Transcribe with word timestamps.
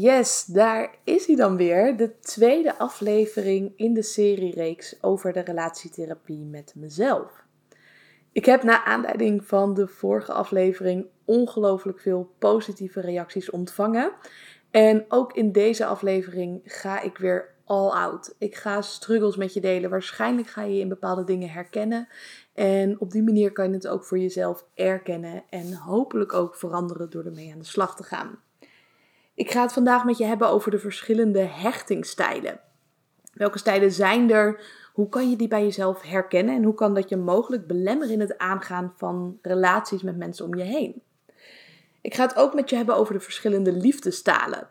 Yes, 0.00 0.44
daar 0.44 0.94
is 1.04 1.26
hij 1.26 1.36
dan 1.36 1.56
weer. 1.56 1.96
De 1.96 2.18
tweede 2.20 2.78
aflevering 2.78 3.72
in 3.76 3.94
de 3.94 4.02
seriereeks 4.02 5.02
over 5.02 5.32
de 5.32 5.40
relatietherapie 5.40 6.44
met 6.44 6.72
mezelf. 6.76 7.44
Ik 8.32 8.44
heb 8.44 8.62
na 8.62 8.84
aanleiding 8.84 9.44
van 9.44 9.74
de 9.74 9.86
vorige 9.86 10.32
aflevering 10.32 11.06
ongelooflijk 11.24 12.00
veel 12.00 12.34
positieve 12.38 13.00
reacties 13.00 13.50
ontvangen. 13.50 14.12
En 14.70 15.04
ook 15.08 15.32
in 15.32 15.52
deze 15.52 15.86
aflevering 15.86 16.60
ga 16.64 17.00
ik 17.00 17.18
weer 17.18 17.54
all 17.64 17.88
out. 17.88 18.34
Ik 18.38 18.54
ga 18.54 18.82
struggles 18.82 19.36
met 19.36 19.54
je 19.54 19.60
delen. 19.60 19.90
Waarschijnlijk 19.90 20.48
ga 20.48 20.62
je 20.62 20.80
in 20.80 20.88
bepaalde 20.88 21.24
dingen 21.24 21.48
herkennen. 21.48 22.08
En 22.54 23.00
op 23.00 23.10
die 23.10 23.22
manier 23.22 23.52
kan 23.52 23.68
je 23.68 23.74
het 23.74 23.88
ook 23.88 24.04
voor 24.04 24.18
jezelf 24.18 24.66
erkennen 24.74 25.42
en 25.50 25.72
hopelijk 25.72 26.32
ook 26.32 26.56
veranderen 26.56 27.10
door 27.10 27.24
ermee 27.24 27.52
aan 27.52 27.58
de 27.58 27.64
slag 27.64 27.96
te 27.96 28.02
gaan. 28.02 28.38
Ik 29.34 29.50
ga 29.50 29.62
het 29.62 29.72
vandaag 29.72 30.04
met 30.04 30.18
je 30.18 30.24
hebben 30.24 30.48
over 30.48 30.70
de 30.70 30.78
verschillende 30.78 31.40
hechtingstijlen. 31.40 32.60
Welke 33.32 33.58
stijlen 33.58 33.92
zijn 33.92 34.30
er? 34.30 34.60
Hoe 34.92 35.08
kan 35.08 35.30
je 35.30 35.36
die 35.36 35.48
bij 35.48 35.62
jezelf 35.62 36.02
herkennen? 36.02 36.54
En 36.54 36.64
hoe 36.64 36.74
kan 36.74 36.94
dat 36.94 37.08
je 37.08 37.16
mogelijk 37.16 37.66
belemmeren 37.66 38.12
in 38.12 38.20
het 38.20 38.38
aangaan 38.38 38.94
van 38.96 39.38
relaties 39.42 40.02
met 40.02 40.16
mensen 40.16 40.44
om 40.44 40.54
je 40.54 40.62
heen? 40.62 41.02
Ik 42.00 42.14
ga 42.14 42.22
het 42.22 42.36
ook 42.36 42.54
met 42.54 42.70
je 42.70 42.76
hebben 42.76 42.96
over 42.96 43.14
de 43.14 43.20
verschillende 43.20 43.72
liefdestalen. 43.72 44.68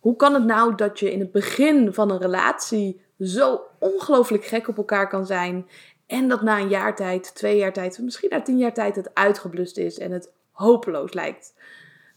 Hoe 0.00 0.16
kan 0.16 0.34
het 0.34 0.44
nou 0.44 0.74
dat 0.74 0.98
je 0.98 1.12
in 1.12 1.20
het 1.20 1.32
begin 1.32 1.94
van 1.94 2.10
een 2.10 2.20
relatie 2.20 3.00
zo 3.20 3.60
ongelooflijk 3.78 4.44
gek 4.44 4.68
op 4.68 4.76
elkaar 4.76 5.08
kan 5.08 5.26
zijn 5.26 5.68
en 6.06 6.28
dat 6.28 6.42
na 6.42 6.58
een 6.58 6.68
jaar 6.68 6.96
tijd, 6.96 7.34
twee 7.34 7.56
jaar 7.56 7.72
tijd, 7.72 7.98
misschien 7.98 8.30
na 8.30 8.42
tien 8.42 8.58
jaar 8.58 8.74
tijd 8.74 8.96
het 8.96 9.14
uitgeblust 9.14 9.76
is 9.76 9.98
en 9.98 10.12
het 10.12 10.30
hopeloos 10.50 11.12
lijkt? 11.12 11.54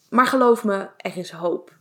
Maar 0.09 0.27
geloof 0.27 0.63
me, 0.63 0.87
er 0.97 1.17
is 1.17 1.31
hoop. 1.31 1.78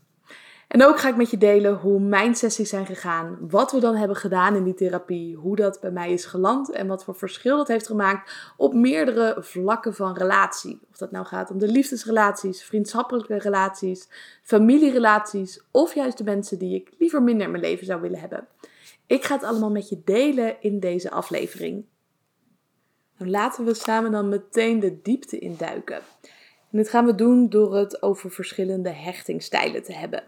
En 0.68 0.84
ook 0.84 0.98
ga 0.98 1.08
ik 1.08 1.16
met 1.16 1.30
je 1.30 1.38
delen 1.38 1.74
hoe 1.74 2.00
mijn 2.00 2.34
sessies 2.34 2.68
zijn 2.68 2.86
gegaan, 2.86 3.38
wat 3.40 3.72
we 3.72 3.80
dan 3.80 3.94
hebben 3.94 4.16
gedaan 4.16 4.54
in 4.54 4.64
die 4.64 4.74
therapie, 4.74 5.36
hoe 5.36 5.56
dat 5.56 5.80
bij 5.80 5.90
mij 5.90 6.12
is 6.12 6.24
geland 6.24 6.70
en 6.70 6.86
wat 6.86 7.04
voor 7.04 7.14
verschil 7.14 7.56
dat 7.56 7.68
heeft 7.68 7.86
gemaakt 7.86 8.52
op 8.56 8.74
meerdere 8.74 9.36
vlakken 9.38 9.94
van 9.94 10.16
relatie. 10.16 10.80
Of 10.90 10.96
dat 10.96 11.10
nou 11.10 11.26
gaat 11.26 11.50
om 11.50 11.58
de 11.58 11.68
liefdesrelaties, 11.68 12.62
vriendschappelijke 12.62 13.38
relaties, 13.38 14.08
familierelaties 14.42 15.62
of 15.70 15.94
juist 15.94 16.18
de 16.18 16.24
mensen 16.24 16.58
die 16.58 16.74
ik 16.74 16.90
liever 16.98 17.22
minder 17.22 17.44
in 17.44 17.50
mijn 17.50 17.62
leven 17.62 17.86
zou 17.86 18.00
willen 18.00 18.20
hebben. 18.20 18.46
Ik 19.06 19.24
ga 19.24 19.34
het 19.34 19.44
allemaal 19.44 19.70
met 19.70 19.88
je 19.88 20.02
delen 20.04 20.56
in 20.60 20.80
deze 20.80 21.10
aflevering. 21.10 21.84
Nou, 23.16 23.30
laten 23.30 23.64
we 23.64 23.74
samen 23.74 24.10
dan 24.10 24.28
meteen 24.28 24.80
de 24.80 25.02
diepte 25.02 25.38
induiken. 25.38 26.00
En 26.70 26.78
dit 26.78 26.88
gaan 26.88 27.06
we 27.06 27.14
doen 27.14 27.48
door 27.48 27.76
het 27.76 28.02
over 28.02 28.30
verschillende 28.30 28.90
hechtingstijlen 28.90 29.82
te 29.82 29.92
hebben. 29.92 30.22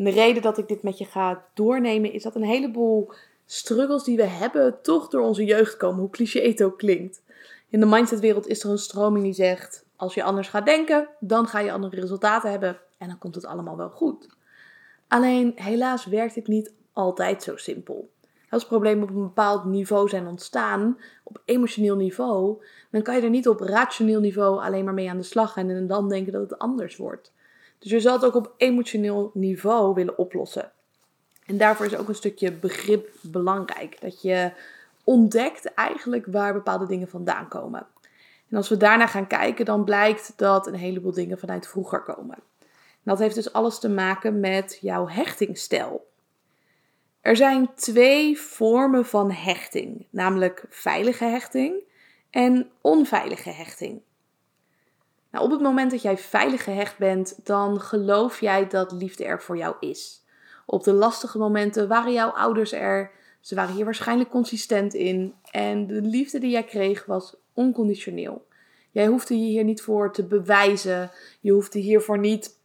En 0.00 0.06
de 0.06 0.12
reden 0.12 0.42
dat 0.42 0.58
ik 0.58 0.68
dit 0.68 0.82
met 0.82 0.98
je 0.98 1.04
ga 1.04 1.44
doornemen 1.54 2.12
is 2.12 2.22
dat 2.22 2.34
een 2.34 2.42
heleboel 2.42 3.12
struggles 3.46 4.04
die 4.04 4.16
we 4.16 4.26
hebben 4.26 4.82
toch 4.82 5.08
door 5.08 5.22
onze 5.22 5.44
jeugd 5.44 5.76
komen, 5.76 6.00
hoe 6.00 6.10
cliché 6.10 6.40
het 6.40 6.62
ook 6.62 6.78
klinkt. 6.78 7.22
In 7.68 7.80
de 7.80 7.86
mindsetwereld 7.86 8.46
is 8.46 8.64
er 8.64 8.70
een 8.70 8.78
stroming 8.78 9.24
die 9.24 9.32
zegt: 9.32 9.84
als 9.96 10.14
je 10.14 10.22
anders 10.22 10.48
gaat 10.48 10.64
denken, 10.66 11.08
dan 11.18 11.46
ga 11.46 11.58
je 11.58 11.72
andere 11.72 12.00
resultaten 12.00 12.50
hebben 12.50 12.78
en 12.98 13.08
dan 13.08 13.18
komt 13.18 13.34
het 13.34 13.46
allemaal 13.46 13.76
wel 13.76 13.90
goed. 13.90 14.28
Alleen 15.08 15.52
helaas 15.54 16.06
werkt 16.06 16.34
dit 16.34 16.46
niet 16.46 16.72
altijd 16.92 17.42
zo 17.42 17.56
simpel. 17.56 18.10
Als 18.50 18.66
problemen 18.66 19.02
op 19.02 19.14
een 19.14 19.22
bepaald 19.22 19.64
niveau 19.64 20.08
zijn 20.08 20.26
ontstaan, 20.26 20.98
op 21.24 21.42
emotioneel 21.44 21.96
niveau, 21.96 22.64
dan 22.90 23.02
kan 23.02 23.16
je 23.16 23.22
er 23.22 23.30
niet 23.30 23.48
op 23.48 23.60
rationeel 23.60 24.20
niveau 24.20 24.60
alleen 24.60 24.84
maar 24.84 24.94
mee 24.94 25.10
aan 25.10 25.16
de 25.16 25.22
slag 25.22 25.52
gaan 25.52 25.68
en 25.68 25.86
dan 25.86 26.08
denken 26.08 26.32
dat 26.32 26.50
het 26.50 26.58
anders 26.58 26.96
wordt. 26.96 27.32
Dus 27.80 27.90
je 27.90 28.00
zal 28.00 28.12
het 28.12 28.24
ook 28.24 28.34
op 28.34 28.54
emotioneel 28.56 29.30
niveau 29.34 29.94
willen 29.94 30.18
oplossen. 30.18 30.72
En 31.46 31.56
daarvoor 31.58 31.86
is 31.86 31.96
ook 31.96 32.08
een 32.08 32.14
stukje 32.14 32.52
begrip 32.52 33.08
belangrijk. 33.20 34.00
Dat 34.00 34.22
je 34.22 34.52
ontdekt 35.04 35.74
eigenlijk 35.74 36.26
waar 36.26 36.52
bepaalde 36.52 36.86
dingen 36.86 37.08
vandaan 37.08 37.48
komen. 37.48 37.86
En 38.50 38.56
als 38.56 38.68
we 38.68 38.76
daarna 38.76 39.06
gaan 39.06 39.26
kijken, 39.26 39.64
dan 39.64 39.84
blijkt 39.84 40.32
dat 40.36 40.66
een 40.66 40.74
heleboel 40.74 41.12
dingen 41.12 41.38
vanuit 41.38 41.66
vroeger 41.66 42.02
komen. 42.02 42.36
En 42.36 43.02
dat 43.02 43.18
heeft 43.18 43.34
dus 43.34 43.52
alles 43.52 43.78
te 43.78 43.88
maken 43.88 44.40
met 44.40 44.78
jouw 44.80 45.08
hechtingstijl. 45.08 46.08
Er 47.20 47.36
zijn 47.36 47.74
twee 47.74 48.38
vormen 48.38 49.06
van 49.06 49.30
hechting, 49.30 50.06
namelijk 50.10 50.64
veilige 50.68 51.24
hechting 51.24 51.82
en 52.30 52.70
onveilige 52.80 53.50
hechting. 53.50 54.00
Nou, 55.30 55.44
op 55.44 55.50
het 55.50 55.60
moment 55.60 55.90
dat 55.90 56.02
jij 56.02 56.18
veilig 56.18 56.64
gehecht 56.64 56.98
bent, 56.98 57.40
dan 57.44 57.80
geloof 57.80 58.40
jij 58.40 58.66
dat 58.66 58.92
liefde 58.92 59.24
er 59.24 59.42
voor 59.42 59.56
jou 59.56 59.76
is. 59.80 60.24
Op 60.66 60.84
de 60.84 60.92
lastige 60.92 61.38
momenten 61.38 61.88
waren 61.88 62.12
jouw 62.12 62.30
ouders 62.30 62.72
er. 62.72 63.10
Ze 63.40 63.54
waren 63.54 63.74
hier 63.74 63.84
waarschijnlijk 63.84 64.30
consistent 64.30 64.94
in. 64.94 65.34
En 65.50 65.86
de 65.86 66.00
liefde 66.00 66.38
die 66.38 66.50
jij 66.50 66.64
kreeg 66.64 67.04
was 67.04 67.36
onconditioneel. 67.54 68.46
Jij 68.90 69.06
hoefde 69.06 69.38
je 69.38 69.44
hier 69.44 69.64
niet 69.64 69.82
voor 69.82 70.12
te 70.12 70.26
bewijzen. 70.26 71.10
Je 71.40 71.52
hoefde 71.52 71.78
hiervoor 71.78 72.18
niet 72.18 72.58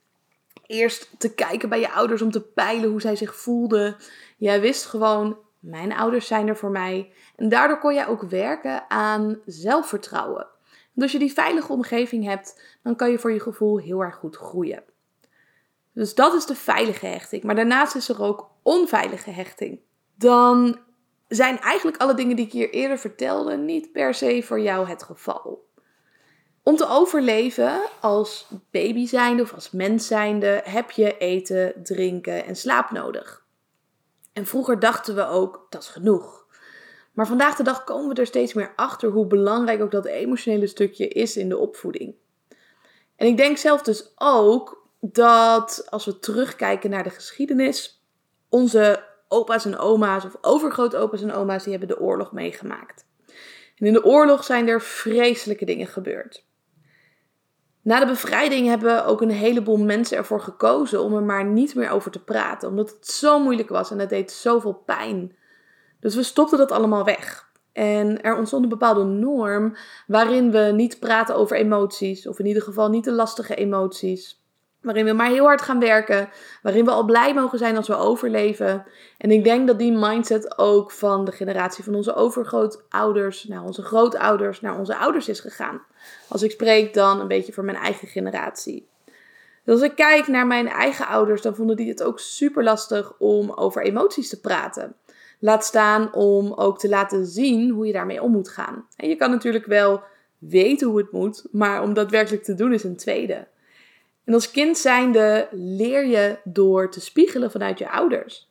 eerst 0.65 1.09
te 1.17 1.33
kijken 1.33 1.69
bij 1.69 1.79
je 1.79 1.91
ouders 1.91 2.21
om 2.21 2.31
te 2.31 2.41
peilen 2.41 2.89
hoe 2.89 3.01
zij 3.01 3.15
zich 3.15 3.35
voelden. 3.35 3.95
Jij 4.37 4.61
wist 4.61 4.85
gewoon, 4.85 5.37
mijn 5.59 5.93
ouders 5.93 6.27
zijn 6.27 6.47
er 6.47 6.57
voor 6.57 6.71
mij. 6.71 7.11
En 7.35 7.49
daardoor 7.49 7.79
kon 7.79 7.93
jij 7.93 8.07
ook 8.07 8.21
werken 8.21 8.89
aan 8.89 9.39
zelfvertrouwen. 9.45 10.47
Want 10.95 11.01
als 11.01 11.11
je 11.11 11.19
die 11.19 11.33
veilige 11.33 11.72
omgeving 11.72 12.25
hebt, 12.25 12.61
dan 12.83 12.95
kan 12.95 13.11
je 13.11 13.19
voor 13.19 13.31
je 13.31 13.39
gevoel 13.39 13.78
heel 13.78 14.01
erg 14.01 14.16
goed 14.16 14.35
groeien. 14.35 14.83
Dus 15.94 16.16
dat 16.16 16.33
is 16.33 16.45
de 16.45 16.56
veilige 16.56 17.06
hechting. 17.06 17.44
Maar 17.44 17.56
daarnaast 17.56 17.95
is 17.95 18.09
er 18.09 18.22
ook 18.22 18.50
onveilige 18.61 19.29
hechting. 19.29 19.79
Dan 20.16 20.79
zijn 21.28 21.59
eigenlijk 21.59 21.97
alle 21.97 22.13
dingen 22.13 22.35
die 22.35 22.45
ik 22.45 22.51
hier 22.51 22.69
eerder 22.69 22.97
vertelde 22.97 23.57
niet 23.57 23.91
per 23.91 24.13
se 24.13 24.44
voor 24.44 24.59
jou 24.59 24.88
het 24.88 25.03
geval. 25.03 25.69
Om 26.63 26.75
te 26.75 26.88
overleven 26.88 27.81
als 28.01 28.47
baby 28.72 29.06
zijnde 29.06 29.41
of 29.41 29.53
als 29.53 29.72
mens 29.72 30.07
zijnde 30.07 30.62
heb 30.63 30.91
je 30.91 31.17
eten, 31.17 31.73
drinken 31.83 32.45
en 32.45 32.56
slaap 32.56 32.91
nodig. 32.91 33.45
En 34.33 34.45
vroeger 34.45 34.79
dachten 34.79 35.16
we 35.16 35.27
ook 35.27 35.67
dat 35.69 35.81
is 35.81 35.88
genoeg. 35.88 36.44
Maar 37.15 37.27
vandaag 37.27 37.55
de 37.55 37.63
dag 37.63 37.83
komen 37.83 38.15
we 38.15 38.21
er 38.21 38.27
steeds 38.27 38.53
meer 38.53 38.73
achter 38.75 39.09
hoe 39.09 39.25
belangrijk 39.25 39.81
ook 39.81 39.91
dat 39.91 40.05
emotionele 40.05 40.67
stukje 40.67 41.07
is 41.07 41.37
in 41.37 41.49
de 41.49 41.57
opvoeding. 41.57 42.15
En 43.15 43.27
ik 43.27 43.37
denk 43.37 43.57
zelf 43.57 43.81
dus 43.81 44.11
ook 44.15 44.87
dat 44.99 45.87
als 45.89 46.05
we 46.05 46.19
terugkijken 46.19 46.89
naar 46.89 47.03
de 47.03 47.09
geschiedenis, 47.09 48.03
onze 48.49 49.03
opa's 49.27 49.65
en 49.65 49.77
oma's 49.77 50.25
of 50.25 50.37
overgrootopa's 50.41 51.21
en 51.21 51.33
oma's, 51.33 51.63
die 51.63 51.71
hebben 51.71 51.97
de 51.97 51.99
oorlog 51.99 52.31
meegemaakt. 52.31 53.05
En 53.77 53.85
in 53.85 53.93
de 53.93 54.05
oorlog 54.05 54.43
zijn 54.43 54.67
er 54.67 54.81
vreselijke 54.81 55.65
dingen 55.65 55.87
gebeurd. 55.87 56.45
Na 57.81 57.99
de 57.99 58.05
bevrijding 58.05 58.67
hebben 58.67 59.05
ook 59.05 59.21
een 59.21 59.29
heleboel 59.29 59.77
mensen 59.77 60.17
ervoor 60.17 60.41
gekozen 60.41 61.01
om 61.01 61.15
er 61.15 61.23
maar 61.23 61.45
niet 61.45 61.75
meer 61.75 61.89
over 61.89 62.11
te 62.11 62.23
praten, 62.23 62.69
omdat 62.69 62.89
het 62.89 63.07
zo 63.07 63.39
moeilijk 63.39 63.69
was 63.69 63.91
en 63.91 63.99
het 63.99 64.09
deed 64.09 64.31
zoveel 64.31 64.73
pijn. 64.73 65.35
Dus 66.05 66.16
we 66.16 66.23
stopten 66.23 66.57
dat 66.57 66.71
allemaal 66.71 67.03
weg. 67.03 67.49
En 67.73 68.21
er 68.21 68.38
ontstond 68.38 68.63
een 68.63 68.69
bepaalde 68.69 69.03
norm 69.03 69.75
waarin 70.07 70.51
we 70.51 70.59
niet 70.59 70.99
praten 70.99 71.35
over 71.35 71.57
emoties, 71.57 72.27
of 72.27 72.39
in 72.39 72.45
ieder 72.45 72.61
geval 72.61 72.89
niet 72.89 73.03
de 73.03 73.11
lastige 73.11 73.55
emoties. 73.55 74.41
Waarin 74.81 75.05
we 75.05 75.13
maar 75.13 75.29
heel 75.29 75.45
hard 75.45 75.61
gaan 75.61 75.79
werken, 75.79 76.29
waarin 76.61 76.85
we 76.85 76.91
al 76.91 77.05
blij 77.05 77.33
mogen 77.33 77.57
zijn 77.57 77.77
als 77.77 77.88
we 77.88 77.95
overleven. 77.95 78.85
En 79.17 79.31
ik 79.31 79.44
denk 79.44 79.67
dat 79.67 79.79
die 79.79 79.91
mindset 79.91 80.57
ook 80.57 80.91
van 80.91 81.25
de 81.25 81.31
generatie 81.31 81.83
van 81.83 81.95
onze 81.95 82.15
overgrootouders 82.15 83.44
naar 83.44 83.63
onze 83.63 83.81
grootouders, 83.81 84.61
naar 84.61 84.77
onze 84.77 84.95
ouders 84.95 85.29
is 85.29 85.39
gegaan. 85.39 85.81
Als 86.27 86.44
ik 86.44 86.51
spreek 86.51 86.94
dan 86.94 87.19
een 87.19 87.27
beetje 87.27 87.53
voor 87.53 87.65
mijn 87.65 87.77
eigen 87.77 88.07
generatie. 88.07 88.88
Dus 89.63 89.73
als 89.73 89.83
ik 89.83 89.95
kijk 89.95 90.27
naar 90.27 90.47
mijn 90.47 90.67
eigen 90.67 91.07
ouders, 91.07 91.41
dan 91.41 91.55
vonden 91.55 91.75
die 91.75 91.89
het 91.89 92.03
ook 92.03 92.19
super 92.19 92.63
lastig 92.63 93.13
om 93.18 93.51
over 93.51 93.83
emoties 93.83 94.30
te 94.30 94.39
praten. 94.39 94.95
Laat 95.45 95.65
staan 95.65 96.13
om 96.13 96.53
ook 96.53 96.80
te 96.80 96.89
laten 96.89 97.25
zien 97.25 97.69
hoe 97.69 97.88
je 97.88 97.94
daarmee 97.94 98.21
om 98.21 98.31
moet 98.31 98.50
gaan. 98.50 98.88
En 98.95 99.09
je 99.09 99.15
kan 99.15 99.30
natuurlijk 99.30 99.65
wel 99.65 100.01
weten 100.38 100.88
hoe 100.88 100.97
het 100.97 101.12
moet, 101.12 101.47
maar 101.51 101.81
om 101.81 101.94
dat 101.94 102.12
werkelijk 102.12 102.44
te 102.44 102.53
doen 102.53 102.74
is 102.74 102.83
een 102.83 102.95
tweede. 102.95 103.47
En 104.24 104.33
als 104.33 104.51
kind 104.51 104.77
zijnde 104.77 105.47
leer 105.51 106.06
je 106.06 106.38
door 106.44 106.92
te 106.92 107.01
spiegelen 107.01 107.51
vanuit 107.51 107.80
je 107.80 107.89
ouders. 107.89 108.50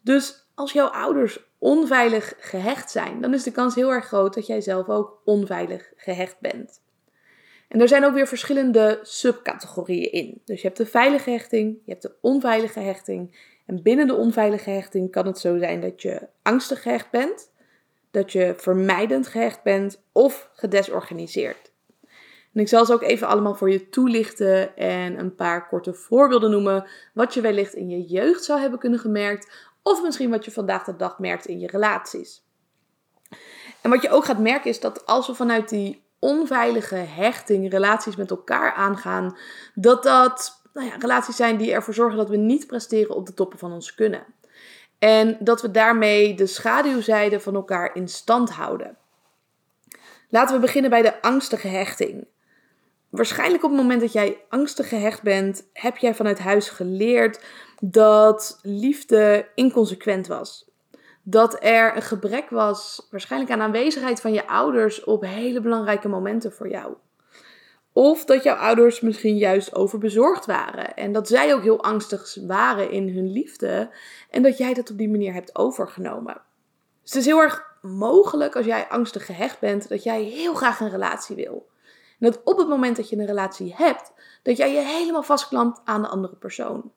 Dus 0.00 0.46
als 0.54 0.72
jouw 0.72 0.86
ouders 0.86 1.38
onveilig 1.58 2.34
gehecht 2.38 2.90
zijn, 2.90 3.20
dan 3.20 3.34
is 3.34 3.42
de 3.42 3.52
kans 3.52 3.74
heel 3.74 3.92
erg 3.92 4.06
groot 4.06 4.34
dat 4.34 4.46
jij 4.46 4.60
zelf 4.60 4.88
ook 4.88 5.20
onveilig 5.24 5.92
gehecht 5.96 6.40
bent. 6.40 6.82
En 7.68 7.80
er 7.80 7.88
zijn 7.88 8.04
ook 8.04 8.14
weer 8.14 8.26
verschillende 8.26 8.98
subcategorieën 9.02 10.12
in. 10.12 10.40
Dus 10.44 10.60
je 10.60 10.66
hebt 10.66 10.78
de 10.78 10.86
veilige 10.86 11.30
hechting, 11.30 11.78
je 11.84 11.90
hebt 11.90 12.02
de 12.02 12.14
onveilige 12.20 12.80
hechting 12.80 13.52
en 13.66 13.82
binnen 13.82 14.06
de 14.06 14.14
onveilige 14.14 14.70
hechting 14.70 15.10
kan 15.10 15.26
het 15.26 15.38
zo 15.38 15.58
zijn 15.58 15.80
dat 15.80 16.02
je 16.02 16.28
angstig 16.42 16.82
gehecht 16.82 17.10
bent, 17.10 17.52
dat 18.10 18.32
je 18.32 18.54
vermijdend 18.56 19.26
gehecht 19.26 19.62
bent 19.62 20.02
of 20.12 20.50
gedesorganiseerd. 20.52 21.72
En 22.54 22.60
ik 22.60 22.68
zal 22.68 22.86
ze 22.86 22.92
ook 22.92 23.02
even 23.02 23.26
allemaal 23.26 23.54
voor 23.54 23.70
je 23.70 23.88
toelichten 23.88 24.76
en 24.76 25.18
een 25.18 25.34
paar 25.34 25.68
korte 25.68 25.94
voorbeelden 25.94 26.50
noemen. 26.50 26.86
Wat 27.14 27.34
je 27.34 27.40
wellicht 27.40 27.74
in 27.74 27.90
je 27.90 28.02
jeugd 28.02 28.44
zou 28.44 28.60
hebben 28.60 28.78
kunnen 28.78 28.98
gemerkt. 28.98 29.52
Of 29.82 30.02
misschien 30.02 30.30
wat 30.30 30.44
je 30.44 30.50
vandaag 30.50 30.84
de 30.84 30.96
dag 30.96 31.18
merkt 31.18 31.46
in 31.46 31.60
je 31.60 31.66
relaties. 31.66 32.44
En 33.80 33.90
wat 33.90 34.02
je 34.02 34.10
ook 34.10 34.24
gaat 34.24 34.38
merken 34.38 34.70
is 34.70 34.80
dat 34.80 35.06
als 35.06 35.26
we 35.26 35.34
vanuit 35.34 35.68
die 35.68 36.04
onveilige 36.18 36.94
hechting 36.94 37.70
relaties 37.70 38.16
met 38.16 38.30
elkaar 38.30 38.72
aangaan, 38.72 39.36
dat 39.74 40.02
dat 40.02 40.62
nou 40.74 40.86
ja, 40.86 40.96
relaties 40.96 41.36
zijn 41.36 41.56
die 41.56 41.72
ervoor 41.72 41.94
zorgen 41.94 42.16
dat 42.16 42.28
we 42.28 42.36
niet 42.36 42.66
presteren 42.66 43.16
op 43.16 43.26
de 43.26 43.34
toppen 43.34 43.58
van 43.58 43.72
ons 43.72 43.94
kunnen. 43.94 44.24
En 44.98 45.36
dat 45.40 45.62
we 45.62 45.70
daarmee 45.70 46.34
de 46.34 46.46
schaduwzijde 46.46 47.40
van 47.40 47.54
elkaar 47.54 47.94
in 47.94 48.08
stand 48.08 48.50
houden. 48.50 48.96
Laten 50.28 50.54
we 50.54 50.60
beginnen 50.60 50.90
bij 50.90 51.02
de 51.02 51.22
angstige 51.22 51.68
hechting. 51.68 52.26
Waarschijnlijk 53.08 53.64
op 53.64 53.70
het 53.70 53.80
moment 53.80 54.00
dat 54.00 54.12
jij 54.12 54.40
angstig 54.48 54.88
gehecht 54.88 55.22
bent, 55.22 55.68
heb 55.72 55.96
jij 55.96 56.14
vanuit 56.14 56.38
huis 56.38 56.68
geleerd 56.68 57.44
dat 57.80 58.58
liefde 58.62 59.48
inconsequent 59.54 60.26
was. 60.26 60.70
Dat 61.22 61.64
er 61.64 61.96
een 61.96 62.02
gebrek 62.02 62.50
was, 62.50 63.06
waarschijnlijk 63.10 63.52
aan 63.52 63.60
aanwezigheid 63.60 64.20
van 64.20 64.32
je 64.32 64.46
ouders 64.46 65.04
op 65.04 65.22
hele 65.22 65.60
belangrijke 65.60 66.08
momenten 66.08 66.52
voor 66.52 66.68
jou. 66.68 66.94
Of 67.96 68.24
dat 68.24 68.42
jouw 68.42 68.56
ouders 68.56 69.00
misschien 69.00 69.36
juist 69.36 69.74
overbezorgd 69.74 70.46
waren. 70.46 70.96
En 70.96 71.12
dat 71.12 71.28
zij 71.28 71.54
ook 71.54 71.62
heel 71.62 71.82
angstig 71.82 72.36
waren 72.46 72.90
in 72.90 73.08
hun 73.08 73.32
liefde. 73.32 73.90
En 74.30 74.42
dat 74.42 74.58
jij 74.58 74.74
dat 74.74 74.90
op 74.90 74.98
die 74.98 75.08
manier 75.08 75.32
hebt 75.32 75.56
overgenomen. 75.56 76.40
Dus 77.02 77.12
het 77.12 77.20
is 77.20 77.26
heel 77.26 77.40
erg 77.40 77.76
mogelijk 77.82 78.56
als 78.56 78.66
jij 78.66 78.88
angstig 78.88 79.26
gehecht 79.26 79.60
bent, 79.60 79.88
dat 79.88 80.02
jij 80.02 80.22
heel 80.22 80.54
graag 80.54 80.80
een 80.80 80.90
relatie 80.90 81.36
wil. 81.36 81.66
En 82.18 82.30
dat 82.30 82.40
op 82.44 82.58
het 82.58 82.68
moment 82.68 82.96
dat 82.96 83.08
je 83.08 83.16
een 83.16 83.26
relatie 83.26 83.74
hebt, 83.76 84.12
dat 84.42 84.56
jij 84.56 84.72
je 84.72 84.80
helemaal 84.80 85.22
vastklampt 85.22 85.80
aan 85.84 86.02
de 86.02 86.08
andere 86.08 86.36
persoon. 86.36 86.92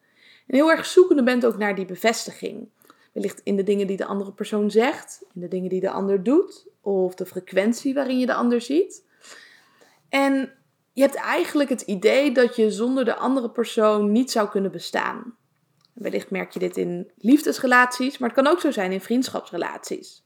En 0.48 0.56
heel 0.56 0.72
erg 0.72 0.86
zoekende 0.86 1.24
bent 1.24 1.46
ook 1.46 1.58
naar 1.58 1.76
die 1.76 1.86
bevestiging. 1.86 2.70
Wellicht 3.12 3.42
in 3.44 3.56
de 3.56 3.64
dingen 3.64 3.88
die 3.88 3.98
de 3.98 4.06
andere 4.06 4.32
persoon 4.32 4.72
zegt, 4.72 5.26
in 5.34 5.42
de 5.42 5.48
dingen 5.48 5.70
die 5.70 5.82
de 5.82 5.90
ander 5.90 6.24
doet, 6.24 6.68
of 6.82 7.16
de 7.16 7.26
frequentie 7.26 7.94
waarin 7.94 8.20
je 8.20 8.26
de 8.26 8.34
ander 8.34 8.62
ziet. 8.62 9.06
En 10.10 10.52
je 10.98 11.04
hebt 11.04 11.16
eigenlijk 11.16 11.70
het 11.70 11.82
idee 11.82 12.32
dat 12.32 12.56
je 12.56 12.72
zonder 12.72 13.06
de 13.06 13.16
andere 13.16 13.50
persoon 13.50 14.12
niet 14.12 14.32
zou 14.32 14.50
kunnen 14.50 14.72
bestaan. 14.72 15.36
Wellicht 15.94 16.30
merk 16.30 16.52
je 16.52 16.60
dit 16.60 16.78
in 16.78 17.12
liefdesrelaties, 17.18 18.18
maar 18.18 18.30
het 18.30 18.38
kan 18.38 18.48
ook 18.48 18.60
zo 18.60 18.72
zijn 18.72 18.92
in 18.92 19.02
vriendschapsrelaties. 19.02 20.24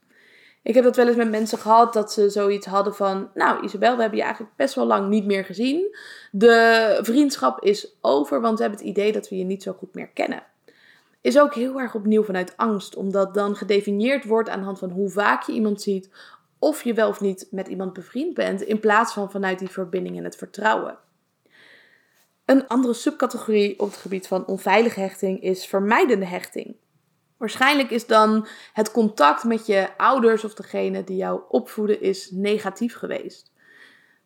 Ik 0.62 0.74
heb 0.74 0.84
dat 0.84 0.96
wel 0.96 1.06
eens 1.06 1.16
met 1.16 1.30
mensen 1.30 1.58
gehad 1.58 1.92
dat 1.92 2.12
ze 2.12 2.30
zoiets 2.30 2.66
hadden 2.66 2.94
van: 2.94 3.30
Nou, 3.34 3.64
Isabel, 3.64 3.94
we 3.94 4.00
hebben 4.00 4.18
je 4.18 4.24
eigenlijk 4.24 4.56
best 4.56 4.74
wel 4.74 4.86
lang 4.86 5.08
niet 5.08 5.24
meer 5.24 5.44
gezien. 5.44 5.96
De 6.30 6.98
vriendschap 7.02 7.62
is 7.62 7.96
over, 8.00 8.40
want 8.40 8.56
we 8.56 8.62
hebben 8.64 8.80
het 8.80 8.90
idee 8.90 9.12
dat 9.12 9.28
we 9.28 9.36
je 9.36 9.44
niet 9.44 9.62
zo 9.62 9.72
goed 9.72 9.94
meer 9.94 10.08
kennen. 10.08 10.42
Is 11.20 11.38
ook 11.38 11.54
heel 11.54 11.80
erg 11.80 11.94
opnieuw 11.94 12.24
vanuit 12.24 12.56
angst, 12.56 12.96
omdat 12.96 13.34
dan 13.34 13.56
gedefinieerd 13.56 14.24
wordt 14.24 14.48
aan 14.48 14.58
de 14.58 14.64
hand 14.64 14.78
van 14.78 14.90
hoe 14.90 15.10
vaak 15.10 15.42
je 15.42 15.52
iemand 15.52 15.82
ziet, 15.82 16.10
of 16.62 16.84
je 16.84 16.94
wel 16.94 17.08
of 17.08 17.20
niet 17.20 17.46
met 17.50 17.68
iemand 17.68 17.92
bevriend 17.92 18.34
bent, 18.34 18.60
in 18.62 18.80
plaats 18.80 19.12
van 19.12 19.30
vanuit 19.30 19.58
die 19.58 19.68
verbinding 19.68 20.16
en 20.16 20.24
het 20.24 20.36
vertrouwen. 20.36 20.98
Een 22.44 22.68
andere 22.68 22.94
subcategorie 22.94 23.78
op 23.80 23.90
het 23.90 23.96
gebied 23.96 24.26
van 24.26 24.46
onveilige 24.46 25.00
hechting 25.00 25.42
is 25.42 25.66
vermijdende 25.66 26.26
hechting. 26.26 26.76
Waarschijnlijk 27.36 27.90
is 27.90 28.06
dan 28.06 28.46
het 28.72 28.90
contact 28.90 29.44
met 29.44 29.66
je 29.66 29.88
ouders 29.96 30.44
of 30.44 30.54
degene 30.54 31.04
die 31.04 31.16
jou 31.16 31.40
opvoeden 31.48 32.00
is 32.00 32.30
negatief 32.30 32.94
geweest. 32.94 33.52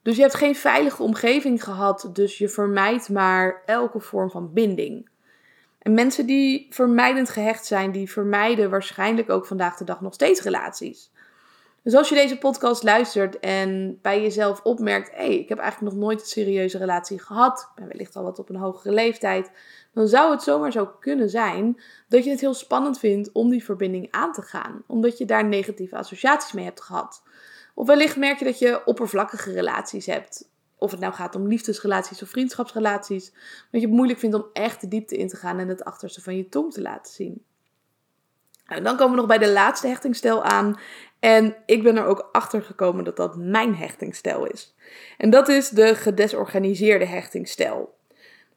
Dus 0.02 0.16
je 0.16 0.22
hebt 0.22 0.34
geen 0.34 0.56
veilige 0.56 1.02
omgeving 1.02 1.64
gehad, 1.64 2.10
dus 2.12 2.38
je 2.38 2.48
vermijdt 2.48 3.08
maar 3.08 3.62
elke 3.66 4.00
vorm 4.00 4.30
van 4.30 4.52
binding. 4.52 5.08
En 5.78 5.94
mensen 5.94 6.26
die 6.26 6.66
vermijdend 6.70 7.30
gehecht 7.30 7.66
zijn, 7.66 7.92
die 7.92 8.10
vermijden 8.10 8.70
waarschijnlijk 8.70 9.30
ook 9.30 9.46
vandaag 9.46 9.76
de 9.76 9.84
dag 9.84 10.00
nog 10.00 10.14
steeds 10.14 10.42
relaties. 10.42 11.10
Dus 11.86 11.94
als 11.94 12.08
je 12.08 12.14
deze 12.14 12.38
podcast 12.38 12.82
luistert 12.82 13.38
en 13.40 13.98
bij 14.02 14.22
jezelf 14.22 14.60
opmerkt: 14.62 15.10
hé, 15.10 15.16
hey, 15.16 15.38
ik 15.38 15.48
heb 15.48 15.58
eigenlijk 15.58 15.92
nog 15.92 16.02
nooit 16.02 16.20
een 16.20 16.26
serieuze 16.26 16.78
relatie 16.78 17.18
gehad, 17.18 17.60
ik 17.60 17.74
ben 17.74 17.88
wellicht 17.88 18.16
al 18.16 18.22
wat 18.22 18.38
op 18.38 18.48
een 18.48 18.56
hogere 18.56 18.94
leeftijd, 18.94 19.50
dan 19.92 20.08
zou 20.08 20.30
het 20.30 20.42
zomaar 20.42 20.72
zo 20.72 20.86
kunnen 21.00 21.30
zijn 21.30 21.80
dat 22.08 22.24
je 22.24 22.30
het 22.30 22.40
heel 22.40 22.54
spannend 22.54 22.98
vindt 22.98 23.32
om 23.32 23.50
die 23.50 23.64
verbinding 23.64 24.08
aan 24.10 24.32
te 24.32 24.42
gaan, 24.42 24.82
omdat 24.86 25.18
je 25.18 25.24
daar 25.24 25.44
negatieve 25.44 25.96
associaties 25.96 26.52
mee 26.52 26.64
hebt 26.64 26.80
gehad. 26.80 27.22
Of 27.74 27.86
wellicht 27.86 28.16
merk 28.16 28.38
je 28.38 28.44
dat 28.44 28.58
je 28.58 28.84
oppervlakkige 28.84 29.52
relaties 29.52 30.06
hebt. 30.06 30.48
Of 30.78 30.90
het 30.90 31.00
nou 31.00 31.12
gaat 31.12 31.34
om 31.34 31.48
liefdesrelaties 31.48 32.22
of 32.22 32.28
vriendschapsrelaties. 32.28 33.30
Dat 33.70 33.80
je 33.80 33.86
het 33.86 33.96
moeilijk 33.96 34.18
vindt 34.18 34.36
om 34.36 34.46
echt 34.52 34.80
de 34.80 34.88
diepte 34.88 35.16
in 35.16 35.28
te 35.28 35.36
gaan 35.36 35.58
en 35.58 35.68
het 35.68 35.84
achterste 35.84 36.22
van 36.22 36.36
je 36.36 36.48
tong 36.48 36.72
te 36.72 36.82
laten 36.82 37.12
zien. 37.12 37.44
En 38.66 38.82
dan 38.82 38.96
komen 38.96 39.14
we 39.14 39.16
nog 39.16 39.26
bij 39.26 39.38
de 39.38 39.52
laatste 39.52 39.86
hechtingstijl 39.86 40.42
aan. 40.42 40.78
En 41.20 41.56
ik 41.66 41.82
ben 41.82 41.96
er 41.96 42.04
ook 42.04 42.28
achter 42.32 42.62
gekomen 42.62 43.04
dat 43.04 43.16
dat 43.16 43.36
mijn 43.36 43.74
hechtingstijl 43.74 44.46
is. 44.46 44.74
En 45.18 45.30
dat 45.30 45.48
is 45.48 45.68
de 45.68 45.94
gedesorganiseerde 45.94 47.06
hechtingstijl. 47.06 47.94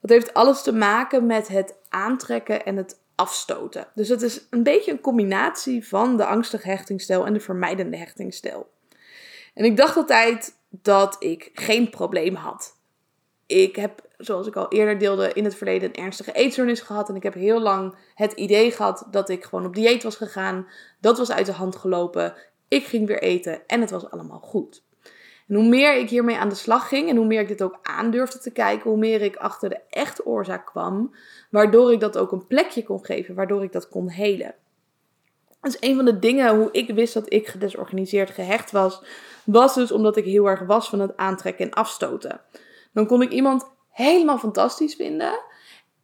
Dat 0.00 0.10
heeft 0.10 0.34
alles 0.34 0.62
te 0.62 0.72
maken 0.72 1.26
met 1.26 1.48
het 1.48 1.74
aantrekken 1.88 2.64
en 2.64 2.76
het 2.76 3.00
afstoten. 3.14 3.86
Dus 3.94 4.08
het 4.08 4.22
is 4.22 4.46
een 4.50 4.62
beetje 4.62 4.90
een 4.90 5.00
combinatie 5.00 5.88
van 5.88 6.16
de 6.16 6.24
angstige 6.24 6.68
hechtingstijl 6.68 7.26
en 7.26 7.32
de 7.32 7.40
vermijdende 7.40 7.96
hechtingstijl. 7.96 8.70
En 9.54 9.64
ik 9.64 9.76
dacht 9.76 9.96
altijd 9.96 10.54
dat 10.68 11.16
ik 11.18 11.50
geen 11.54 11.90
probleem 11.90 12.34
had. 12.34 12.78
Ik 13.46 13.76
heb, 13.76 14.00
zoals 14.18 14.46
ik 14.46 14.56
al 14.56 14.68
eerder 14.68 14.98
deelde, 14.98 15.32
in 15.32 15.44
het 15.44 15.54
verleden 15.54 15.88
een 15.88 16.04
ernstige 16.04 16.32
eetstoornis 16.32 16.80
gehad. 16.80 17.08
En 17.08 17.14
ik 17.16 17.22
heb 17.22 17.34
heel 17.34 17.60
lang 17.60 17.94
het 18.14 18.32
idee 18.32 18.70
gehad 18.70 19.06
dat 19.10 19.28
ik 19.28 19.44
gewoon 19.44 19.66
op 19.66 19.74
dieet 19.74 20.02
was 20.02 20.16
gegaan. 20.16 20.66
Dat 21.00 21.18
was 21.18 21.30
uit 21.30 21.46
de 21.46 21.52
hand 21.52 21.76
gelopen. 21.76 22.34
Ik 22.70 22.84
ging 22.84 23.06
weer 23.06 23.22
eten 23.22 23.66
en 23.66 23.80
het 23.80 23.90
was 23.90 24.10
allemaal 24.10 24.38
goed. 24.38 24.82
En 25.48 25.54
hoe 25.54 25.68
meer 25.68 25.96
ik 25.96 26.10
hiermee 26.10 26.36
aan 26.36 26.48
de 26.48 26.54
slag 26.54 26.88
ging 26.88 27.08
en 27.08 27.16
hoe 27.16 27.26
meer 27.26 27.40
ik 27.40 27.48
dit 27.48 27.62
ook 27.62 27.78
aandurfde 27.82 28.38
te 28.38 28.50
kijken, 28.50 28.90
hoe 28.90 28.98
meer 28.98 29.22
ik 29.22 29.36
achter 29.36 29.68
de 29.68 29.80
echte 29.90 30.26
oorzaak 30.26 30.66
kwam, 30.66 31.14
waardoor 31.50 31.92
ik 31.92 32.00
dat 32.00 32.18
ook 32.18 32.32
een 32.32 32.46
plekje 32.46 32.82
kon 32.82 33.04
geven, 33.04 33.34
waardoor 33.34 33.62
ik 33.62 33.72
dat 33.72 33.88
kon 33.88 34.08
helen. 34.08 34.54
Is 35.62 35.76
een 35.80 35.96
van 35.96 36.04
de 36.04 36.18
dingen 36.18 36.56
hoe 36.56 36.68
ik 36.72 36.90
wist 36.90 37.14
dat 37.14 37.32
ik 37.32 37.46
gedesorganiseerd 37.46 38.30
gehecht 38.30 38.70
was, 38.70 39.02
was 39.44 39.74
dus 39.74 39.92
omdat 39.92 40.16
ik 40.16 40.24
heel 40.24 40.46
erg 40.46 40.60
was 40.60 40.88
van 40.88 41.00
het 41.00 41.16
aantrekken 41.16 41.64
en 41.64 41.72
afstoten. 41.72 42.40
Dan 42.92 43.06
kon 43.06 43.22
ik 43.22 43.30
iemand 43.30 43.70
helemaal 43.90 44.38
fantastisch 44.38 44.94
vinden. 44.94 45.40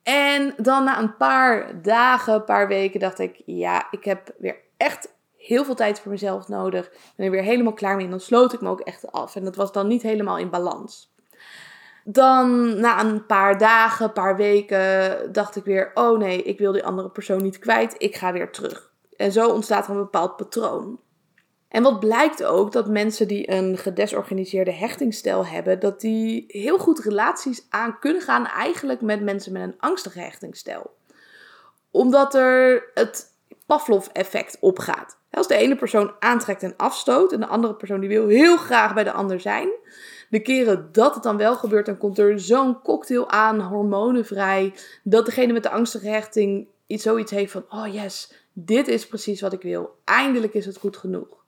En 0.03 0.55
dan 0.57 0.85
na 0.85 0.99
een 0.99 1.17
paar 1.17 1.83
dagen, 1.83 2.35
een 2.35 2.45
paar 2.45 2.69
weken 2.69 3.01
dacht 3.01 3.19
ik, 3.19 3.43
ja, 3.45 3.89
ik 3.91 4.05
heb 4.05 4.35
weer 4.39 4.57
echt 4.77 5.15
heel 5.47 5.65
veel 5.65 5.75
tijd 5.75 6.01
voor 6.01 6.11
mezelf 6.11 6.49
nodig. 6.49 6.91
Er 7.17 7.31
weer 7.31 7.43
helemaal 7.43 7.73
klaar 7.73 7.97
mee. 7.97 8.05
En 8.05 8.11
dan 8.11 8.21
sloot 8.21 8.53
ik 8.53 8.61
me 8.61 8.69
ook 8.69 8.81
echt 8.81 9.13
af. 9.13 9.37
En 9.37 9.45
dat 9.45 9.57
was 9.57 9.73
dan 9.73 9.87
niet 9.87 10.03
helemaal 10.03 10.39
in 10.39 10.51
balans. 10.51 11.15
Dan 12.05 12.81
na 12.81 13.01
een 13.01 13.27
paar 13.27 13.59
dagen, 13.59 14.07
een 14.07 14.13
paar 14.13 14.37
weken, 14.37 15.33
dacht 15.33 15.57
ik 15.57 15.65
weer: 15.65 15.91
oh 15.95 16.19
nee, 16.19 16.43
ik 16.43 16.59
wil 16.59 16.73
die 16.73 16.85
andere 16.85 17.11
persoon 17.11 17.43
niet 17.43 17.59
kwijt. 17.59 17.95
Ik 17.99 18.17
ga 18.17 18.33
weer 18.33 18.51
terug. 18.51 18.93
En 19.17 19.33
zo 19.33 19.49
ontstaat 19.49 19.85
er 19.85 19.91
een 19.91 19.97
bepaald 19.97 20.37
patroon. 20.37 21.01
En 21.69 21.83
wat 21.83 22.01
blijkt 22.01 22.45
ook 22.45 22.73
dat 22.73 22.89
mensen 22.89 23.29
die 23.29 23.51
een 23.51 23.79
gedesorganiseerde 23.79 24.73
hechtingsstijl 24.73 25.47
hebben, 25.47 25.81
dat 25.81 26.01
die 26.01 26.45
heel 26.49 26.79
goed 26.79 26.99
relaties 26.99 27.67
aan 27.71 27.99
kunnen 27.99 28.23
gaan 28.23 28.47
eigenlijk 28.47 29.01
met 29.01 29.23
mensen 29.23 29.53
met 29.53 29.63
een 29.63 29.79
angstige 29.79 30.21
hechtingsstijl. 30.21 30.91
Omdat 31.91 32.35
er 32.35 32.91
het 32.95 33.35
Pavlov-effect 33.67 34.57
opgaat. 34.61 35.16
Als 35.31 35.49
de 35.49 35.57
ene 35.57 35.77
persoon 35.77 36.15
aantrekt 36.19 36.63
en 36.63 36.75
afstoot 36.77 37.33
en 37.33 37.41
de 37.41 37.47
andere 37.47 37.75
persoon 37.75 38.01
die 38.01 38.09
wil 38.09 38.29
heel 38.29 38.57
graag 38.57 38.95
bij 38.95 39.05
de 39.05 39.13
ander 39.13 39.41
zijn, 39.41 39.69
de 40.29 40.41
keren 40.41 40.89
dat 40.93 41.15
het 41.15 41.23
dan 41.23 41.37
wel 41.37 41.57
gebeurt, 41.57 41.87
dan 41.87 41.99
komt 41.99 42.19
er 42.19 42.41
zo'n 42.41 42.83
cocktail 42.83 43.31
aan, 43.31 43.61
hormonen 43.61 44.25
vrij, 44.25 44.75
dat 45.03 45.25
degene 45.25 45.53
met 45.53 45.63
de 45.63 45.71
angstige 45.71 46.09
hechting 46.09 46.69
iets, 46.87 47.03
zoiets 47.03 47.31
heeft 47.31 47.53
van, 47.53 47.65
oh 47.69 47.93
yes, 47.95 48.33
dit 48.53 48.89
is 48.89 49.07
precies 49.07 49.41
wat 49.41 49.53
ik 49.53 49.63
wil. 49.63 49.99
Eindelijk 50.05 50.55
is 50.55 50.67
het 50.67 50.77
goed 50.77 50.97
genoeg. 50.97 51.45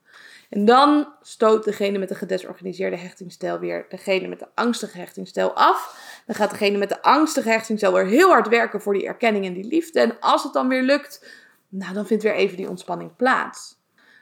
En 0.48 0.64
dan 0.64 1.12
stoot 1.22 1.64
degene 1.64 1.98
met 1.98 2.08
de 2.08 2.14
gedesorganiseerde 2.14 2.96
hechtingsstijl 2.96 3.58
weer 3.58 3.86
degene 3.88 4.28
met 4.28 4.38
de 4.38 4.48
angstige 4.54 4.98
hechtingsstijl 4.98 5.52
af. 5.52 5.96
Dan 6.26 6.34
gaat 6.34 6.50
degene 6.50 6.78
met 6.78 6.88
de 6.88 7.02
angstige 7.02 7.48
hechtingsstijl 7.48 7.92
weer 7.92 8.06
heel 8.06 8.28
hard 8.28 8.48
werken 8.48 8.80
voor 8.80 8.94
die 8.94 9.06
erkenning 9.06 9.44
en 9.44 9.52
die 9.52 9.66
liefde. 9.66 10.00
En 10.00 10.20
als 10.20 10.42
het 10.42 10.52
dan 10.52 10.68
weer 10.68 10.82
lukt, 10.82 11.26
nou 11.68 11.94
dan 11.94 12.06
vindt 12.06 12.22
weer 12.22 12.34
even 12.34 12.56
die 12.56 12.68
ontspanning 12.68 13.16
plaats. 13.16 13.76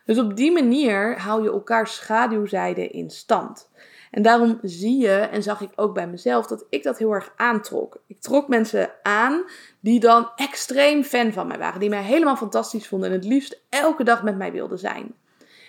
Dus 0.05 0.19
op 0.19 0.37
die 0.37 0.53
manier 0.53 1.21
hou 1.21 1.43
je 1.43 1.51
elkaar 1.51 1.87
schaduwzijde 1.87 2.89
in 2.89 3.11
stand. 3.11 3.69
En 4.11 4.23
daarom 4.23 4.59
zie 4.63 4.99
je, 4.99 5.15
en 5.15 5.43
zag 5.43 5.61
ik 5.61 5.71
ook 5.75 5.95
bij 5.95 6.09
mezelf, 6.09 6.47
dat 6.47 6.67
ik 6.69 6.83
dat 6.83 6.99
heel 6.99 7.13
erg 7.13 7.33
aantrok. 7.37 8.01
Ik 8.07 8.21
trok 8.21 8.49
mensen 8.49 8.91
aan 9.03 9.45
die 9.81 10.01
dan 10.01 10.31
extreem 10.37 11.03
fan 11.03 11.33
van 11.33 11.47
mij 11.47 11.59
waren. 11.59 11.81
Die 11.81 11.89
mij 11.89 12.03
helemaal 12.03 12.37
fantastisch 12.37 12.89
vonden 12.89 13.09
en 13.09 13.15
het 13.15 13.25
liefst 13.25 13.61
elke 13.69 14.05
dag 14.05 14.23
met 14.23 14.37
mij 14.37 14.53
wilden 14.53 14.79
zijn. 14.79 15.15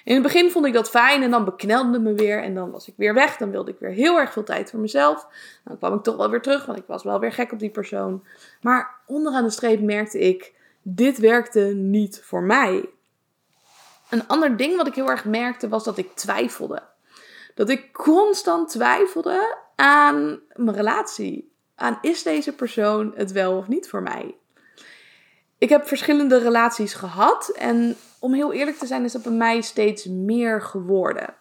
In 0.03 0.13
het 0.13 0.23
begin 0.23 0.51
vond 0.51 0.65
ik 0.65 0.73
dat 0.73 0.89
fijn 0.89 1.23
en 1.23 1.31
dan 1.31 1.45
beknelde 1.45 1.99
me 1.99 2.13
weer 2.13 2.43
en 2.43 2.53
dan 2.53 2.71
was 2.71 2.87
ik 2.87 2.93
weer 2.97 3.13
weg. 3.13 3.37
Dan 3.37 3.51
wilde 3.51 3.71
ik 3.71 3.79
weer 3.79 3.91
heel 3.91 4.19
erg 4.19 4.33
veel 4.33 4.43
tijd 4.43 4.69
voor 4.69 4.79
mezelf. 4.79 5.27
Dan 5.63 5.77
kwam 5.77 5.93
ik 5.93 6.03
toch 6.03 6.15
wel 6.15 6.29
weer 6.29 6.41
terug, 6.41 6.65
want 6.65 6.77
ik 6.77 6.87
was 6.87 7.03
wel 7.03 7.19
weer 7.19 7.31
gek 7.31 7.51
op 7.51 7.59
die 7.59 7.69
persoon. 7.69 8.23
Maar 8.61 9.01
onderaan 9.05 9.43
de 9.43 9.49
streep 9.49 9.81
merkte 9.81 10.19
ik, 10.19 10.53
dit 10.89 11.17
werkte 11.17 11.59
niet 11.75 12.21
voor 12.23 12.43
mij. 12.43 12.89
Een 14.09 14.27
ander 14.27 14.57
ding 14.57 14.77
wat 14.77 14.87
ik 14.87 14.95
heel 14.95 15.09
erg 15.09 15.25
merkte 15.25 15.69
was 15.69 15.83
dat 15.83 15.97
ik 15.97 16.15
twijfelde. 16.15 16.83
Dat 17.55 17.69
ik 17.69 17.93
constant 17.93 18.69
twijfelde 18.69 19.57
aan 19.75 20.39
mijn 20.53 20.75
relatie. 20.75 21.51
Aan 21.75 21.97
is 22.01 22.23
deze 22.23 22.53
persoon 22.53 23.13
het 23.15 23.31
wel 23.31 23.57
of 23.57 23.67
niet 23.67 23.89
voor 23.89 24.01
mij? 24.01 24.35
Ik 25.57 25.69
heb 25.69 25.87
verschillende 25.87 26.37
relaties 26.37 26.93
gehad 26.93 27.49
en 27.49 27.95
om 28.19 28.33
heel 28.33 28.53
eerlijk 28.53 28.77
te 28.77 28.85
zijn 28.85 29.03
is 29.03 29.11
dat 29.11 29.23
bij 29.23 29.31
mij 29.31 29.61
steeds 29.61 30.05
meer 30.05 30.61
geworden. 30.61 31.35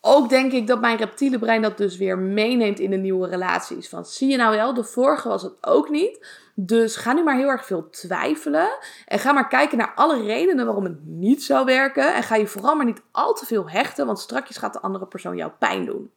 Ook 0.00 0.28
denk 0.28 0.52
ik 0.52 0.66
dat 0.66 0.80
mijn 0.80 0.96
reptiele 0.96 1.38
brein 1.38 1.62
dat 1.62 1.76
dus 1.76 1.96
weer 1.96 2.18
meeneemt 2.18 2.78
in 2.78 2.90
de 2.90 2.96
nieuwe 2.96 3.28
relaties. 3.28 3.88
Van 3.88 4.04
zie 4.04 4.30
je 4.30 4.36
nou 4.36 4.56
wel, 4.56 4.74
de 4.74 4.84
vorige 4.84 5.28
was 5.28 5.42
het 5.42 5.54
ook 5.60 5.88
niet. 5.88 6.26
Dus 6.58 6.96
ga 6.96 7.12
nu 7.12 7.22
maar 7.22 7.36
heel 7.36 7.48
erg 7.48 7.66
veel 7.66 7.90
twijfelen. 7.90 8.68
En 9.06 9.18
ga 9.18 9.32
maar 9.32 9.48
kijken 9.48 9.78
naar 9.78 9.92
alle 9.94 10.22
redenen 10.22 10.64
waarom 10.64 10.84
het 10.84 11.04
niet 11.04 11.44
zou 11.44 11.64
werken. 11.64 12.14
En 12.14 12.22
ga 12.22 12.36
je 12.36 12.46
vooral 12.46 12.76
maar 12.76 12.84
niet 12.84 13.02
al 13.12 13.34
te 13.34 13.46
veel 13.46 13.70
hechten, 13.70 14.06
want 14.06 14.18
strakjes 14.18 14.56
gaat 14.56 14.72
de 14.72 14.80
andere 14.80 15.06
persoon 15.06 15.36
jou 15.36 15.50
pijn 15.58 15.84
doen. 15.84 16.10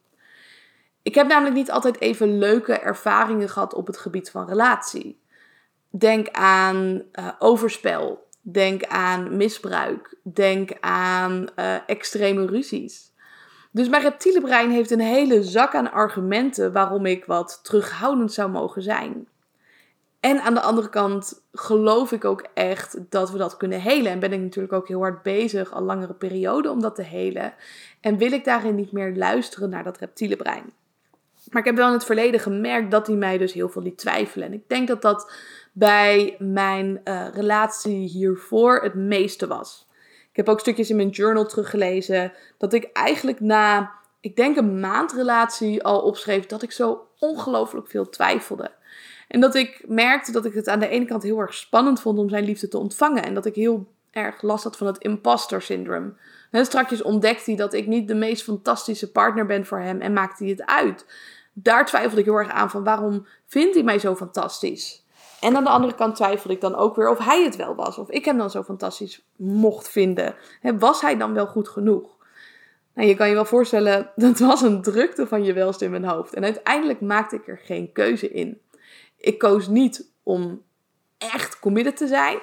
Ik 1.02 1.14
heb 1.14 1.26
namelijk 1.26 1.54
niet 1.54 1.70
altijd 1.70 2.00
even 2.00 2.38
leuke 2.38 2.72
ervaringen 2.72 3.48
gehad 3.48 3.74
op 3.74 3.86
het 3.86 3.98
gebied 3.98 4.30
van 4.30 4.48
relatie. 4.48 5.20
Denk 5.90 6.28
aan 6.30 7.02
uh, 7.12 7.28
overspel. 7.38 8.28
Denk 8.40 8.84
aan 8.84 9.36
misbruik. 9.36 10.16
Denk 10.22 10.70
aan 10.80 11.46
uh, 11.56 11.74
extreme 11.86 12.46
ruzies. 12.46 13.12
Dus 13.70 13.88
mijn 13.88 14.02
reptiele 14.02 14.40
brein 14.40 14.70
heeft 14.70 14.90
een 14.90 15.00
hele 15.00 15.42
zak 15.42 15.74
aan 15.74 15.92
argumenten 15.92 16.72
waarom 16.72 17.06
ik 17.06 17.24
wat 17.24 17.60
terughoudend 17.62 18.32
zou 18.32 18.50
mogen 18.50 18.82
zijn. 18.82 19.28
En 20.20 20.40
aan 20.40 20.54
de 20.54 20.60
andere 20.60 20.88
kant 20.88 21.42
geloof 21.52 22.12
ik 22.12 22.24
ook 22.24 22.46
echt 22.54 22.98
dat 23.10 23.30
we 23.30 23.38
dat 23.38 23.56
kunnen 23.56 23.80
helen. 23.80 24.12
En 24.12 24.18
ben 24.18 24.32
ik 24.32 24.40
natuurlijk 24.40 24.72
ook 24.72 24.88
heel 24.88 25.00
hard 25.00 25.22
bezig, 25.22 25.72
al 25.72 25.82
langere 25.82 26.14
periode, 26.14 26.70
om 26.70 26.80
dat 26.80 26.94
te 26.94 27.02
helen. 27.02 27.54
En 28.00 28.16
wil 28.16 28.32
ik 28.32 28.44
daarin 28.44 28.74
niet 28.74 28.92
meer 28.92 29.16
luisteren 29.16 29.70
naar 29.70 29.84
dat 29.84 29.98
reptiele 29.98 30.36
brein. 30.36 30.72
Maar 31.50 31.60
ik 31.60 31.68
heb 31.68 31.76
wel 31.76 31.86
in 31.86 31.92
het 31.92 32.04
verleden 32.04 32.40
gemerkt 32.40 32.90
dat 32.90 33.06
hij 33.06 33.16
mij 33.16 33.38
dus 33.38 33.52
heel 33.52 33.68
veel 33.68 33.82
liet 33.82 33.98
twijfelen. 33.98 34.46
En 34.46 34.52
ik 34.52 34.68
denk 34.68 34.88
dat 34.88 35.02
dat 35.02 35.32
bij 35.72 36.36
mijn 36.38 37.00
uh, 37.04 37.26
relatie 37.32 38.08
hiervoor 38.08 38.82
het 38.82 38.94
meeste 38.94 39.46
was. 39.46 39.88
Ik 40.30 40.36
heb 40.36 40.48
ook 40.48 40.60
stukjes 40.60 40.90
in 40.90 40.96
mijn 40.96 41.08
journal 41.08 41.46
teruggelezen 41.46 42.32
dat 42.58 42.72
ik 42.72 42.90
eigenlijk 42.92 43.40
na, 43.40 43.92
ik 44.20 44.36
denk 44.36 44.56
een 44.56 44.80
maand 44.80 45.12
relatie 45.12 45.84
al 45.84 46.00
opschreef 46.00 46.46
dat 46.46 46.62
ik 46.62 46.72
zo 46.72 47.06
ongelooflijk 47.18 47.88
veel 47.88 48.08
twijfelde. 48.08 48.78
En 49.30 49.40
dat 49.40 49.54
ik 49.54 49.82
merkte 49.86 50.32
dat 50.32 50.44
ik 50.44 50.54
het 50.54 50.68
aan 50.68 50.78
de 50.78 50.88
ene 50.88 51.04
kant 51.04 51.22
heel 51.22 51.38
erg 51.38 51.54
spannend 51.54 52.00
vond 52.00 52.18
om 52.18 52.28
zijn 52.28 52.44
liefde 52.44 52.68
te 52.68 52.78
ontvangen. 52.78 53.22
En 53.22 53.34
dat 53.34 53.46
ik 53.46 53.54
heel 53.54 53.86
erg 54.10 54.42
last 54.42 54.64
had 54.64 54.76
van 54.76 54.86
het 54.86 54.98
imposter 54.98 55.62
syndrome. 55.62 56.12
En 56.50 56.64
strakjes 56.64 57.02
ontdekte 57.02 57.42
hij 57.44 57.56
dat 57.56 57.72
ik 57.72 57.86
niet 57.86 58.08
de 58.08 58.14
meest 58.14 58.42
fantastische 58.42 59.10
partner 59.10 59.46
ben 59.46 59.66
voor 59.66 59.78
hem 59.78 60.00
en 60.00 60.12
maakte 60.12 60.42
hij 60.42 60.52
het 60.52 60.66
uit. 60.66 61.06
Daar 61.52 61.86
twijfelde 61.86 62.18
ik 62.18 62.24
heel 62.24 62.34
erg 62.34 62.50
aan 62.50 62.70
van 62.70 62.84
waarom 62.84 63.26
vindt 63.46 63.74
hij 63.74 63.84
mij 63.84 63.98
zo 63.98 64.14
fantastisch? 64.14 65.04
En 65.40 65.56
aan 65.56 65.64
de 65.64 65.70
andere 65.70 65.94
kant 65.94 66.16
twijfelde 66.16 66.54
ik 66.54 66.60
dan 66.60 66.74
ook 66.74 66.96
weer 66.96 67.10
of 67.10 67.18
hij 67.18 67.44
het 67.44 67.56
wel 67.56 67.74
was. 67.74 67.98
Of 67.98 68.10
ik 68.10 68.24
hem 68.24 68.38
dan 68.38 68.50
zo 68.50 68.62
fantastisch 68.62 69.24
mocht 69.36 69.88
vinden. 69.88 70.34
was 70.78 71.00
hij 71.00 71.16
dan 71.16 71.34
wel 71.34 71.46
goed 71.46 71.68
genoeg? 71.68 72.18
Nou, 72.94 73.08
je 73.08 73.14
kan 73.14 73.28
je 73.28 73.34
wel 73.34 73.44
voorstellen, 73.44 74.10
dat 74.16 74.38
was 74.38 74.62
een 74.62 74.82
drukte 74.82 75.26
van 75.26 75.44
je 75.44 75.52
welst 75.52 75.82
in 75.82 75.90
mijn 75.90 76.04
hoofd. 76.04 76.34
En 76.34 76.44
uiteindelijk 76.44 77.00
maakte 77.00 77.36
ik 77.36 77.48
er 77.48 77.58
geen 77.58 77.92
keuze 77.92 78.30
in. 78.30 78.60
Ik 79.20 79.38
koos 79.38 79.68
niet 79.68 80.12
om 80.22 80.62
echt 81.18 81.58
committed 81.58 81.96
te 81.96 82.06
zijn. 82.06 82.38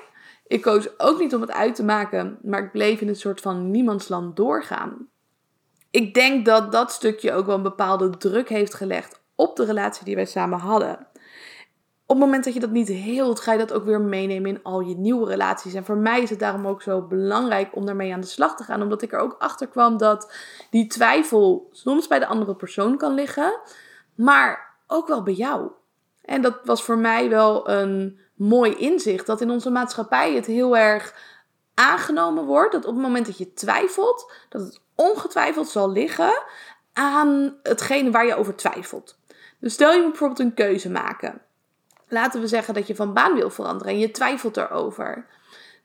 Ik 0.48 0.62
koos 0.62 1.00
ook 1.00 1.20
niet 1.20 1.36
om 1.36 1.42
het 1.42 1.52
uit 1.52 1.76
te 1.76 1.84
maken, 1.84 2.40
maar 2.42 2.64
ik 2.64 2.72
bleef 2.72 3.02
in 3.02 3.08
een 3.08 3.16
soort 3.16 3.42
van 3.42 3.72
niemandsland 3.72 4.36
doorgaan. 4.36 5.08
Ik 5.92 6.14
denk 6.14 6.46
dat 6.46 6.72
dat 6.72 6.92
stukje 6.92 7.34
ook 7.34 7.46
wel 7.46 7.56
een 7.56 7.64
bepaalde 7.64 8.10
druk 8.10 8.50
heeft 8.50 8.74
gelegd 8.74 9.22
op 9.36 9.56
de 9.56 9.66
relatie 9.66 10.06
die 10.06 10.16
wij 10.16 10.26
samen 10.26 10.60
hadden 10.60 11.08
op 12.10 12.16
het 12.16 12.26
moment 12.26 12.44
dat 12.44 12.54
je 12.54 12.60
dat 12.60 12.72
niet 12.72 12.88
heelt, 12.88 13.40
ga 13.40 13.52
je 13.52 13.58
dat 13.58 13.74
ook 13.74 13.86
weer 13.86 14.02
meenemen 14.02 14.50
in 14.50 14.64
al 14.64 14.80
je 14.80 14.98
nieuwe 14.98 15.28
relaties. 15.28 15.74
En 15.74 15.86
voor 15.86 15.98
mij 15.98 16.22
is 16.22 16.30
het 16.30 16.40
daarom 16.40 16.68
ook 16.68 16.82
zo 16.82 17.02
belangrijk 17.02 17.76
om 17.76 17.86
daarmee 17.86 18.14
aan 18.14 18.22
de 18.22 18.28
slag 18.28 18.56
te 18.56 18.64
gaan. 18.64 18.82
Omdat 18.82 19.02
ik 19.02 19.14
er 19.14 19.20
ook 19.20 19.36
achter 19.40 19.68
kwam 19.68 19.98
dat 19.98 20.34
die 20.70 20.88
twijfel 20.88 21.70
soms 21.72 22.08
bij 22.08 22.20
de 22.20 22.26
andere 22.26 22.56
persoon 22.56 22.98
kan 22.98 23.14
liggen, 23.14 23.60
maar 24.16 24.76
ook 24.88 25.08
wel 25.08 25.24
bij 25.24 25.34
jou. 25.34 25.72
En 26.28 26.42
dat 26.42 26.60
was 26.64 26.84
voor 26.84 26.98
mij 26.98 27.30
wel 27.30 27.70
een 27.70 28.20
mooi 28.36 28.76
inzicht. 28.76 29.26
Dat 29.26 29.42
in 29.42 29.52
onze 29.52 29.70
maatschappij 29.70 30.34
het 30.34 30.46
heel 30.46 30.78
erg 30.78 31.14
aangenomen 31.74 32.46
wordt. 32.46 32.72
Dat 32.72 32.86
op 32.86 32.94
het 32.94 33.04
moment 33.04 33.26
dat 33.26 33.38
je 33.38 33.54
twijfelt, 33.54 34.32
dat 34.50 34.62
het 34.62 34.82
ongetwijfeld 34.96 35.68
zal 35.68 35.92
liggen 35.92 36.44
aan 36.94 37.58
hetgene 37.64 38.12
waar 38.12 38.26
je 38.26 38.36
over 38.36 38.56
twijfelt. 38.56 39.18
Dus 39.60 39.74
stel 39.74 39.92
je 39.92 40.02
moet 40.02 40.10
bijvoorbeeld 40.10 40.40
een 40.40 40.54
keuze 40.54 40.90
maken 40.90 41.42
laten 42.08 42.42
we 42.42 42.48
zeggen 42.48 42.74
dat 42.74 42.88
je 42.88 42.96
van 42.96 43.14
baan 43.14 43.34
wil 43.34 43.50
veranderen 43.50 43.94
en 43.94 44.00
je 44.00 44.12
twijfelt 44.12 44.58
erover. 44.58 45.26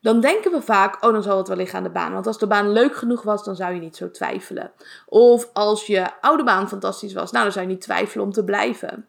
Dan 0.01 0.21
denken 0.21 0.51
we 0.51 0.63
vaak, 0.63 1.05
oh 1.05 1.13
dan 1.13 1.23
zal 1.23 1.39
het 1.39 1.49
wel 1.49 1.57
liggen 1.57 1.79
aan 1.79 1.85
de 1.85 1.91
baan. 1.91 2.13
Want 2.13 2.27
als 2.27 2.39
de 2.39 2.47
baan 2.47 2.73
leuk 2.73 2.97
genoeg 2.97 3.23
was, 3.23 3.45
dan 3.45 3.57
zou 3.57 3.75
je 3.75 3.81
niet 3.81 3.97
zo 3.97 4.11
twijfelen. 4.11 4.73
Of 5.07 5.51
als 5.53 5.87
je 5.87 6.21
oude 6.21 6.45
baan 6.45 6.69
fantastisch 6.69 7.13
was, 7.13 7.31
nou 7.31 7.45
dan 7.45 7.53
zou 7.53 7.67
je 7.67 7.73
niet 7.73 7.81
twijfelen 7.81 8.25
om 8.25 8.33
te 8.33 8.45
blijven. 8.45 9.07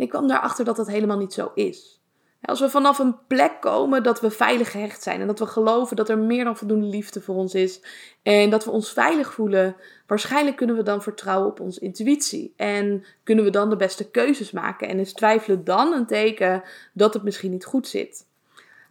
En 0.00 0.06
ik 0.06 0.12
kwam 0.12 0.28
daarachter 0.28 0.64
dat 0.64 0.76
dat 0.76 0.86
helemaal 0.86 1.18
niet 1.18 1.32
zo 1.32 1.50
is. 1.54 2.00
Als 2.42 2.60
we 2.60 2.70
vanaf 2.70 2.98
een 2.98 3.26
plek 3.26 3.60
komen 3.60 4.02
dat 4.02 4.20
we 4.20 4.30
veilig 4.30 4.70
gehecht 4.70 5.02
zijn 5.02 5.20
en 5.20 5.26
dat 5.26 5.38
we 5.38 5.46
geloven 5.46 5.96
dat 5.96 6.08
er 6.08 6.18
meer 6.18 6.44
dan 6.44 6.56
voldoende 6.56 6.86
liefde 6.86 7.20
voor 7.20 7.34
ons 7.34 7.54
is 7.54 7.82
en 8.22 8.50
dat 8.50 8.64
we 8.64 8.70
ons 8.70 8.92
veilig 8.92 9.32
voelen, 9.32 9.76
waarschijnlijk 10.06 10.56
kunnen 10.56 10.76
we 10.76 10.82
dan 10.82 11.02
vertrouwen 11.02 11.48
op 11.48 11.60
onze 11.60 11.80
intuïtie 11.80 12.52
en 12.56 13.04
kunnen 13.24 13.44
we 13.44 13.50
dan 13.50 13.70
de 13.70 13.76
beste 13.76 14.10
keuzes 14.10 14.50
maken. 14.50 14.88
En 14.88 14.98
is 14.98 15.12
twijfelen 15.12 15.64
dan 15.64 15.92
een 15.92 16.06
teken 16.06 16.62
dat 16.92 17.14
het 17.14 17.22
misschien 17.22 17.50
niet 17.50 17.64
goed 17.64 17.88
zit. 17.88 18.26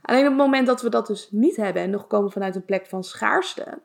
Alleen 0.02 0.24
op 0.24 0.28
het 0.30 0.38
moment 0.38 0.68
dat 0.68 0.82
we 0.82 0.90
dat 0.90 1.08
dus 1.08 1.28
niet 1.32 1.56
hebben 1.56 1.82
en 1.82 1.90
nog 1.90 2.08
komen 2.08 2.32
vanuit 2.32 2.56
een 2.56 2.66
plek 2.66 2.86
van 2.86 3.04
schaarste, 3.04 3.80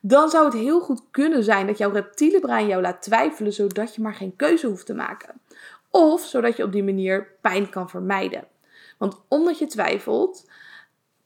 dan 0.00 0.30
zou 0.30 0.44
het 0.44 0.54
heel 0.54 0.80
goed 0.80 1.02
kunnen 1.10 1.44
zijn 1.44 1.66
dat 1.66 1.78
jouw 1.78 1.90
reptiele 1.90 2.40
brein 2.40 2.66
jou 2.66 2.82
laat 2.82 3.02
twijfelen 3.02 3.52
zodat 3.52 3.94
je 3.94 4.02
maar 4.02 4.14
geen 4.14 4.36
keuze 4.36 4.66
hoeft 4.66 4.86
te 4.86 4.94
maken. 4.94 5.40
Of 5.90 6.20
zodat 6.24 6.56
je 6.56 6.64
op 6.64 6.72
die 6.72 6.84
manier 6.84 7.36
pijn 7.40 7.70
kan 7.70 7.90
vermijden. 7.90 8.44
Want 8.98 9.20
omdat 9.28 9.58
je 9.58 9.66
twijfelt, 9.66 10.50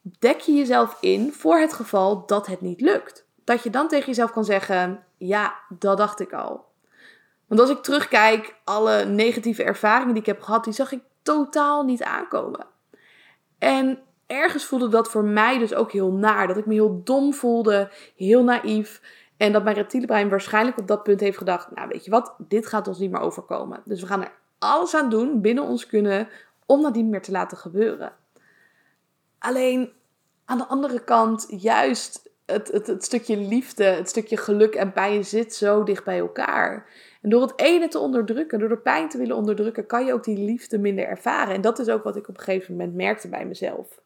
dek 0.01 0.39
je 0.39 0.53
jezelf 0.53 0.97
in 0.99 1.31
voor 1.31 1.57
het 1.57 1.73
geval 1.73 2.25
dat 2.25 2.47
het 2.47 2.61
niet 2.61 2.81
lukt. 2.81 3.25
Dat 3.43 3.63
je 3.63 3.69
dan 3.69 3.87
tegen 3.87 4.05
jezelf 4.05 4.31
kan 4.31 4.45
zeggen: 4.45 5.03
Ja, 5.17 5.55
dat 5.69 5.97
dacht 5.97 6.19
ik 6.19 6.33
al. 6.33 6.65
Want 7.47 7.61
als 7.61 7.69
ik 7.69 7.83
terugkijk, 7.83 8.55
alle 8.63 9.05
negatieve 9.05 9.63
ervaringen 9.63 10.13
die 10.13 10.21
ik 10.21 10.27
heb 10.27 10.41
gehad, 10.41 10.63
die 10.63 10.73
zag 10.73 10.91
ik 10.91 11.01
totaal 11.21 11.83
niet 11.83 12.03
aankomen. 12.03 12.65
En 13.57 13.99
ergens 14.27 14.65
voelde 14.65 14.87
dat 14.87 15.09
voor 15.09 15.23
mij 15.23 15.59
dus 15.59 15.73
ook 15.73 15.91
heel 15.91 16.11
naar. 16.11 16.47
Dat 16.47 16.57
ik 16.57 16.65
me 16.65 16.73
heel 16.73 17.01
dom 17.03 17.33
voelde, 17.33 17.91
heel 18.15 18.43
naïef. 18.43 19.01
En 19.37 19.51
dat 19.51 19.63
mijn 19.63 19.75
reptiele 19.75 20.05
brein 20.05 20.29
waarschijnlijk 20.29 20.77
op 20.77 20.87
dat 20.87 21.03
punt 21.03 21.19
heeft 21.19 21.37
gedacht: 21.37 21.71
Nou, 21.75 21.87
weet 21.87 22.05
je 22.05 22.11
wat, 22.11 22.35
dit 22.37 22.67
gaat 22.67 22.87
ons 22.87 22.99
niet 22.99 23.11
meer 23.11 23.21
overkomen. 23.21 23.81
Dus 23.85 24.01
we 24.01 24.07
gaan 24.07 24.21
er 24.21 24.31
alles 24.63 24.95
aan 24.95 25.09
doen 25.09 25.41
binnen 25.41 25.63
ons 25.63 25.85
kunnen 25.85 26.27
om 26.65 26.81
dat 26.81 26.95
niet 26.95 27.05
meer 27.05 27.21
te 27.21 27.31
laten 27.31 27.57
gebeuren. 27.57 28.13
Alleen 29.39 29.91
aan 30.45 30.57
de 30.57 30.67
andere 30.67 31.03
kant, 31.03 31.45
juist 31.49 32.29
het, 32.45 32.67
het, 32.67 32.87
het 32.87 33.03
stukje 33.03 33.37
liefde, 33.37 33.83
het 33.83 34.09
stukje 34.09 34.37
geluk 34.37 34.75
en 34.75 34.93
pijn 34.93 35.25
zit 35.25 35.55
zo 35.55 35.83
dicht 35.83 36.03
bij 36.03 36.19
elkaar. 36.19 36.89
En 37.21 37.29
door 37.29 37.41
het 37.41 37.59
ene 37.59 37.87
te 37.87 37.99
onderdrukken, 37.99 38.59
door 38.59 38.69
de 38.69 38.77
pijn 38.77 39.09
te 39.09 39.17
willen 39.17 39.35
onderdrukken, 39.35 39.85
kan 39.85 40.05
je 40.05 40.13
ook 40.13 40.23
die 40.23 40.37
liefde 40.37 40.77
minder 40.77 41.05
ervaren. 41.05 41.55
En 41.55 41.61
dat 41.61 41.79
is 41.79 41.89
ook 41.89 42.03
wat 42.03 42.15
ik 42.15 42.27
op 42.27 42.37
een 42.37 42.43
gegeven 42.43 42.75
moment 42.75 42.95
merkte 42.95 43.27
bij 43.27 43.45
mezelf. 43.45 44.01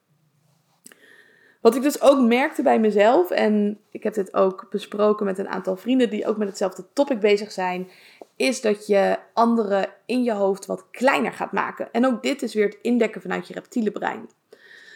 Wat 1.62 1.76
ik 1.76 1.82
dus 1.82 2.02
ook 2.02 2.28
merkte 2.28 2.62
bij 2.62 2.80
mezelf, 2.80 3.32
en 3.32 3.80
ik 3.92 4.04
heb 4.04 4.14
dit 4.14 4.34
ook 4.34 4.68
besproken 4.70 5.26
met 5.26 5.38
een 5.38 5.48
aantal 5.48 5.76
vrienden 5.76 6.10
die 6.10 6.28
ook 6.28 6.38
met 6.38 6.48
hetzelfde 6.48 6.86
topic 6.94 7.20
bezig 7.20 7.52
zijn, 7.52 7.90
is 8.38 8.62
dat 8.62 8.88
je 8.88 9.18
anderen 9.34 9.90
in 10.06 10.24
je 10.24 10.34
hoofd 10.34 10.66
wat 10.66 10.90
kleiner 10.92 11.34
gaat 11.34 11.52
maken. 11.52 11.92
En 11.92 12.06
ook 12.06 12.24
dit 12.24 12.42
is 12.42 12.54
weer 12.54 12.66
het 12.66 12.78
indekken 12.82 13.22
vanuit 13.22 13.48
je 13.48 13.54
reptiele 13.54 13.92
brein. 13.92 14.30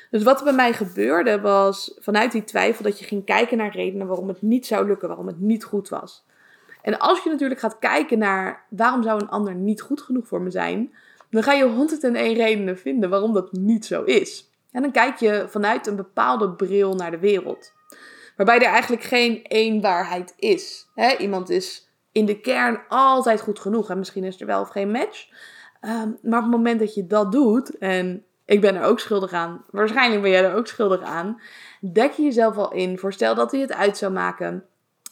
Dus 0.09 0.23
wat 0.23 0.37
er 0.37 0.43
bij 0.43 0.53
mij 0.53 0.73
gebeurde 0.73 1.41
was 1.41 1.97
vanuit 1.99 2.31
die 2.31 2.43
twijfel 2.43 2.83
dat 2.83 2.99
je 2.99 3.05
ging 3.05 3.25
kijken 3.25 3.57
naar 3.57 3.75
redenen 3.75 4.07
waarom 4.07 4.27
het 4.27 4.41
niet 4.41 4.65
zou 4.65 4.87
lukken, 4.87 5.07
waarom 5.07 5.27
het 5.27 5.39
niet 5.39 5.63
goed 5.63 5.89
was. 5.89 6.25
En 6.81 6.99
als 6.99 7.23
je 7.23 7.29
natuurlijk 7.29 7.59
gaat 7.59 7.79
kijken 7.79 8.17
naar 8.17 8.65
waarom 8.69 9.03
zou 9.03 9.21
een 9.21 9.29
ander 9.29 9.55
niet 9.55 9.81
goed 9.81 10.01
genoeg 10.01 10.27
voor 10.27 10.41
me 10.41 10.49
zijn, 10.49 10.93
dan 11.29 11.43
ga 11.43 11.53
je 11.53 11.63
101 11.63 12.33
redenen 12.33 12.77
vinden 12.77 13.09
waarom 13.09 13.33
dat 13.33 13.51
niet 13.51 13.85
zo 13.85 14.03
is. 14.03 14.49
En 14.71 14.81
dan 14.81 14.91
kijk 14.91 15.17
je 15.17 15.45
vanuit 15.49 15.87
een 15.87 15.95
bepaalde 15.95 16.49
bril 16.49 16.93
naar 16.93 17.11
de 17.11 17.19
wereld. 17.19 17.73
Waarbij 18.35 18.55
er 18.55 18.71
eigenlijk 18.71 19.03
geen 19.03 19.43
één 19.43 19.81
waarheid 19.81 20.33
is. 20.37 20.87
Iemand 21.17 21.49
is 21.49 21.90
in 22.11 22.25
de 22.25 22.39
kern 22.39 22.81
altijd 22.87 23.41
goed 23.41 23.59
genoeg. 23.59 23.89
En 23.89 23.97
misschien 23.97 24.23
is 24.23 24.41
er 24.41 24.47
wel 24.47 24.61
of 24.61 24.69
geen 24.69 24.91
match. 24.91 25.27
Ehm, 25.79 26.09
maar 26.21 26.39
op 26.39 26.45
het 26.45 26.55
moment 26.55 26.79
dat 26.79 26.93
je 26.93 27.07
dat 27.07 27.31
doet, 27.31 27.77
en 27.77 28.25
ik 28.45 28.61
ben 28.61 28.75
er 28.75 28.83
ook 28.83 28.99
schuldig 28.99 29.33
aan, 29.33 29.65
waarschijnlijk 29.69 30.21
ben 30.21 30.31
jij 30.31 30.43
er 30.43 30.55
ook 30.55 30.67
schuldig 30.67 31.01
aan, 31.01 31.41
dek 31.79 32.11
je 32.11 32.23
jezelf 32.23 32.57
al 32.57 32.73
in. 32.73 32.97
Voorstel 32.97 33.35
dat 33.35 33.51
hij 33.51 33.61
het 33.61 33.73
uit 33.73 33.97
zou 33.97 34.11
maken 34.11 34.65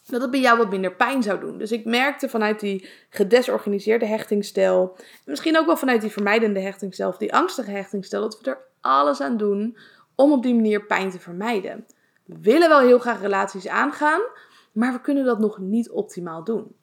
dat 0.10 0.22
het 0.22 0.32
bij 0.32 0.40
jou 0.40 0.58
wat 0.58 0.70
minder 0.70 0.96
pijn 0.96 1.24
zou 1.24 1.40
doen. 1.40 1.58
Dus 1.58 1.72
ik 1.72 1.86
merkte 1.86 2.30
vanuit 2.30 2.60
die 2.60 2.90
gedesorganiseerde 3.10 4.06
hechtingsstijl, 4.06 4.98
misschien 5.26 5.58
ook 5.58 5.66
wel 5.66 5.78
vanuit 5.78 6.02
die 6.02 6.12
vermijdende 6.12 6.60
hechtingsstijl 6.60 7.10
of 7.10 7.18
die 7.18 7.34
angstige 7.34 7.72
hechtingsstijl, 7.72 8.22
dat 8.22 8.40
we 8.42 8.50
er 8.50 8.58
alles 8.82 9.22
aan 9.22 9.38
doen 9.38 9.78
om 10.16 10.32
op 10.32 10.44
die 10.44 10.56
manier 10.56 10.86
pijn 10.86 11.10
te 11.10 11.20
vermijden. 11.20 11.86
We 12.26 12.38
willen 12.42 12.70
wel 12.70 12.80
heel 12.80 13.00
graag 13.00 13.22
relaties 13.22 13.68
aangaan, 13.68 14.22
maar 14.72 14.94
we 14.94 15.02
kunnen 15.02 15.26
dat 15.26 15.40
nog 15.40 15.60
niet 15.60 15.90
optimaal 15.90 16.44
doen. 16.44 16.76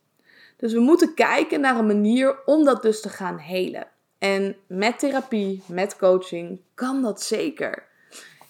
Dus 0.56 0.72
we 0.72 0.80
moeten 0.80 1.14
kijken 1.14 1.60
naar 1.60 1.78
een 1.78 1.86
manier 1.86 2.44
om 2.44 2.64
dat 2.64 2.82
dus 2.82 3.00
te 3.00 3.08
gaan 3.08 3.38
helen. 3.38 3.86
En 4.18 4.56
met 4.66 4.98
therapie, 4.98 5.62
met 5.66 5.96
coaching, 5.96 6.60
kan 6.75 7.02
dat 7.02 7.22
zeker. 7.22 7.84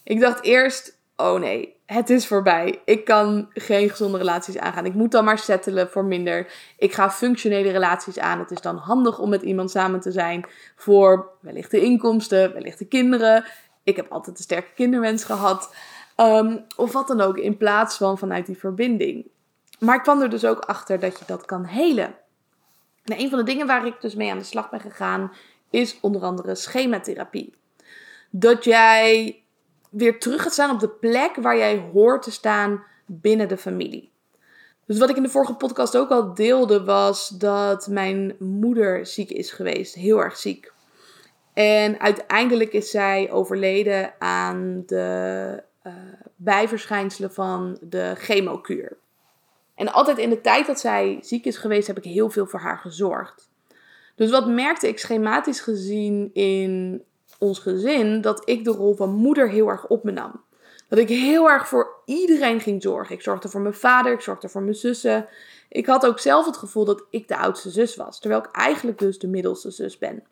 Ik 0.05 0.21
dacht 0.21 0.43
eerst, 0.43 0.99
oh 1.17 1.41
nee, 1.41 1.77
het 1.87 2.11
is 2.11 2.27
voorbij. 2.27 2.81
Ik 2.85 3.05
kan 3.05 3.49
geen 3.55 3.91
gezonde 3.91 4.19
relaties 4.19 4.59
aangaan. 4.59 4.87
Ik 4.87 4.95
moet 4.95 5.11
dan 5.11 5.25
maar 5.25 5.39
settelen 5.39 5.91
voor 5.91 6.05
minder. 6.05 6.53
Ik 6.79 6.93
ga 6.93 7.11
functionele 7.11 7.71
relaties 7.71 8.19
aan. 8.19 8.39
Het 8.39 8.51
is 8.51 8.61
dan 8.61 8.77
handig 8.77 9.19
om 9.19 9.29
met 9.29 9.43
iemand 9.43 9.71
samen 9.71 10.01
te 10.01 10.13
zijn 10.13 10.45
voor 10.77 11.31
wellicht 11.41 11.71
de 11.71 11.81
inkomsten, 11.81 12.53
wellicht 12.53 12.79
de 12.79 12.87
kinderen. 12.87 13.45
Ik 13.83 13.97
heb 13.97 14.13
altijd 14.13 14.37
een 14.37 14.43
sterke 14.43 14.73
kinderwens 14.75 15.25
gehad. 15.25 15.75
Ehm, 16.17 16.59
of 16.77 16.93
wat 16.93 17.09
dan 17.09 17.21
ook, 17.21 17.39
in 17.39 17.57
plaats 17.57 17.97
van 17.97 18.19
vanuit 18.19 18.47
die 18.47 18.59
verbinding. 18.59 19.27
Maar 19.79 19.97
ik 19.97 20.03
kwam 20.03 20.21
er 20.21 20.31
dus 20.31 20.45
ook 20.45 20.59
achter 20.59 21.01
dat 21.01 21.19
je 21.19 21.25
dat 21.27 21.45
kan 21.45 21.65
helen. 21.65 22.15
En 23.05 23.21
een 23.21 23.31
van 23.31 23.39
de 23.39 23.45
dingen 23.45 23.67
waar 23.67 23.87
ik 23.87 24.01
dus 24.01 24.15
mee 24.15 24.31
aan 24.31 24.39
de 24.39 24.45
slag 24.45 24.71
ben 24.71 24.81
gegaan, 24.81 25.33
is 25.71 25.99
onder 26.01 26.23
andere 26.23 26.55
schematherapie. 26.55 27.55
Dat 28.31 28.65
jij 28.65 29.41
weer 29.91 30.21
terug 30.21 30.43
gaat 30.43 30.53
staan 30.53 30.71
op 30.71 30.81
de 30.81 30.89
plek 30.89 31.37
waar 31.37 31.57
jij 31.57 31.89
hoort 31.93 32.23
te 32.23 32.31
staan 32.31 32.85
binnen 33.07 33.49
de 33.49 33.57
familie. 33.57 34.11
Dus 34.87 34.99
wat 34.99 35.11
ik 35.11 35.17
in 35.17 35.23
de 35.23 35.29
vorige 35.29 35.55
podcast 35.55 35.97
ook 35.97 36.11
al 36.11 36.35
deelde, 36.35 36.85
was 36.85 37.29
dat 37.29 37.87
mijn 37.87 38.37
moeder 38.39 39.07
ziek 39.07 39.31
is 39.31 39.51
geweest, 39.51 39.95
heel 39.95 40.23
erg 40.23 40.37
ziek. 40.37 40.73
En 41.53 42.01
uiteindelijk 42.01 42.73
is 42.73 42.91
zij 42.91 43.31
overleden 43.31 44.15
aan 44.19 44.83
de 44.87 45.63
uh, 45.87 45.93
bijverschijnselen 46.37 47.33
van 47.33 47.79
de 47.81 48.13
chemokuur. 48.17 48.97
En 49.77 49.93
altijd 49.93 50.19
in 50.19 50.31
de 50.31 50.41
tijd 50.41 50.67
dat 50.67 50.81
zij 50.81 51.19
ziek 51.21 51.45
is 51.45 51.57
geweest, 51.57 51.87
heb 51.87 51.99
ik 51.99 52.05
heel 52.05 52.31
veel 52.31 52.47
voor 52.47 52.61
haar 52.61 52.79
gezorgd. 52.79 53.49
Dus 54.15 54.31
wat 54.31 54.49
merkte 54.49 54.89
ik 54.89 54.99
schematisch 54.99 55.61
gezien 55.61 56.31
in 56.33 57.03
ons 57.39 57.59
gezin 57.59 58.21
dat 58.21 58.49
ik 58.49 58.65
de 58.65 58.71
rol 58.71 58.95
van 58.95 59.11
moeder 59.11 59.51
heel 59.51 59.69
erg 59.69 59.87
op 59.87 60.05
me 60.05 60.11
nam. 60.11 60.45
Dat 60.89 60.99
ik 60.99 61.09
heel 61.09 61.51
erg 61.51 61.69
voor 61.69 61.89
iedereen 62.05 62.61
ging 62.61 62.83
zorgen. 62.83 63.15
Ik 63.15 63.23
zorgde 63.23 63.49
voor 63.49 63.61
mijn 63.61 63.75
vader, 63.75 64.13
ik 64.13 64.21
zorgde 64.21 64.49
voor 64.49 64.63
mijn 64.63 64.75
zussen. 64.75 65.29
Ik 65.69 65.87
had 65.87 66.07
ook 66.07 66.19
zelf 66.19 66.47
het 66.47 66.57
gevoel 66.57 66.85
dat 66.85 67.05
ik 67.11 67.29
de 67.29 67.37
oudste 67.37 67.71
zus 67.71 67.97
was, 67.97 68.21
terwijl 68.21 68.43
ik 68.43 68.51
eigenlijk 68.51 68.99
dus 68.99 69.19
de 69.19 69.29
middelste 69.29 69.71
zus 69.71 69.99
ben. 69.99 70.23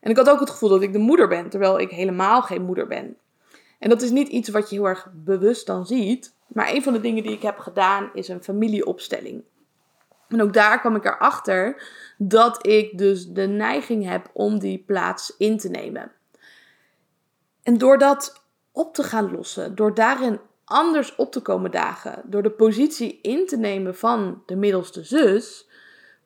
En 0.00 0.10
ik 0.10 0.16
had 0.16 0.30
ook 0.30 0.40
het 0.40 0.50
gevoel 0.50 0.68
dat 0.68 0.82
ik 0.82 0.92
de 0.92 0.98
moeder 0.98 1.28
ben, 1.28 1.48
terwijl 1.48 1.80
ik 1.80 1.90
helemaal 1.90 2.42
geen 2.42 2.62
moeder 2.62 2.86
ben. 2.86 3.16
En 3.78 3.88
dat 3.88 4.02
is 4.02 4.10
niet 4.10 4.28
iets 4.28 4.48
wat 4.48 4.70
je 4.70 4.76
heel 4.76 4.88
erg 4.88 5.08
bewust 5.12 5.66
dan 5.66 5.86
ziet, 5.86 6.33
maar 6.46 6.70
een 6.70 6.82
van 6.82 6.92
de 6.92 7.00
dingen 7.00 7.22
die 7.22 7.32
ik 7.32 7.42
heb 7.42 7.58
gedaan 7.58 8.10
is 8.12 8.28
een 8.28 8.42
familieopstelling. 8.42 9.44
En 10.28 10.42
ook 10.42 10.52
daar 10.52 10.80
kwam 10.80 10.96
ik 10.96 11.04
erachter 11.04 11.82
dat 12.18 12.66
ik 12.66 12.98
dus 12.98 13.28
de 13.28 13.46
neiging 13.46 14.08
heb 14.08 14.30
om 14.32 14.58
die 14.58 14.78
plaats 14.86 15.34
in 15.38 15.58
te 15.58 15.68
nemen. 15.68 16.12
En 17.62 17.78
door 17.78 17.98
dat 17.98 18.42
op 18.72 18.94
te 18.94 19.02
gaan 19.02 19.30
lossen, 19.30 19.74
door 19.74 19.94
daarin 19.94 20.40
anders 20.64 21.14
op 21.14 21.32
te 21.32 21.40
komen 21.40 21.70
dagen, 21.70 22.22
door 22.24 22.42
de 22.42 22.50
positie 22.50 23.20
in 23.20 23.46
te 23.46 23.56
nemen 23.56 23.96
van 23.96 24.42
de 24.46 24.56
middelste 24.56 25.04
zus, 25.04 25.68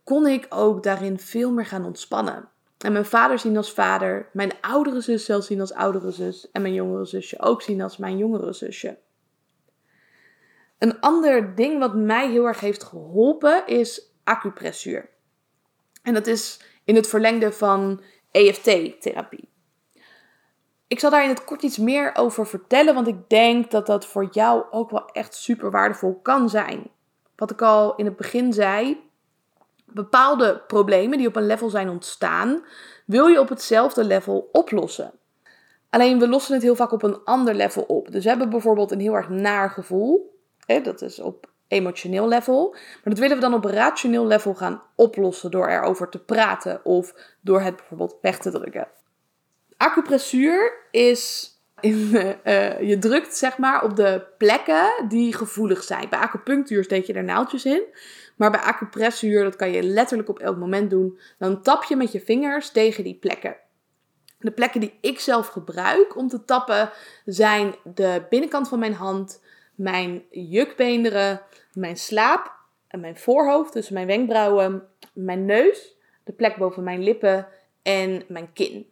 kon 0.05 0.27
ik 0.27 0.47
ook 0.49 0.83
daarin 0.83 1.19
veel 1.19 1.53
meer 1.53 1.67
gaan 1.67 1.85
ontspannen. 1.85 2.49
En 2.79 2.93
mijn 2.93 3.05
vader 3.05 3.39
zien 3.39 3.57
als 3.57 3.73
vader, 3.73 4.29
mijn 4.33 4.53
oudere 4.61 5.01
zus 5.01 5.25
zelfs 5.25 5.47
zien 5.47 5.61
als 5.61 5.73
oudere 5.73 6.11
zus 6.11 6.51
en 6.51 6.63
mijn 6.63 6.75
jongere 6.75 7.05
zusje 7.05 7.41
ook 7.41 7.63
zien 7.63 7.81
als 7.81 7.97
mijn 7.97 8.19
jongere 8.19 8.53
zusje. 8.53 8.99
Een 10.79 11.01
ander 11.01 11.55
ding 11.55 11.79
wat 11.79 11.95
mij 11.95 12.31
heel 12.31 12.47
erg 12.47 12.61
heeft 12.61 12.85
geholpen 12.85 13.67
is 13.67 14.13
acupressuur. 14.25 15.09
En 16.03 16.15
dat 16.15 16.27
is 16.27 16.61
in 16.85 16.95
het 16.95 17.09
verlengde 17.09 17.53
van 17.53 18.01
EFT-therapie. 18.31 19.49
Ik 20.89 21.01
zal 21.01 21.11
daar 21.11 21.23
in 21.23 21.29
het 21.29 21.45
kort 21.45 21.63
iets 21.63 21.79
meer 21.79 22.15
over 22.15 22.47
vertellen, 22.47 22.95
want 22.95 23.07
ik 23.07 23.29
denk 23.29 23.71
dat 23.71 23.87
dat 23.87 24.07
voor 24.07 24.29
jou 24.31 24.65
ook 24.71 24.91
wel 24.91 25.07
echt 25.07 25.35
super 25.35 25.71
waardevol 25.71 26.21
kan 26.23 26.49
zijn. 26.49 26.91
Wat 27.37 27.51
ik 27.51 27.63
al 27.63 27.95
in 27.95 28.05
het 28.05 28.17
begin 28.17 28.53
zei, 28.53 29.01
bepaalde 29.85 30.63
problemen 30.67 31.19
die 31.19 31.27
op 31.27 31.37
een 31.37 31.47
level 31.47 31.69
zijn 31.69 31.89
ontstaan, 31.89 32.65
wil 33.07 33.27
je 33.27 33.41
op 33.41 33.49
hetzelfde 33.49 34.05
level 34.05 34.49
oplossen. 34.53 35.13
Alleen 35.91 36.19
we 36.19 36.29
lossen 36.29 36.55
het 36.55 36.63
heel 36.63 36.77
vaak 36.77 36.93
op 36.93 37.03
een 37.03 37.25
ander 37.25 37.55
level 37.55 37.83
op. 37.83 38.11
Dus 38.11 38.23
we 38.23 38.29
hebben 38.29 38.51
bijvoorbeeld 38.51 38.91
een 38.91 39.01
heel 39.01 39.15
erg 39.15 39.29
naar 39.29 39.71
gevoel. 39.71 40.38
Hè, 40.69 40.81
dat 40.81 41.03
is 41.03 41.21
op 41.21 41.51
emotioneel 41.69 42.29
level. 42.29 42.71
Maar 42.73 43.03
dat 43.15 43.19
willen 43.19 43.37
we 43.37 43.43
dan 43.43 43.55
op 43.55 43.65
rationeel 43.65 44.27
level 44.27 44.55
gaan 44.55 44.83
oplossen 44.95 45.51
door 45.51 45.69
erover 45.69 46.09
te 46.09 46.19
praten 46.19 46.85
of 46.85 47.15
door 47.41 47.61
het 47.61 47.77
bijvoorbeeld 47.77 48.17
weg 48.21 48.39
te 48.39 48.51
drukken. 48.51 48.89
Acupressuur 49.77 50.73
is 50.91 51.53
in, 51.81 51.95
uh, 52.15 52.81
je 52.81 52.97
drukt 52.99 53.37
zeg 53.37 53.59
maar 53.59 53.85
op 53.85 53.97
de 53.97 54.27
plekken 54.39 54.91
die 55.09 55.35
gevoelig 55.35 55.83
zijn. 55.83 56.09
Bij 56.09 56.19
acupunctuur 56.19 56.85
steek 56.85 57.05
je 57.05 57.13
er 57.13 57.25
naaldjes 57.25 57.65
in. 57.65 57.83
Maar 58.37 58.51
bij 58.51 58.61
acupressuur, 58.61 59.43
dat 59.43 59.57
kan 59.57 59.71
je 59.71 59.83
letterlijk 59.83 60.29
op 60.29 60.39
elk 60.39 60.57
moment 60.57 60.91
doen. 60.91 61.19
Dan 61.39 61.63
tap 61.63 61.85
je 61.85 61.97
met 61.97 62.13
je 62.13 62.21
vingers 62.21 62.71
tegen 62.71 63.05
die 63.05 63.19
plekken. 63.19 63.57
De 64.39 64.51
plekken 64.51 64.81
die 64.81 64.99
ik 65.01 65.21
zelf 65.21 65.47
gebruik 65.47 66.17
om 66.17 66.29
te 66.29 66.45
tappen 66.45 66.91
zijn 67.25 67.75
de 67.85 68.27
binnenkant 68.29 68.69
van 68.69 68.79
mijn 68.79 68.95
hand, 68.95 69.41
mijn 69.79 70.23
jukbeenderen, 70.31 71.43
mijn 71.73 71.97
slaap 71.97 72.53
en 72.89 73.01
mijn 73.01 73.19
voorhoofd, 73.19 73.73
dus 73.73 73.89
mijn 73.89 74.07
wenkbrauwen, 74.07 74.89
mijn 75.13 75.45
neus, 75.45 75.97
de 76.25 76.33
plek 76.33 76.57
boven 76.57 76.83
mijn 76.83 77.03
lippen 77.03 77.47
en 77.83 78.23
mijn 78.29 78.53
kin. 78.53 78.91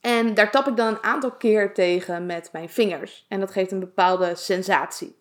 En 0.00 0.34
daar 0.34 0.50
tap 0.50 0.66
ik 0.66 0.76
dan 0.76 0.86
een 0.86 1.02
aantal 1.02 1.32
keer 1.32 1.74
tegen 1.74 2.26
met 2.26 2.48
mijn 2.52 2.68
vingers. 2.68 3.26
En 3.28 3.40
dat 3.40 3.50
geeft 3.50 3.72
een 3.72 3.80
bepaalde 3.80 4.34
sensatie. 4.34 5.16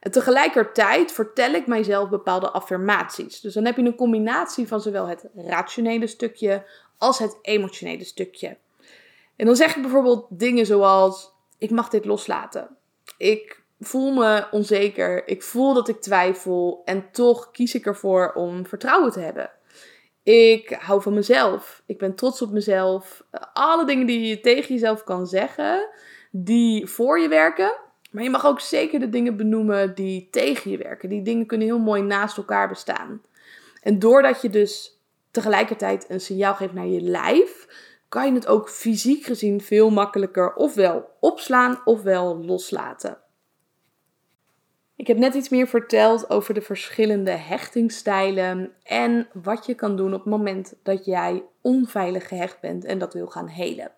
En 0.00 0.10
tegelijkertijd 0.10 1.12
vertel 1.12 1.52
ik 1.52 1.66
mijzelf 1.66 2.08
bepaalde 2.08 2.50
affirmaties. 2.50 3.40
Dus 3.40 3.54
dan 3.54 3.64
heb 3.64 3.76
je 3.76 3.82
een 3.82 3.94
combinatie 3.94 4.68
van 4.68 4.80
zowel 4.80 5.06
het 5.06 5.28
rationele 5.34 6.06
stukje 6.06 6.64
als 6.98 7.18
het 7.18 7.38
emotionele 7.42 8.04
stukje. 8.04 8.56
En 9.36 9.46
dan 9.46 9.56
zeg 9.56 9.76
ik 9.76 9.82
bijvoorbeeld 9.82 10.26
dingen 10.28 10.66
zoals: 10.66 11.32
Ik 11.58 11.70
mag 11.70 11.88
dit 11.88 12.04
loslaten. 12.04 12.76
Ik 13.16 13.61
voel 13.86 14.12
me 14.12 14.46
onzeker. 14.50 15.28
Ik 15.28 15.42
voel 15.42 15.74
dat 15.74 15.88
ik 15.88 16.00
twijfel. 16.00 16.82
En 16.84 17.10
toch 17.12 17.50
kies 17.50 17.74
ik 17.74 17.86
ervoor 17.86 18.32
om 18.32 18.66
vertrouwen 18.66 19.12
te 19.12 19.20
hebben. 19.20 19.50
Ik 20.22 20.76
hou 20.80 21.02
van 21.02 21.14
mezelf. 21.14 21.82
Ik 21.86 21.98
ben 21.98 22.14
trots 22.14 22.42
op 22.42 22.50
mezelf. 22.50 23.24
Alle 23.52 23.86
dingen 23.86 24.06
die 24.06 24.26
je 24.26 24.40
tegen 24.40 24.74
jezelf 24.74 25.04
kan 25.04 25.26
zeggen, 25.26 25.88
die 26.30 26.86
voor 26.86 27.20
je 27.20 27.28
werken. 27.28 27.76
Maar 28.10 28.22
je 28.22 28.30
mag 28.30 28.46
ook 28.46 28.60
zeker 28.60 29.00
de 29.00 29.08
dingen 29.08 29.36
benoemen 29.36 29.94
die 29.94 30.28
tegen 30.30 30.70
je 30.70 30.76
werken. 30.76 31.08
Die 31.08 31.22
dingen 31.22 31.46
kunnen 31.46 31.66
heel 31.66 31.78
mooi 31.78 32.02
naast 32.02 32.36
elkaar 32.36 32.68
bestaan. 32.68 33.22
En 33.82 33.98
doordat 33.98 34.42
je 34.42 34.48
dus 34.50 35.00
tegelijkertijd 35.30 36.04
een 36.08 36.20
signaal 36.20 36.54
geeft 36.54 36.72
naar 36.72 36.86
je 36.86 37.00
lijf, 37.00 37.66
kan 38.08 38.26
je 38.26 38.32
het 38.32 38.46
ook 38.46 38.70
fysiek 38.70 39.24
gezien 39.24 39.60
veel 39.60 39.90
makkelijker 39.90 40.54
ofwel 40.54 41.08
opslaan 41.20 41.80
ofwel 41.84 42.44
loslaten. 42.44 43.21
Ik 45.02 45.08
heb 45.08 45.18
net 45.18 45.34
iets 45.34 45.48
meer 45.48 45.66
verteld 45.66 46.30
over 46.30 46.54
de 46.54 46.60
verschillende 46.60 47.30
hechtingsstijlen 47.30 48.72
en 48.82 49.28
wat 49.32 49.66
je 49.66 49.74
kan 49.74 49.96
doen 49.96 50.14
op 50.14 50.20
het 50.20 50.30
moment 50.30 50.74
dat 50.82 51.04
jij 51.04 51.42
onveilig 51.60 52.28
gehecht 52.28 52.60
bent 52.60 52.84
en 52.84 52.98
dat 52.98 53.12
wil 53.12 53.26
gaan 53.26 53.46
helen. 53.46 53.90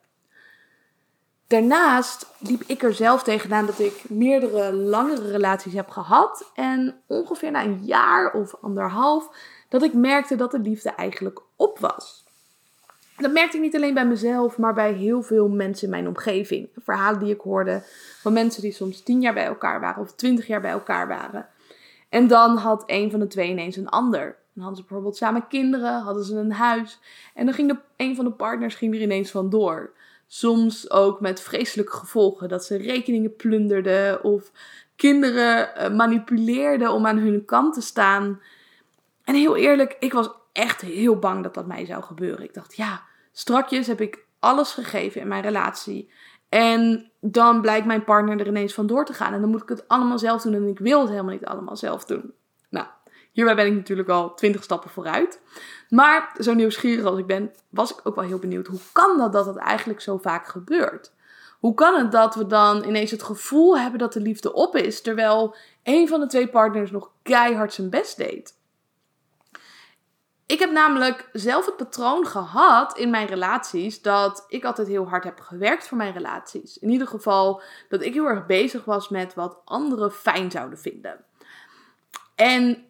Daarnaast 1.46 2.26
liep 2.38 2.62
ik 2.66 2.82
er 2.82 2.94
zelf 2.94 3.22
tegenaan 3.22 3.66
dat 3.66 3.78
ik 3.78 4.04
meerdere 4.08 4.72
langere 4.72 5.30
relaties 5.30 5.72
heb 5.72 5.88
gehad 5.88 6.50
en 6.54 7.00
ongeveer 7.06 7.50
na 7.50 7.64
een 7.64 7.84
jaar 7.84 8.32
of 8.32 8.54
anderhalf 8.60 9.28
dat 9.68 9.82
ik 9.82 9.94
merkte 9.94 10.36
dat 10.36 10.50
de 10.50 10.58
liefde 10.58 10.90
eigenlijk 10.90 11.42
op 11.56 11.78
was. 11.78 12.23
Dat 13.16 13.32
merkte 13.32 13.56
ik 13.56 13.62
niet 13.62 13.74
alleen 13.76 13.94
bij 13.94 14.06
mezelf, 14.06 14.58
maar 14.58 14.74
bij 14.74 14.92
heel 14.92 15.22
veel 15.22 15.48
mensen 15.48 15.84
in 15.84 15.90
mijn 15.90 16.08
omgeving. 16.08 16.68
Verhalen 16.76 17.20
die 17.20 17.34
ik 17.34 17.40
hoorde 17.40 17.82
van 18.20 18.32
mensen 18.32 18.62
die 18.62 18.72
soms 18.72 19.02
tien 19.02 19.20
jaar 19.20 19.34
bij 19.34 19.44
elkaar 19.44 19.80
waren 19.80 20.02
of 20.02 20.12
twintig 20.12 20.46
jaar 20.46 20.60
bij 20.60 20.70
elkaar 20.70 21.08
waren. 21.08 21.48
En 22.08 22.26
dan 22.26 22.56
had 22.56 22.82
een 22.86 23.10
van 23.10 23.20
de 23.20 23.26
twee 23.26 23.50
ineens 23.50 23.76
een 23.76 23.88
ander. 23.88 24.36
Dan 24.52 24.62
hadden 24.62 24.76
ze 24.76 24.82
bijvoorbeeld 24.88 25.16
samen 25.16 25.48
kinderen, 25.48 26.00
hadden 26.00 26.24
ze 26.24 26.36
een 26.36 26.52
huis. 26.52 26.98
En 27.34 27.44
dan 27.44 27.54
ging 27.54 27.68
de, 27.68 27.78
een 27.96 28.16
van 28.16 28.24
de 28.24 28.30
partners 28.30 28.74
ging 28.74 28.94
er 28.94 29.00
ineens 29.00 29.30
vandoor. 29.30 29.92
Soms 30.26 30.90
ook 30.90 31.20
met 31.20 31.40
vreselijke 31.40 31.96
gevolgen. 31.96 32.48
Dat 32.48 32.64
ze 32.64 32.76
rekeningen 32.76 33.36
plunderden 33.36 34.24
of 34.24 34.50
kinderen 34.96 35.70
uh, 35.78 35.96
manipuleerden 35.96 36.92
om 36.92 37.06
aan 37.06 37.18
hun 37.18 37.44
kant 37.44 37.74
te 37.74 37.80
staan. 37.80 38.40
En 39.24 39.34
heel 39.34 39.56
eerlijk, 39.56 39.96
ik 39.98 40.12
was 40.12 40.30
echt 40.54 40.80
heel 40.80 41.18
bang 41.18 41.42
dat 41.42 41.54
dat 41.54 41.66
mij 41.66 41.86
zou 41.86 42.02
gebeuren. 42.02 42.44
Ik 42.44 42.54
dacht, 42.54 42.76
ja, 42.76 43.02
strakjes 43.32 43.86
heb 43.86 44.00
ik 44.00 44.26
alles 44.38 44.72
gegeven 44.72 45.20
in 45.20 45.28
mijn 45.28 45.42
relatie. 45.42 46.10
En 46.48 47.10
dan 47.20 47.60
blijkt 47.60 47.86
mijn 47.86 48.04
partner 48.04 48.40
er 48.40 48.46
ineens 48.46 48.74
van 48.74 48.86
door 48.86 49.04
te 49.04 49.12
gaan. 49.12 49.32
En 49.32 49.40
dan 49.40 49.50
moet 49.50 49.62
ik 49.62 49.68
het 49.68 49.88
allemaal 49.88 50.18
zelf 50.18 50.42
doen. 50.42 50.54
En 50.54 50.68
ik 50.68 50.78
wil 50.78 51.00
het 51.00 51.08
helemaal 51.08 51.32
niet 51.32 51.44
allemaal 51.44 51.76
zelf 51.76 52.04
doen. 52.04 52.32
Nou, 52.68 52.86
hierbij 53.32 53.54
ben 53.54 53.66
ik 53.66 53.74
natuurlijk 53.74 54.08
al 54.08 54.34
twintig 54.34 54.62
stappen 54.62 54.90
vooruit. 54.90 55.40
Maar 55.88 56.36
zo 56.38 56.54
nieuwsgierig 56.54 57.04
als 57.04 57.18
ik 57.18 57.26
ben, 57.26 57.52
was 57.68 57.92
ik 57.92 58.00
ook 58.02 58.14
wel 58.14 58.24
heel 58.24 58.38
benieuwd. 58.38 58.66
Hoe 58.66 58.80
kan 58.92 59.18
dat 59.18 59.32
dat 59.32 59.46
het 59.46 59.56
eigenlijk 59.56 60.00
zo 60.00 60.18
vaak 60.18 60.46
gebeurt? 60.46 61.12
Hoe 61.60 61.74
kan 61.74 61.94
het 61.94 62.12
dat 62.12 62.34
we 62.34 62.46
dan 62.46 62.84
ineens 62.84 63.10
het 63.10 63.22
gevoel 63.22 63.78
hebben 63.78 63.98
dat 63.98 64.12
de 64.12 64.20
liefde 64.20 64.52
op 64.52 64.76
is, 64.76 65.02
terwijl 65.02 65.56
een 65.82 66.08
van 66.08 66.20
de 66.20 66.26
twee 66.26 66.48
partners 66.48 66.90
nog 66.90 67.10
keihard 67.22 67.72
zijn 67.72 67.90
best 67.90 68.16
deed? 68.16 68.62
Ik 70.46 70.58
heb 70.58 70.70
namelijk 70.70 71.28
zelf 71.32 71.66
het 71.66 71.76
patroon 71.76 72.26
gehad 72.26 72.98
in 72.98 73.10
mijn 73.10 73.26
relaties 73.26 74.02
dat 74.02 74.44
ik 74.48 74.64
altijd 74.64 74.88
heel 74.88 75.08
hard 75.08 75.24
heb 75.24 75.40
gewerkt 75.40 75.88
voor 75.88 75.96
mijn 75.96 76.12
relaties. 76.12 76.78
In 76.78 76.90
ieder 76.90 77.06
geval 77.06 77.62
dat 77.88 78.02
ik 78.02 78.14
heel 78.14 78.26
erg 78.26 78.46
bezig 78.46 78.84
was 78.84 79.08
met 79.08 79.34
wat 79.34 79.60
anderen 79.64 80.12
fijn 80.12 80.50
zouden 80.50 80.78
vinden. 80.78 81.24
En 82.34 82.84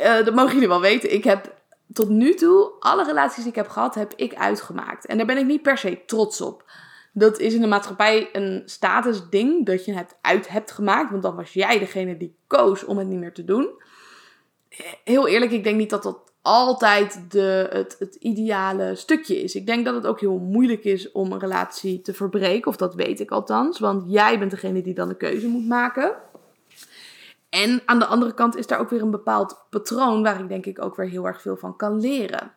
uh, 0.00 0.24
dat 0.24 0.34
mogen 0.34 0.52
jullie 0.52 0.68
wel 0.68 0.80
weten. 0.80 1.12
Ik 1.12 1.24
heb 1.24 1.60
tot 1.92 2.08
nu 2.08 2.34
toe 2.34 2.72
alle 2.78 3.04
relaties 3.04 3.42
die 3.42 3.52
ik 3.52 3.54
heb 3.54 3.68
gehad, 3.68 3.94
heb 3.94 4.12
ik 4.16 4.34
uitgemaakt. 4.34 5.06
En 5.06 5.16
daar 5.16 5.26
ben 5.26 5.38
ik 5.38 5.46
niet 5.46 5.62
per 5.62 5.78
se 5.78 6.04
trots 6.06 6.40
op. 6.40 6.70
Dat 7.12 7.38
is 7.38 7.54
in 7.54 7.60
de 7.60 7.66
maatschappij 7.66 8.28
een 8.32 8.62
statusding 8.64 9.66
dat 9.66 9.84
je 9.84 9.94
het 9.94 10.16
uit 10.20 10.48
hebt 10.48 10.70
gemaakt. 10.70 11.10
Want 11.10 11.22
dan 11.22 11.36
was 11.36 11.52
jij 11.52 11.78
degene 11.78 12.16
die 12.16 12.36
koos 12.46 12.84
om 12.84 12.98
het 12.98 13.06
niet 13.06 13.18
meer 13.18 13.32
te 13.32 13.44
doen. 13.44 13.70
Heel 15.04 15.28
eerlijk, 15.28 15.50
ik 15.50 15.64
denk 15.64 15.76
niet 15.76 15.90
dat 15.90 16.02
dat 16.02 16.31
altijd 16.42 17.30
de, 17.30 17.68
het, 17.70 17.96
het 17.98 18.14
ideale 18.14 18.94
stukje 18.94 19.42
is. 19.42 19.54
Ik 19.54 19.66
denk 19.66 19.84
dat 19.84 19.94
het 19.94 20.06
ook 20.06 20.20
heel 20.20 20.38
moeilijk 20.38 20.84
is 20.84 21.12
om 21.12 21.32
een 21.32 21.38
relatie 21.38 22.00
te 22.00 22.14
verbreken. 22.14 22.70
Of 22.70 22.76
dat 22.76 22.94
weet 22.94 23.20
ik 23.20 23.30
althans. 23.30 23.78
Want 23.78 24.12
jij 24.12 24.38
bent 24.38 24.50
degene 24.50 24.82
die 24.82 24.94
dan 24.94 25.08
de 25.08 25.16
keuze 25.16 25.46
moet 25.46 25.66
maken. 25.66 26.14
En 27.48 27.82
aan 27.84 27.98
de 27.98 28.06
andere 28.06 28.34
kant 28.34 28.56
is 28.56 28.66
daar 28.66 28.78
ook 28.78 28.90
weer 28.90 29.02
een 29.02 29.10
bepaald 29.10 29.66
patroon 29.70 30.22
waar 30.22 30.40
ik 30.40 30.48
denk 30.48 30.66
ik 30.66 30.82
ook 30.82 30.96
weer 30.96 31.08
heel 31.08 31.26
erg 31.26 31.42
veel 31.42 31.56
van 31.56 31.76
kan 31.76 32.00
leren. 32.00 32.52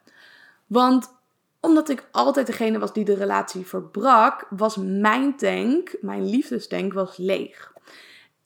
Want 0.68 1.14
omdat 1.60 1.90
ik 1.90 2.08
altijd 2.12 2.48
degene 2.48 2.80
was 2.80 2.94
die 2.94 3.06
de 3.06 3.16
relatie 3.16 3.66
verbrak, 3.66 4.48
was 4.50 4.76
mijn 4.78 5.38
tank, 5.38 5.96
mijn 6.02 6.30
liefdestank, 6.30 6.94
was 6.94 7.18
leeg. 7.18 7.74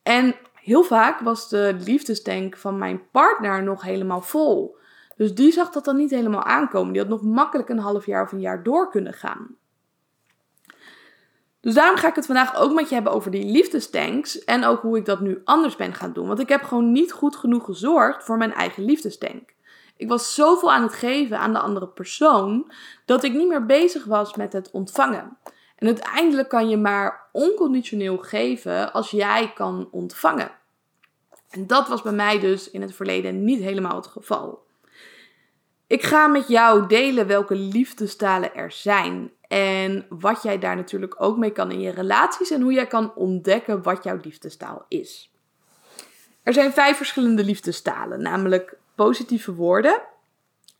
En 0.03 0.35
heel 0.53 0.83
vaak 0.83 1.19
was 1.19 1.49
de 1.49 1.75
liefdestank 1.85 2.57
van 2.57 2.77
mijn 2.77 3.09
partner 3.11 3.63
nog 3.63 3.81
helemaal 3.81 4.21
vol. 4.21 4.77
Dus 5.19 5.35
die 5.35 5.51
zag 5.51 5.69
dat 5.69 5.85
dan 5.85 5.95
niet 5.95 6.09
helemaal 6.09 6.43
aankomen. 6.43 6.93
Die 6.93 7.01
had 7.01 7.09
nog 7.09 7.21
makkelijk 7.21 7.69
een 7.69 7.79
half 7.79 8.05
jaar 8.05 8.23
of 8.23 8.31
een 8.31 8.39
jaar 8.39 8.63
door 8.63 8.89
kunnen 8.89 9.13
gaan. 9.13 9.55
Dus 11.59 11.73
daarom 11.73 11.97
ga 11.97 12.07
ik 12.07 12.15
het 12.15 12.25
vandaag 12.25 12.55
ook 12.55 12.73
met 12.73 12.89
je 12.89 12.93
hebben 12.93 13.13
over 13.13 13.31
die 13.31 13.51
liefdestanks 13.51 14.43
en 14.43 14.63
ook 14.63 14.81
hoe 14.81 14.97
ik 14.97 15.05
dat 15.05 15.19
nu 15.19 15.41
anders 15.43 15.75
ben 15.75 15.93
gaan 15.93 16.13
doen. 16.13 16.27
Want 16.27 16.39
ik 16.39 16.49
heb 16.49 16.63
gewoon 16.63 16.91
niet 16.91 17.11
goed 17.11 17.35
genoeg 17.35 17.65
gezorgd 17.65 18.23
voor 18.23 18.37
mijn 18.37 18.53
eigen 18.53 18.83
liefdestank. 18.83 19.53
Ik 19.97 20.07
was 20.07 20.35
zoveel 20.35 20.71
aan 20.71 20.83
het 20.83 20.93
geven 20.93 21.39
aan 21.39 21.53
de 21.53 21.59
andere 21.59 21.87
persoon 21.87 22.71
dat 23.05 23.23
ik 23.23 23.33
niet 23.33 23.47
meer 23.47 23.65
bezig 23.65 24.05
was 24.05 24.35
met 24.35 24.53
het 24.53 24.71
ontvangen. 24.71 25.37
En 25.75 25.87
uiteindelijk 25.87 26.49
kan 26.49 26.69
je 26.69 26.77
maar 26.77 27.29
onconditioneel 27.31 28.17
geven 28.17 28.93
als 28.93 29.11
jij 29.11 29.51
kan 29.53 29.87
ontvangen. 29.91 30.51
En 31.49 31.67
dat 31.67 31.87
was 31.87 32.01
bij 32.01 32.11
mij 32.11 32.39
dus 32.39 32.71
in 32.71 32.81
het 32.81 32.95
verleden 32.95 33.43
niet 33.43 33.61
helemaal 33.61 33.95
het 33.95 34.07
geval. 34.07 34.67
Ik 35.89 36.03
ga 36.03 36.27
met 36.27 36.47
jou 36.47 36.87
delen 36.87 37.27
welke 37.27 37.55
liefdestalen 37.55 38.55
er 38.55 38.71
zijn. 38.71 39.31
En 39.47 40.05
wat 40.09 40.43
jij 40.43 40.59
daar 40.59 40.75
natuurlijk 40.75 41.15
ook 41.17 41.37
mee 41.37 41.51
kan 41.51 41.71
in 41.71 41.79
je 41.79 41.91
relaties. 41.91 42.51
En 42.51 42.61
hoe 42.61 42.73
jij 42.73 42.87
kan 42.87 43.15
ontdekken 43.15 43.83
wat 43.83 44.03
jouw 44.03 44.19
liefdestaal 44.21 44.85
is. 44.87 45.33
Er 46.43 46.53
zijn 46.53 46.73
vijf 46.73 46.97
verschillende 46.97 47.43
liefdestalen. 47.43 48.21
Namelijk 48.21 48.77
positieve 48.95 49.53
woorden, 49.53 50.01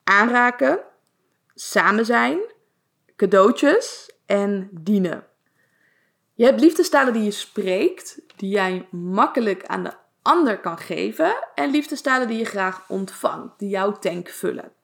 aanraken, 0.03 0.79
samen 1.55 2.05
zijn, 2.05 2.39
cadeautjes 3.15 4.11
en 4.25 4.69
dienen. 4.71 5.23
Je 6.33 6.45
hebt 6.45 6.61
liefdestalen 6.61 7.13
die 7.13 7.23
je 7.23 7.31
spreekt, 7.31 8.21
die 8.35 8.49
jij 8.49 8.87
makkelijk 8.91 9.65
aan 9.65 9.83
de 9.83 9.93
ander 10.21 10.59
kan 10.59 10.77
geven. 10.77 11.35
En 11.55 11.71
liefdestalen 11.71 12.27
die 12.27 12.37
je 12.37 12.45
graag 12.45 12.89
ontvangt, 12.89 13.59
die 13.59 13.69
jouw 13.69 13.91
tank 13.91 14.29
vullen 14.29 14.77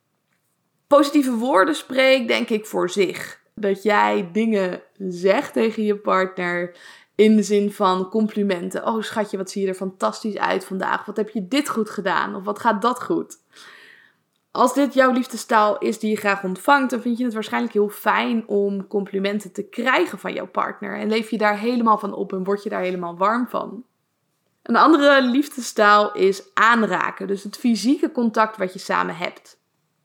positieve 0.87 1.35
woorden 1.35 1.75
spreekt, 1.75 2.27
denk 2.27 2.49
ik 2.49 2.65
voor 2.65 2.89
zich. 2.89 3.43
Dat 3.53 3.83
jij 3.83 4.29
dingen 4.31 4.81
zegt 4.97 5.53
tegen 5.53 5.83
je 5.83 5.97
partner 5.97 6.75
in 7.15 7.35
de 7.35 7.43
zin 7.43 7.71
van 7.71 8.09
complimenten. 8.09 8.87
Oh 8.87 9.01
schatje, 9.01 9.37
wat 9.37 9.51
zie 9.51 9.61
je 9.61 9.67
er 9.67 9.73
fantastisch 9.73 10.37
uit 10.37 10.65
vandaag. 10.65 11.05
Wat 11.05 11.17
heb 11.17 11.29
je 11.29 11.47
dit 11.47 11.69
goed 11.69 11.89
gedaan? 11.89 12.35
Of 12.35 12.43
wat 12.43 12.59
gaat 12.59 12.81
dat 12.81 13.03
goed? 13.03 13.37
Als 14.51 14.73
dit 14.73 14.93
jouw 14.93 15.11
liefdestaal 15.11 15.77
is 15.77 15.99
die 15.99 16.09
je 16.09 16.17
graag 16.17 16.43
ontvangt, 16.43 16.89
dan 16.89 17.01
vind 17.01 17.17
je 17.17 17.23
het 17.23 17.33
waarschijnlijk 17.33 17.73
heel 17.73 17.89
fijn 17.89 18.47
om 18.47 18.87
complimenten 18.87 19.51
te 19.51 19.63
krijgen 19.63 20.19
van 20.19 20.33
jouw 20.33 20.47
partner. 20.47 20.99
En 20.99 21.09
leef 21.09 21.29
je 21.29 21.37
daar 21.37 21.59
helemaal 21.59 21.97
van 21.97 22.13
op 22.13 22.33
en 22.33 22.43
word 22.43 22.63
je 22.63 22.69
daar 22.69 22.81
helemaal 22.81 23.17
warm 23.17 23.47
van. 23.47 23.83
Een 24.61 24.75
andere 24.75 25.21
liefdestaal 25.21 26.13
is 26.13 26.43
aanraken, 26.53 27.27
dus 27.27 27.43
het 27.43 27.57
fysieke 27.57 28.11
contact 28.11 28.57
wat 28.57 28.73
je 28.73 28.79
samen 28.79 29.15
hebt 29.15 29.54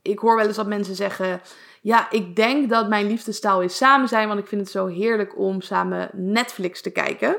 ik 0.02 0.18
hoor 0.18 0.36
wel 0.36 0.46
eens 0.46 0.56
dat 0.56 0.66
mensen 0.66 0.94
zeggen: 0.94 1.40
Ja, 1.80 2.10
ik 2.10 2.36
denk 2.36 2.70
dat 2.70 2.88
mijn 2.88 3.06
liefdestaal 3.06 3.62
is 3.62 3.76
samen 3.76 4.08
zijn, 4.08 4.28
want 4.28 4.40
ik 4.40 4.46
vind 4.46 4.60
het 4.60 4.70
zo 4.70 4.86
heerlijk 4.86 5.38
om 5.38 5.60
samen 5.60 6.10
Netflix 6.12 6.82
te 6.82 6.90
kijken. 6.90 7.36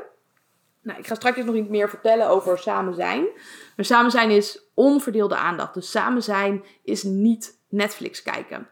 Nou, 0.82 1.00
ik 1.00 1.08
ga 1.08 1.15
straks 1.15 1.38
nog 1.38 1.56
iets 1.56 1.69
meer 1.69 1.89
vertellen 1.89 2.30
over 2.30 2.58
samen 2.58 2.93
zijn. 2.93 3.28
Maar 3.76 3.86
samen 3.86 4.12
zijn 4.12 4.30
is 4.30 4.63
onverdeelde 4.74 5.36
aandacht. 5.36 5.74
Dus 5.74 5.91
samen 5.91 6.24
zijn 6.24 6.63
is 6.84 7.04
niet 7.04 7.60
Netflix 7.69 8.21
kijken. 8.24 8.67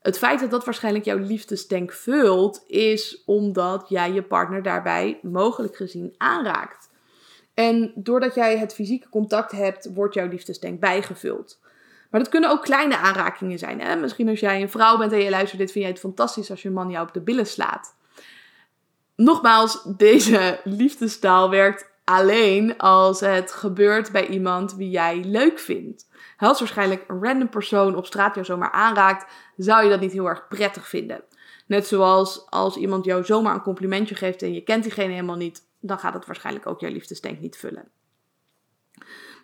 Het 0.00 0.18
feit 0.18 0.40
dat 0.40 0.50
dat 0.50 0.64
waarschijnlijk 0.64 1.04
jouw 1.04 1.18
liefdesdenk 1.18 1.92
vult, 1.92 2.64
is 2.66 3.22
omdat 3.26 3.88
jij 3.88 4.12
je 4.12 4.22
partner 4.22 4.62
daarbij 4.62 5.18
mogelijk 5.22 5.76
gezien 5.76 6.14
aanraakt. 6.16 6.90
En 7.54 7.92
doordat 7.94 8.34
jij 8.34 8.58
het 8.58 8.74
fysieke 8.74 9.08
contact 9.08 9.52
hebt, 9.52 9.92
wordt 9.94 10.14
jouw 10.14 10.28
liefdesdenk 10.28 10.80
bijgevuld. 10.80 11.59
Maar 12.10 12.20
dat 12.20 12.28
kunnen 12.28 12.50
ook 12.50 12.62
kleine 12.62 12.96
aanrakingen 12.96 13.58
zijn. 13.58 13.80
Hè? 13.80 13.96
Misschien 13.96 14.28
als 14.28 14.40
jij 14.40 14.62
een 14.62 14.70
vrouw 14.70 14.98
bent 14.98 15.12
en 15.12 15.18
je 15.18 15.30
luistert 15.30 15.60
dit, 15.60 15.72
vind 15.72 15.84
jij 15.84 15.92
het 15.92 16.02
fantastisch 16.02 16.50
als 16.50 16.62
je 16.62 16.70
man 16.70 16.90
jou 16.90 17.06
op 17.06 17.14
de 17.14 17.20
billen 17.20 17.46
slaat. 17.46 17.94
Nogmaals, 19.16 19.82
deze 19.96 20.60
liefdestaal 20.64 21.50
werkt 21.50 21.90
alleen 22.04 22.78
als 22.78 23.20
het 23.20 23.52
gebeurt 23.52 24.12
bij 24.12 24.26
iemand 24.26 24.74
wie 24.74 24.90
jij 24.90 25.24
leuk 25.24 25.58
vindt. 25.58 26.08
Als 26.36 26.58
waarschijnlijk 26.58 27.04
een 27.08 27.22
random 27.22 27.48
persoon 27.48 27.96
op 27.96 28.06
straat 28.06 28.34
jou 28.34 28.46
zomaar 28.46 28.70
aanraakt, 28.70 29.32
zou 29.56 29.84
je 29.84 29.90
dat 29.90 30.00
niet 30.00 30.12
heel 30.12 30.28
erg 30.28 30.48
prettig 30.48 30.88
vinden. 30.88 31.22
Net 31.66 31.86
zoals 31.86 32.50
als 32.50 32.76
iemand 32.76 33.04
jou 33.04 33.24
zomaar 33.24 33.54
een 33.54 33.62
complimentje 33.62 34.14
geeft 34.14 34.42
en 34.42 34.52
je 34.52 34.60
kent 34.60 34.82
diegene 34.82 35.12
helemaal 35.12 35.36
niet, 35.36 35.62
dan 35.80 35.98
gaat 35.98 36.14
het 36.14 36.26
waarschijnlijk 36.26 36.66
ook 36.66 36.80
jouw 36.80 36.90
liefdestank 36.90 37.40
niet 37.40 37.56
vullen. 37.56 37.90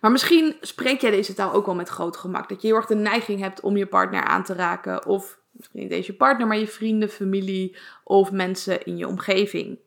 Maar 0.01 0.11
misschien 0.11 0.55
spreek 0.61 1.01
jij 1.01 1.11
deze 1.11 1.33
taal 1.33 1.53
ook 1.53 1.65
wel 1.65 1.75
met 1.75 1.89
groot 1.89 2.17
gemak. 2.17 2.49
Dat 2.49 2.61
je 2.61 2.67
heel 2.67 2.75
erg 2.75 2.85
de 2.85 2.95
neiging 2.95 3.39
hebt 3.39 3.61
om 3.61 3.77
je 3.77 3.85
partner 3.85 4.23
aan 4.23 4.43
te 4.43 4.53
raken. 4.53 5.05
Of 5.05 5.39
misschien 5.51 5.81
niet 5.81 5.91
eens 5.91 6.05
je 6.05 6.13
partner, 6.13 6.47
maar 6.47 6.57
je 6.57 6.67
vrienden, 6.67 7.09
familie 7.09 7.77
of 8.03 8.31
mensen 8.31 8.83
in 8.83 8.97
je 8.97 9.07
omgeving. 9.07 9.79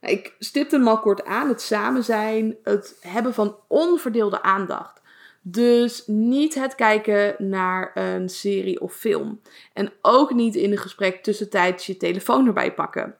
Nou, 0.00 0.14
ik 0.14 0.34
stipte 0.38 0.76
hem 0.76 0.88
al 0.88 0.98
kort 0.98 1.24
aan. 1.24 1.48
Het 1.48 1.60
samen 1.60 2.04
zijn, 2.04 2.56
het 2.62 2.96
hebben 3.00 3.34
van 3.34 3.56
onverdeelde 3.68 4.42
aandacht. 4.42 5.00
Dus 5.42 6.06
niet 6.06 6.54
het 6.54 6.74
kijken 6.74 7.34
naar 7.38 7.90
een 7.94 8.28
serie 8.28 8.80
of 8.80 8.94
film. 8.94 9.40
En 9.72 9.92
ook 10.02 10.32
niet 10.34 10.54
in 10.54 10.72
een 10.72 10.78
gesprek 10.78 11.22
tussentijds 11.22 11.86
je 11.86 11.96
telefoon 11.96 12.46
erbij 12.46 12.74
pakken. 12.74 13.16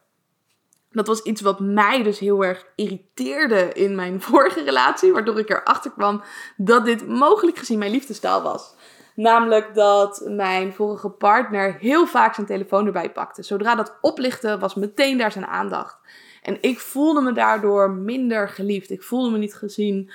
Dat 0.92 1.06
was 1.06 1.22
iets 1.22 1.40
wat 1.40 1.60
mij 1.60 2.02
dus 2.02 2.18
heel 2.18 2.44
erg 2.44 2.66
irriteerde 2.74 3.72
in 3.72 3.94
mijn 3.94 4.20
vorige 4.30 4.62
relatie. 4.62 5.12
Waardoor 5.12 5.38
ik 5.38 5.50
erachter 5.50 5.90
kwam 5.90 6.22
dat 6.56 6.84
dit 6.84 7.08
mogelijk 7.08 7.58
gezien 7.58 7.78
mijn 7.78 7.90
liefdestaal 7.90 8.42
was. 8.42 8.74
Namelijk 9.14 9.74
dat 9.74 10.22
mijn 10.26 10.72
vorige 10.72 11.08
partner 11.08 11.76
heel 11.78 12.06
vaak 12.06 12.34
zijn 12.34 12.46
telefoon 12.46 12.86
erbij 12.86 13.12
pakte. 13.12 13.42
Zodra 13.42 13.74
dat 13.74 13.98
oplichtte, 14.00 14.58
was 14.58 14.74
meteen 14.74 15.18
daar 15.18 15.32
zijn 15.32 15.46
aandacht. 15.46 15.96
En 16.42 16.58
ik 16.60 16.80
voelde 16.80 17.20
me 17.20 17.32
daardoor 17.32 17.90
minder 17.90 18.48
geliefd. 18.48 18.90
Ik 18.90 19.02
voelde 19.02 19.30
me 19.30 19.38
niet 19.38 19.54
gezien. 19.54 20.10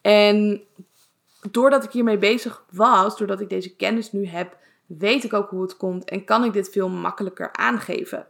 En 0.00 0.62
doordat 1.50 1.84
ik 1.84 1.90
hiermee 1.90 2.18
bezig 2.18 2.64
was, 2.70 3.16
doordat 3.16 3.40
ik 3.40 3.48
deze 3.48 3.76
kennis 3.76 4.12
nu 4.12 4.26
heb, 4.26 4.56
weet 4.86 5.24
ik 5.24 5.32
ook 5.32 5.50
hoe 5.50 5.62
het 5.62 5.76
komt 5.76 6.04
en 6.04 6.24
kan 6.24 6.44
ik 6.44 6.52
dit 6.52 6.70
veel 6.70 6.88
makkelijker 6.88 7.52
aangeven. 7.52 8.26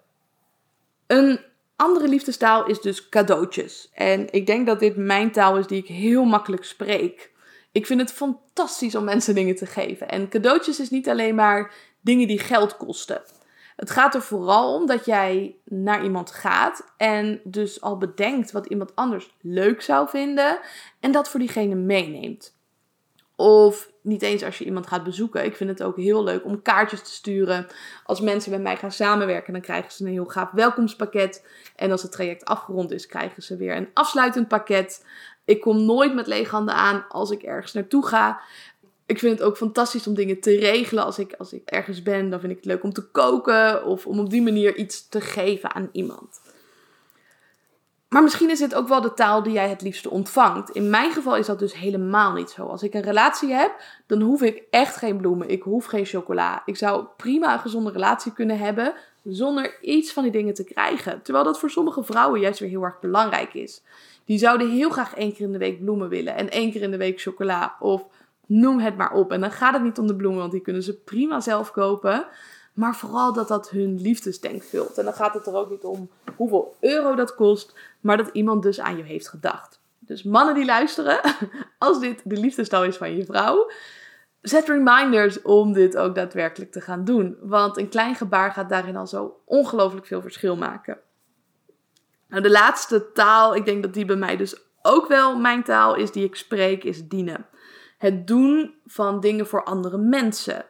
Een 1.06 1.40
andere 1.80 2.08
liefdestaal 2.08 2.66
is 2.66 2.80
dus 2.80 3.08
cadeautjes. 3.08 3.90
En 3.94 4.32
ik 4.32 4.46
denk 4.46 4.66
dat 4.66 4.80
dit 4.80 4.96
mijn 4.96 5.32
taal 5.32 5.58
is 5.58 5.66
die 5.66 5.82
ik 5.82 5.86
heel 5.86 6.24
makkelijk 6.24 6.64
spreek. 6.64 7.32
Ik 7.72 7.86
vind 7.86 8.00
het 8.00 8.12
fantastisch 8.12 8.94
om 8.94 9.04
mensen 9.04 9.34
dingen 9.34 9.56
te 9.56 9.66
geven. 9.66 10.08
En 10.08 10.28
cadeautjes 10.28 10.80
is 10.80 10.90
niet 10.90 11.08
alleen 11.08 11.34
maar 11.34 11.74
dingen 12.00 12.26
die 12.26 12.38
geld 12.38 12.76
kosten. 12.76 13.22
Het 13.76 13.90
gaat 13.90 14.14
er 14.14 14.22
vooral 14.22 14.74
om 14.74 14.86
dat 14.86 15.04
jij 15.04 15.56
naar 15.64 16.04
iemand 16.04 16.30
gaat 16.30 16.92
en 16.96 17.40
dus 17.44 17.80
al 17.80 17.98
bedenkt 17.98 18.52
wat 18.52 18.66
iemand 18.66 18.96
anders 18.96 19.30
leuk 19.40 19.82
zou 19.82 20.08
vinden 20.08 20.58
en 21.00 21.12
dat 21.12 21.28
voor 21.28 21.40
diegene 21.40 21.74
meeneemt. 21.74 22.56
Of 23.36 23.89
niet 24.02 24.22
eens 24.22 24.44
als 24.44 24.58
je 24.58 24.64
iemand 24.64 24.86
gaat 24.86 25.04
bezoeken. 25.04 25.44
Ik 25.44 25.56
vind 25.56 25.70
het 25.70 25.82
ook 25.82 25.96
heel 25.96 26.24
leuk 26.24 26.44
om 26.44 26.62
kaartjes 26.62 27.02
te 27.02 27.10
sturen. 27.10 27.66
Als 28.04 28.20
mensen 28.20 28.50
met 28.50 28.62
mij 28.62 28.76
gaan 28.76 28.92
samenwerken, 28.92 29.52
dan 29.52 29.62
krijgen 29.62 29.92
ze 29.92 30.04
een 30.04 30.10
heel 30.10 30.24
gaaf 30.24 30.50
welkomstpakket. 30.50 31.46
En 31.76 31.90
als 31.90 32.02
het 32.02 32.12
traject 32.12 32.44
afgerond 32.44 32.90
is, 32.90 33.06
krijgen 33.06 33.42
ze 33.42 33.56
weer 33.56 33.76
een 33.76 33.88
afsluitend 33.94 34.48
pakket. 34.48 35.04
Ik 35.44 35.60
kom 35.60 35.84
nooit 35.84 36.14
met 36.14 36.26
lege 36.26 36.50
handen 36.50 36.74
aan 36.74 37.04
als 37.08 37.30
ik 37.30 37.42
ergens 37.42 37.72
naartoe 37.72 38.06
ga. 38.06 38.40
Ik 39.06 39.18
vind 39.18 39.38
het 39.38 39.48
ook 39.48 39.56
fantastisch 39.56 40.06
om 40.06 40.14
dingen 40.14 40.40
te 40.40 40.56
regelen. 40.58 41.04
Als 41.04 41.18
ik, 41.18 41.34
als 41.38 41.52
ik 41.52 41.62
ergens 41.64 42.02
ben, 42.02 42.30
dan 42.30 42.40
vind 42.40 42.52
ik 42.52 42.58
het 42.58 42.66
leuk 42.66 42.82
om 42.82 42.92
te 42.92 43.10
koken. 43.10 43.84
Of 43.84 44.06
om 44.06 44.18
op 44.18 44.30
die 44.30 44.42
manier 44.42 44.76
iets 44.76 45.08
te 45.08 45.20
geven 45.20 45.74
aan 45.74 45.88
iemand. 45.92 46.40
Maar 48.10 48.22
misschien 48.22 48.50
is 48.50 48.60
het 48.60 48.74
ook 48.74 48.88
wel 48.88 49.00
de 49.00 49.14
taal 49.14 49.42
die 49.42 49.52
jij 49.52 49.68
het 49.68 49.82
liefste 49.82 50.10
ontvangt. 50.10 50.70
In 50.70 50.90
mijn 50.90 51.12
geval 51.12 51.36
is 51.36 51.46
dat 51.46 51.58
dus 51.58 51.74
helemaal 51.74 52.32
niet 52.32 52.50
zo. 52.50 52.66
Als 52.66 52.82
ik 52.82 52.94
een 52.94 53.02
relatie 53.02 53.52
heb, 53.52 53.72
dan 54.06 54.20
hoef 54.20 54.42
ik 54.42 54.62
echt 54.70 54.96
geen 54.96 55.16
bloemen. 55.16 55.50
Ik 55.50 55.62
hoef 55.62 55.84
geen 55.84 56.04
chocola. 56.04 56.62
Ik 56.64 56.76
zou 56.76 57.04
prima 57.16 57.52
een 57.52 57.58
gezonde 57.58 57.90
relatie 57.90 58.32
kunnen 58.32 58.58
hebben 58.58 58.94
zonder 59.24 59.82
iets 59.82 60.12
van 60.12 60.22
die 60.22 60.32
dingen 60.32 60.54
te 60.54 60.64
krijgen. 60.64 61.22
Terwijl 61.22 61.44
dat 61.44 61.58
voor 61.58 61.70
sommige 61.70 62.02
vrouwen 62.02 62.40
juist 62.40 62.58
weer 62.58 62.68
heel 62.68 62.82
erg 62.82 63.00
belangrijk 63.00 63.54
is. 63.54 63.82
Die 64.24 64.38
zouden 64.38 64.70
heel 64.70 64.90
graag 64.90 65.14
één 65.14 65.32
keer 65.32 65.46
in 65.46 65.52
de 65.52 65.58
week 65.58 65.80
bloemen 65.80 66.08
willen 66.08 66.36
en 66.36 66.50
één 66.50 66.72
keer 66.72 66.82
in 66.82 66.90
de 66.90 66.96
week 66.96 67.20
chocola 67.20 67.76
of 67.78 68.04
noem 68.46 68.78
het 68.78 68.96
maar 68.96 69.12
op. 69.12 69.32
En 69.32 69.40
dan 69.40 69.50
gaat 69.50 69.74
het 69.74 69.82
niet 69.82 69.98
om 69.98 70.06
de 70.06 70.16
bloemen, 70.16 70.40
want 70.40 70.52
die 70.52 70.60
kunnen 70.60 70.82
ze 70.82 70.96
prima 70.96 71.40
zelf 71.40 71.70
kopen. 71.70 72.26
Maar 72.72 72.96
vooral 72.96 73.32
dat 73.32 73.48
dat 73.48 73.70
hun 73.70 74.00
liefdesdenk 74.00 74.62
vult. 74.62 74.98
En 74.98 75.04
dan 75.04 75.14
gaat 75.14 75.34
het 75.34 75.46
er 75.46 75.54
ook 75.54 75.70
niet 75.70 75.84
om 75.84 76.10
hoeveel 76.36 76.76
euro 76.80 77.14
dat 77.14 77.34
kost, 77.34 77.74
maar 78.00 78.16
dat 78.16 78.30
iemand 78.32 78.62
dus 78.62 78.80
aan 78.80 78.96
je 78.96 79.02
heeft 79.02 79.28
gedacht. 79.28 79.80
Dus 79.98 80.22
mannen 80.22 80.54
die 80.54 80.64
luisteren, 80.64 81.20
als 81.78 82.00
dit 82.00 82.20
de 82.24 82.36
liefdestal 82.36 82.84
is 82.84 82.96
van 82.96 83.16
je 83.16 83.24
vrouw, 83.24 83.70
zet 84.40 84.68
reminders 84.68 85.42
om 85.42 85.72
dit 85.72 85.96
ook 85.96 86.14
daadwerkelijk 86.14 86.72
te 86.72 86.80
gaan 86.80 87.04
doen. 87.04 87.36
Want 87.40 87.78
een 87.78 87.88
klein 87.88 88.14
gebaar 88.14 88.52
gaat 88.52 88.68
daarin 88.68 88.96
al 88.96 89.06
zo 89.06 89.40
ongelooflijk 89.44 90.06
veel 90.06 90.22
verschil 90.22 90.56
maken. 90.56 90.98
Nou, 92.28 92.42
de 92.42 92.50
laatste 92.50 93.12
taal, 93.12 93.54
ik 93.54 93.64
denk 93.64 93.82
dat 93.82 93.94
die 93.94 94.04
bij 94.04 94.16
mij 94.16 94.36
dus 94.36 94.62
ook 94.82 95.08
wel 95.08 95.38
mijn 95.38 95.62
taal 95.62 95.94
is 95.94 96.12
die 96.12 96.24
ik 96.24 96.36
spreek, 96.36 96.84
is 96.84 97.08
dienen. 97.08 97.46
Het 97.98 98.26
doen 98.26 98.74
van 98.86 99.20
dingen 99.20 99.46
voor 99.46 99.64
andere 99.64 99.98
mensen. 99.98 100.64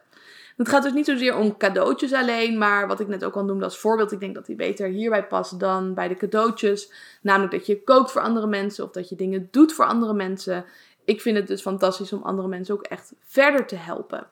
Het 0.61 0.69
gaat 0.69 0.83
dus 0.83 0.93
niet 0.93 1.05
zozeer 1.05 1.37
om 1.37 1.57
cadeautjes 1.57 2.13
alleen, 2.13 2.57
maar 2.57 2.87
wat 2.87 2.99
ik 2.99 3.07
net 3.07 3.23
ook 3.23 3.35
al 3.35 3.43
noemde 3.43 3.63
als 3.63 3.77
voorbeeld. 3.77 4.11
Ik 4.11 4.19
denk 4.19 4.35
dat 4.35 4.45
die 4.45 4.55
beter 4.55 4.87
hierbij 4.87 5.27
past 5.27 5.59
dan 5.59 5.93
bij 5.93 6.07
de 6.07 6.15
cadeautjes. 6.15 6.91
Namelijk 7.21 7.51
dat 7.51 7.65
je 7.65 7.83
kookt 7.83 8.11
voor 8.11 8.21
andere 8.21 8.47
mensen 8.47 8.83
of 8.83 8.91
dat 8.91 9.09
je 9.09 9.15
dingen 9.15 9.47
doet 9.51 9.73
voor 9.73 9.85
andere 9.85 10.13
mensen. 10.13 10.65
Ik 11.05 11.21
vind 11.21 11.37
het 11.37 11.47
dus 11.47 11.61
fantastisch 11.61 12.13
om 12.13 12.21
andere 12.21 12.47
mensen 12.47 12.73
ook 12.73 12.83
echt 12.83 13.13
verder 13.23 13.65
te 13.65 13.75
helpen. 13.75 14.27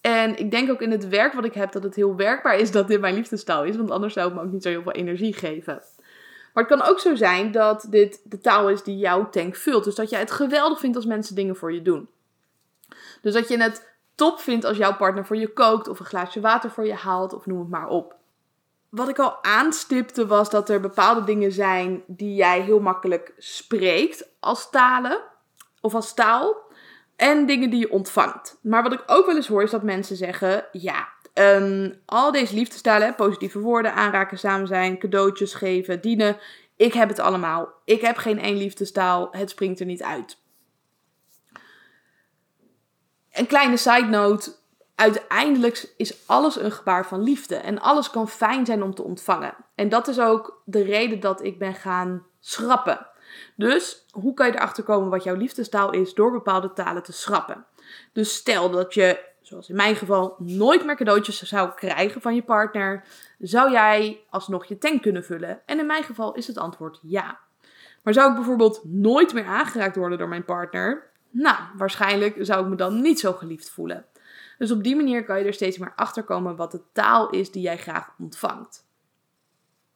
En 0.00 0.38
ik 0.38 0.50
denk 0.50 0.70
ook 0.70 0.82
in 0.82 0.90
het 0.90 1.08
werk 1.08 1.32
wat 1.32 1.44
ik 1.44 1.54
heb 1.54 1.72
dat 1.72 1.82
het 1.82 1.94
heel 1.94 2.16
werkbaar 2.16 2.58
is 2.58 2.70
dat 2.70 2.88
dit 2.88 3.00
mijn 3.00 3.14
liefdestaal 3.14 3.64
is. 3.64 3.76
Want 3.76 3.90
anders 3.90 4.12
zou 4.12 4.26
het 4.26 4.36
me 4.36 4.42
ook 4.42 4.52
niet 4.52 4.62
zo 4.62 4.68
heel 4.68 4.82
veel 4.82 4.92
energie 4.92 5.34
geven. 5.34 5.82
Maar 6.52 6.64
het 6.64 6.78
kan 6.78 6.88
ook 6.88 7.00
zo 7.00 7.14
zijn 7.14 7.52
dat 7.52 7.86
dit 7.90 8.20
de 8.24 8.38
taal 8.38 8.70
is 8.70 8.82
die 8.82 8.98
jouw 8.98 9.28
tank 9.28 9.56
vult. 9.56 9.84
Dus 9.84 9.94
dat 9.94 10.10
jij 10.10 10.20
het 10.20 10.30
geweldig 10.30 10.78
vindt 10.78 10.96
als 10.96 11.06
mensen 11.06 11.34
dingen 11.34 11.56
voor 11.56 11.72
je 11.72 11.82
doen. 11.82 12.08
Dus 13.20 13.32
dat 13.32 13.48
je 13.48 13.62
het 13.62 13.90
top 14.14 14.40
vindt 14.40 14.64
als 14.64 14.76
jouw 14.76 14.96
partner 14.96 15.26
voor 15.26 15.36
je 15.36 15.52
kookt 15.52 15.88
of 15.88 16.00
een 16.00 16.06
glaasje 16.06 16.40
water 16.40 16.70
voor 16.70 16.86
je 16.86 16.94
haalt 16.94 17.32
of 17.32 17.46
noem 17.46 17.58
het 17.58 17.68
maar 17.68 17.88
op. 17.88 18.14
Wat 18.88 19.08
ik 19.08 19.18
al 19.18 19.44
aanstipte 19.44 20.26
was 20.26 20.50
dat 20.50 20.68
er 20.68 20.80
bepaalde 20.80 21.24
dingen 21.24 21.52
zijn 21.52 22.02
die 22.06 22.34
jij 22.34 22.60
heel 22.60 22.80
makkelijk 22.80 23.32
spreekt 23.38 24.28
als 24.40 24.70
talen 24.70 25.20
of 25.80 25.94
als 25.94 26.14
taal. 26.14 26.56
En 27.16 27.46
dingen 27.46 27.70
die 27.70 27.80
je 27.80 27.90
ontvangt. 27.90 28.58
Maar 28.62 28.82
wat 28.82 28.92
ik 28.92 29.02
ook 29.06 29.26
wel 29.26 29.36
eens 29.36 29.46
hoor 29.46 29.62
is 29.62 29.70
dat 29.70 29.82
mensen 29.82 30.16
zeggen: 30.16 30.64
ja, 30.72 31.08
um, 31.34 32.00
al 32.06 32.32
deze 32.32 32.54
liefdestalen, 32.54 33.14
positieve 33.14 33.58
woorden, 33.58 33.94
aanraken, 33.94 34.38
samen 34.38 34.66
zijn, 34.66 34.98
cadeautjes 34.98 35.54
geven, 35.54 36.00
dienen. 36.00 36.36
Ik 36.76 36.92
heb 36.92 37.08
het 37.08 37.18
allemaal. 37.18 37.68
Ik 37.84 38.00
heb 38.00 38.16
geen 38.16 38.38
één 38.38 38.56
liefdestaal. 38.56 39.28
Het 39.30 39.50
springt 39.50 39.80
er 39.80 39.86
niet 39.86 40.02
uit. 40.02 40.41
Een 43.32 43.46
kleine 43.46 43.76
side 43.76 44.06
note. 44.06 44.52
Uiteindelijk 44.94 45.92
is 45.96 46.26
alles 46.26 46.60
een 46.60 46.72
gebaar 46.72 47.06
van 47.06 47.22
liefde. 47.22 47.56
En 47.56 47.80
alles 47.80 48.10
kan 48.10 48.28
fijn 48.28 48.66
zijn 48.66 48.82
om 48.82 48.94
te 48.94 49.02
ontvangen. 49.02 49.54
En 49.74 49.88
dat 49.88 50.08
is 50.08 50.20
ook 50.20 50.62
de 50.64 50.82
reden 50.82 51.20
dat 51.20 51.44
ik 51.44 51.58
ben 51.58 51.74
gaan 51.74 52.26
schrappen. 52.40 53.06
Dus 53.56 54.06
hoe 54.10 54.34
kan 54.34 54.46
je 54.46 54.52
erachter 54.52 54.84
komen 54.84 55.10
wat 55.10 55.24
jouw 55.24 55.34
liefdestaal 55.34 55.90
is 55.92 56.14
door 56.14 56.30
bepaalde 56.30 56.72
talen 56.72 57.02
te 57.02 57.12
schrappen? 57.12 57.64
Dus 58.12 58.34
stel 58.34 58.70
dat 58.70 58.94
je, 58.94 59.20
zoals 59.40 59.68
in 59.68 59.76
mijn 59.76 59.96
geval, 59.96 60.34
nooit 60.38 60.84
meer 60.84 60.96
cadeautjes 60.96 61.42
zou 61.42 61.70
krijgen 61.74 62.20
van 62.20 62.34
je 62.34 62.42
partner, 62.42 63.04
zou 63.38 63.70
jij 63.70 64.20
alsnog 64.30 64.64
je 64.64 64.78
tank 64.78 65.02
kunnen 65.02 65.24
vullen? 65.24 65.60
En 65.66 65.78
in 65.78 65.86
mijn 65.86 66.04
geval 66.04 66.34
is 66.34 66.46
het 66.46 66.58
antwoord 66.58 66.98
ja. 67.02 67.38
Maar 68.02 68.14
zou 68.14 68.30
ik 68.30 68.36
bijvoorbeeld 68.36 68.80
nooit 68.84 69.32
meer 69.32 69.46
aangeraakt 69.46 69.96
worden 69.96 70.18
door 70.18 70.28
mijn 70.28 70.44
partner? 70.44 71.10
Nou, 71.32 71.56
waarschijnlijk 71.76 72.36
zou 72.40 72.62
ik 72.62 72.70
me 72.70 72.76
dan 72.76 73.00
niet 73.00 73.20
zo 73.20 73.32
geliefd 73.32 73.70
voelen. 73.70 74.06
Dus 74.58 74.70
op 74.70 74.82
die 74.82 74.96
manier 74.96 75.24
kan 75.24 75.38
je 75.38 75.44
er 75.44 75.54
steeds 75.54 75.78
meer 75.78 75.92
achter 75.96 76.22
komen 76.22 76.56
wat 76.56 76.70
de 76.70 76.82
taal 76.92 77.30
is 77.30 77.50
die 77.50 77.62
jij 77.62 77.78
graag 77.78 78.14
ontvangt. 78.18 78.86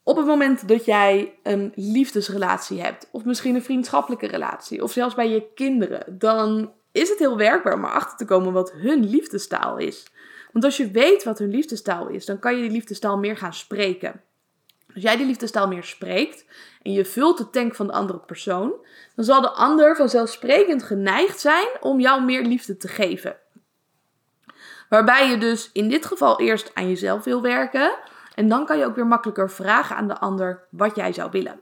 Op 0.02 0.16
het 0.16 0.26
moment 0.26 0.68
dat 0.68 0.84
jij 0.84 1.38
een 1.42 1.72
liefdesrelatie 1.74 2.80
hebt, 2.80 3.08
of 3.12 3.24
misschien 3.24 3.54
een 3.54 3.62
vriendschappelijke 3.62 4.26
relatie, 4.26 4.82
of 4.82 4.92
zelfs 4.92 5.14
bij 5.14 5.28
je 5.28 5.52
kinderen, 5.54 6.18
dan 6.18 6.72
is 6.92 7.08
het 7.08 7.18
heel 7.18 7.36
werkbaar 7.36 7.74
om 7.74 7.84
erachter 7.84 8.16
te 8.16 8.24
komen 8.24 8.52
wat 8.52 8.72
hun 8.72 9.04
liefdestaal 9.04 9.76
is. 9.76 10.06
Want 10.52 10.64
als 10.64 10.76
je 10.76 10.90
weet 10.90 11.24
wat 11.24 11.38
hun 11.38 11.50
liefdestaal 11.50 12.08
is, 12.08 12.24
dan 12.24 12.38
kan 12.38 12.56
je 12.56 12.62
die 12.62 12.70
liefdestaal 12.70 13.18
meer 13.18 13.36
gaan 13.36 13.54
spreken. 13.54 14.20
Als 14.96 15.04
jij 15.04 15.16
die 15.16 15.26
liefdestaal 15.26 15.68
meer 15.68 15.84
spreekt 15.84 16.44
en 16.82 16.92
je 16.92 17.04
vult 17.04 17.38
de 17.38 17.50
tank 17.50 17.74
van 17.74 17.86
de 17.86 17.92
andere 17.92 18.18
persoon, 18.18 18.74
dan 19.14 19.24
zal 19.24 19.40
de 19.40 19.50
ander 19.50 19.96
vanzelfsprekend 19.96 20.82
geneigd 20.82 21.40
zijn 21.40 21.66
om 21.80 22.00
jou 22.00 22.22
meer 22.22 22.42
liefde 22.42 22.76
te 22.76 22.88
geven. 22.88 23.36
Waarbij 24.88 25.28
je 25.30 25.38
dus 25.38 25.70
in 25.72 25.88
dit 25.88 26.06
geval 26.06 26.40
eerst 26.40 26.70
aan 26.74 26.88
jezelf 26.88 27.24
wil 27.24 27.42
werken 27.42 27.98
en 28.34 28.48
dan 28.48 28.66
kan 28.66 28.78
je 28.78 28.84
ook 28.84 28.94
weer 28.94 29.06
makkelijker 29.06 29.50
vragen 29.50 29.96
aan 29.96 30.08
de 30.08 30.18
ander 30.18 30.66
wat 30.70 30.96
jij 30.96 31.12
zou 31.12 31.30
willen. 31.30 31.60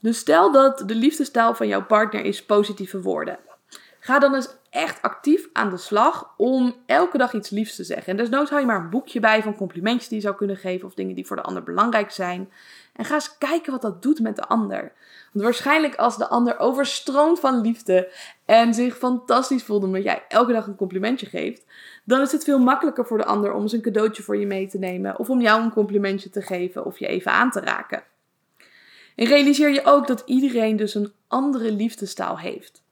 Dus 0.00 0.18
stel 0.18 0.52
dat 0.52 0.82
de 0.86 0.94
liefdestaal 0.94 1.54
van 1.54 1.68
jouw 1.68 1.84
partner 1.84 2.24
is 2.24 2.44
positieve 2.44 3.00
woorden. 3.00 3.38
Ga 4.00 4.18
dan 4.18 4.34
eens 4.34 4.48
echt 4.76 5.02
actief 5.02 5.48
aan 5.52 5.70
de 5.70 5.76
slag 5.76 6.34
om 6.36 6.74
elke 6.86 7.18
dag 7.18 7.32
iets 7.32 7.50
liefs 7.50 7.76
te 7.76 7.84
zeggen. 7.84 8.06
En 8.06 8.16
desnoods 8.16 8.50
hou 8.50 8.60
je 8.60 8.66
maar 8.66 8.80
een 8.80 8.90
boekje 8.90 9.20
bij 9.20 9.42
van 9.42 9.56
complimentjes 9.56 10.08
die 10.08 10.16
je 10.16 10.22
zou 10.22 10.36
kunnen 10.36 10.56
geven 10.56 10.86
of 10.86 10.94
dingen 10.94 11.14
die 11.14 11.26
voor 11.26 11.36
de 11.36 11.42
ander 11.42 11.62
belangrijk 11.62 12.10
zijn. 12.10 12.50
En 12.92 13.04
ga 13.04 13.14
eens 13.14 13.38
kijken 13.38 13.72
wat 13.72 13.82
dat 13.82 14.02
doet 14.02 14.20
met 14.20 14.36
de 14.36 14.42
ander. 14.42 14.92
Want 15.32 15.44
waarschijnlijk 15.44 15.94
als 15.94 16.16
de 16.16 16.28
ander 16.28 16.58
overstroomt 16.58 17.40
van 17.40 17.60
liefde 17.60 18.12
en 18.44 18.74
zich 18.74 18.96
fantastisch 18.96 19.62
voelt 19.62 19.84
omdat 19.84 20.02
jij 20.02 20.24
elke 20.28 20.52
dag 20.52 20.66
een 20.66 20.76
complimentje 20.76 21.26
geeft, 21.26 21.64
dan 22.04 22.20
is 22.20 22.32
het 22.32 22.44
veel 22.44 22.58
makkelijker 22.58 23.06
voor 23.06 23.18
de 23.18 23.24
ander 23.24 23.52
om 23.52 23.62
eens 23.62 23.72
een 23.72 23.80
cadeautje 23.80 24.22
voor 24.22 24.36
je 24.36 24.46
mee 24.46 24.68
te 24.68 24.78
nemen 24.78 25.18
of 25.18 25.30
om 25.30 25.40
jou 25.40 25.62
een 25.62 25.72
complimentje 25.72 26.30
te 26.30 26.42
geven 26.42 26.84
of 26.84 26.98
je 26.98 27.06
even 27.06 27.32
aan 27.32 27.50
te 27.50 27.60
raken. 27.60 28.02
En 29.16 29.26
realiseer 29.26 29.70
je 29.70 29.84
ook 29.84 30.06
dat 30.06 30.22
iedereen 30.26 30.76
dus 30.76 30.94
een 30.94 31.12
andere 31.28 31.72
liefdestaal 31.72 32.38
heeft. 32.38 32.84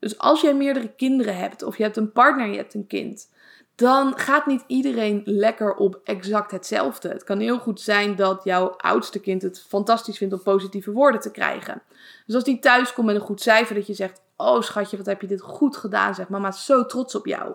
Dus 0.00 0.18
als 0.18 0.40
jij 0.40 0.54
meerdere 0.54 0.88
kinderen 0.96 1.36
hebt, 1.36 1.62
of 1.62 1.76
je 1.76 1.82
hebt 1.82 1.96
een 1.96 2.12
partner 2.12 2.46
je 2.46 2.56
hebt 2.56 2.74
een 2.74 2.86
kind, 2.86 3.28
dan 3.74 4.18
gaat 4.18 4.46
niet 4.46 4.64
iedereen 4.66 5.22
lekker 5.24 5.74
op 5.74 6.00
exact 6.04 6.50
hetzelfde. 6.50 7.08
Het 7.08 7.24
kan 7.24 7.38
heel 7.38 7.58
goed 7.58 7.80
zijn 7.80 8.16
dat 8.16 8.44
jouw 8.44 8.68
oudste 8.68 9.20
kind 9.20 9.42
het 9.42 9.64
fantastisch 9.68 10.18
vindt 10.18 10.34
om 10.34 10.42
positieve 10.42 10.92
woorden 10.92 11.20
te 11.20 11.30
krijgen. 11.30 11.82
Dus 12.26 12.34
als 12.34 12.44
die 12.44 12.58
thuis 12.58 12.92
komt 12.92 13.06
met 13.06 13.14
een 13.14 13.20
goed 13.20 13.40
cijfer, 13.40 13.74
dat 13.74 13.86
je 13.86 13.94
zegt: 13.94 14.22
Oh 14.36 14.60
schatje, 14.60 14.96
wat 14.96 15.06
heb 15.06 15.20
je 15.20 15.26
dit 15.26 15.40
goed 15.40 15.76
gedaan? 15.76 16.14
Zeg 16.14 16.28
mama 16.28 16.50
zo 16.50 16.86
trots 16.86 17.14
op 17.14 17.26
jou. 17.26 17.54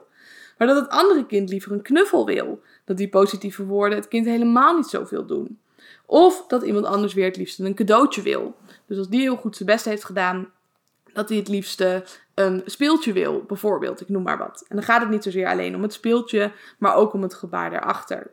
Maar 0.57 0.67
dat 0.67 0.77
het 0.77 0.89
andere 0.89 1.25
kind 1.25 1.49
liever 1.49 1.71
een 1.71 1.81
knuffel 1.81 2.25
wil. 2.25 2.61
Dat 2.85 2.97
die 2.97 3.09
positieve 3.09 3.65
woorden 3.65 3.97
het 3.97 4.07
kind 4.07 4.25
helemaal 4.25 4.75
niet 4.75 4.87
zoveel 4.87 5.25
doen. 5.25 5.59
Of 6.05 6.45
dat 6.47 6.63
iemand 6.63 6.85
anders 6.85 7.13
weer 7.13 7.25
het 7.25 7.37
liefste 7.37 7.63
een 7.63 7.75
cadeautje 7.75 8.21
wil. 8.21 8.55
Dus 8.85 8.97
als 8.97 9.09
die 9.09 9.21
heel 9.21 9.35
goed 9.35 9.55
zijn 9.55 9.69
best 9.69 9.85
heeft 9.85 10.03
gedaan, 10.03 10.51
dat 11.15 11.29
hij 11.29 11.37
het 11.37 11.47
liefste 11.47 12.03
een 12.33 12.61
speeltje 12.65 13.13
wil, 13.13 13.43
bijvoorbeeld. 13.47 14.01
Ik 14.01 14.09
noem 14.09 14.23
maar 14.23 14.37
wat. 14.37 14.65
En 14.67 14.75
dan 14.75 14.85
gaat 14.85 15.01
het 15.01 15.09
niet 15.09 15.23
zozeer 15.23 15.47
alleen 15.47 15.75
om 15.75 15.81
het 15.81 15.93
speeltje, 15.93 16.51
maar 16.77 16.95
ook 16.95 17.13
om 17.13 17.21
het 17.21 17.33
gebaar 17.33 17.69
daarachter. 17.69 18.31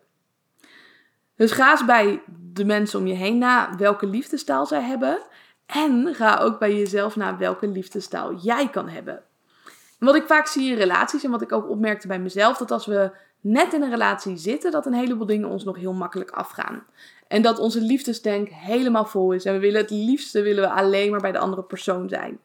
Dus 1.37 1.53
ga 1.53 1.71
eens 1.71 1.85
bij 1.85 2.23
de 2.53 2.65
mensen 2.65 2.99
om 2.99 3.07
je 3.07 3.15
heen 3.15 3.39
na 3.39 3.77
welke 3.77 4.07
liefdestaal 4.07 4.67
zij 4.67 4.83
hebben. 4.83 5.19
En 5.67 6.15
ga 6.15 6.39
ook 6.39 6.59
bij 6.59 6.77
jezelf 6.77 7.17
na 7.17 7.37
welke 7.37 7.67
liefdestaal 7.67 8.35
jij 8.35 8.69
kan 8.69 8.89
hebben. 8.89 9.23
En 9.99 10.07
wat 10.07 10.15
ik 10.15 10.27
vaak 10.27 10.47
zie 10.47 10.71
in 10.71 10.77
relaties 10.77 11.25
en 11.25 11.31
wat 11.31 11.43
ik 11.43 11.53
ook 11.53 11.69
opmerkte 11.69 12.07
bij 12.07 12.19
mezelf, 12.19 12.59
dat 12.59 12.71
als 12.71 12.87
we 12.87 13.11
net 13.41 13.73
in 13.73 13.83
een 13.83 13.91
relatie 13.91 14.37
zitten, 14.37 14.71
dat 14.71 14.87
een 14.87 14.93
heleboel 14.93 15.27
dingen 15.27 15.49
ons 15.49 15.65
nog 15.65 15.77
heel 15.77 15.93
makkelijk 15.93 16.31
afgaan. 16.31 16.87
En 17.29 17.43
dat 17.43 17.59
onze 17.59 17.81
liefdesdenk 17.81 18.49
helemaal 18.49 19.05
vol 19.05 19.33
is. 19.33 19.45
En 19.45 19.53
we 19.53 19.59
willen 19.59 19.81
het 19.81 19.91
liefste 19.91 20.43
willen 20.43 20.63
we 20.63 20.71
alleen 20.71 21.11
maar 21.11 21.21
bij 21.21 21.33
de 21.33 21.39
andere 21.39 21.63
persoon 21.63 22.09
zijn. 22.09 22.39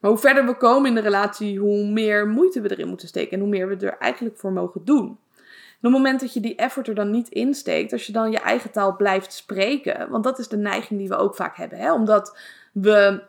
Maar 0.00 0.10
hoe 0.10 0.20
verder 0.20 0.46
we 0.46 0.56
komen 0.56 0.88
in 0.88 0.94
de 0.94 1.00
relatie, 1.00 1.58
hoe 1.58 1.86
meer 1.86 2.28
moeite 2.28 2.60
we 2.60 2.70
erin 2.70 2.88
moeten 2.88 3.08
steken. 3.08 3.32
En 3.32 3.40
hoe 3.40 3.48
meer 3.48 3.68
we 3.68 3.86
er 3.86 3.98
eigenlijk 3.98 4.38
voor 4.38 4.52
mogen 4.52 4.84
doen. 4.84 5.18
En 5.80 5.86
op 5.86 5.92
het 5.92 6.02
moment 6.02 6.20
dat 6.20 6.32
je 6.34 6.40
die 6.40 6.56
effort 6.56 6.88
er 6.88 6.94
dan 6.94 7.10
niet 7.10 7.28
insteekt, 7.28 7.92
als 7.92 8.06
je 8.06 8.12
dan 8.12 8.30
je 8.30 8.38
eigen 8.38 8.70
taal 8.70 8.96
blijft 8.96 9.32
spreken. 9.32 10.10
Want 10.10 10.24
dat 10.24 10.38
is 10.38 10.48
de 10.48 10.56
neiging 10.56 10.98
die 10.98 11.08
we 11.08 11.16
ook 11.16 11.34
vaak 11.34 11.56
hebben. 11.56 11.78
Hè? 11.78 11.92
Omdat 11.92 12.38
we 12.72 13.22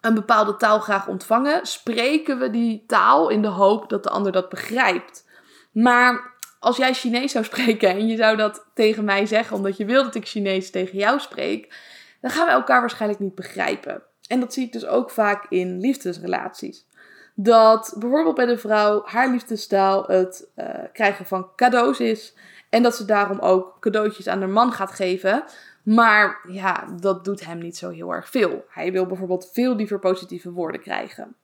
een 0.00 0.14
bepaalde 0.14 0.56
taal 0.56 0.78
graag 0.80 1.08
ontvangen, 1.08 1.66
spreken 1.66 2.38
we 2.38 2.50
die 2.50 2.84
taal 2.86 3.28
in 3.28 3.42
de 3.42 3.48
hoop 3.48 3.88
dat 3.88 4.02
de 4.02 4.10
ander 4.10 4.32
dat 4.32 4.48
begrijpt. 4.48 5.24
Maar 5.72 6.34
als 6.60 6.76
jij 6.76 6.94
Chinees 6.94 7.32
zou 7.32 7.44
spreken 7.54 7.88
en 7.88 8.06
je 8.06 8.16
zou 8.16 8.36
dat 8.36 8.66
tegen 8.74 9.04
mij 9.04 9.26
zeggen 9.26 9.56
omdat 9.56 9.76
je 9.76 9.84
wil 9.84 10.02
dat 10.02 10.14
ik 10.14 10.26
Chinees 10.26 10.70
tegen 10.70 10.98
jou 10.98 11.20
spreek, 11.20 11.74
dan 12.20 12.30
gaan 12.30 12.46
we 12.46 12.52
elkaar 12.52 12.80
waarschijnlijk 12.80 13.20
niet 13.20 13.34
begrijpen. 13.34 14.02
En 14.26 14.40
dat 14.40 14.52
zie 14.52 14.64
ik 14.66 14.72
dus 14.72 14.86
ook 14.86 15.10
vaak 15.10 15.46
in 15.48 15.80
liefdesrelaties. 15.80 16.86
Dat 17.34 17.94
bijvoorbeeld 17.98 18.34
bij 18.34 18.46
de 18.46 18.58
vrouw 18.58 19.02
haar 19.04 19.30
liefdestaal 19.30 20.04
het 20.06 20.48
uh, 20.56 20.66
krijgen 20.92 21.26
van 21.26 21.48
cadeaus 21.56 22.00
is. 22.00 22.34
En 22.70 22.82
dat 22.82 22.96
ze 22.96 23.04
daarom 23.04 23.38
ook 23.38 23.76
cadeautjes 23.80 24.28
aan 24.28 24.38
haar 24.38 24.48
man 24.48 24.72
gaat 24.72 24.92
geven. 24.92 25.44
Maar 25.82 26.40
ja, 26.48 26.84
dat 27.00 27.24
doet 27.24 27.46
hem 27.46 27.58
niet 27.58 27.76
zo 27.76 27.90
heel 27.90 28.10
erg 28.10 28.28
veel. 28.28 28.64
Hij 28.68 28.92
wil 28.92 29.06
bijvoorbeeld 29.06 29.50
veel 29.52 29.74
liever 29.74 29.98
positieve 29.98 30.50
woorden 30.50 30.80
krijgen. 30.80 31.36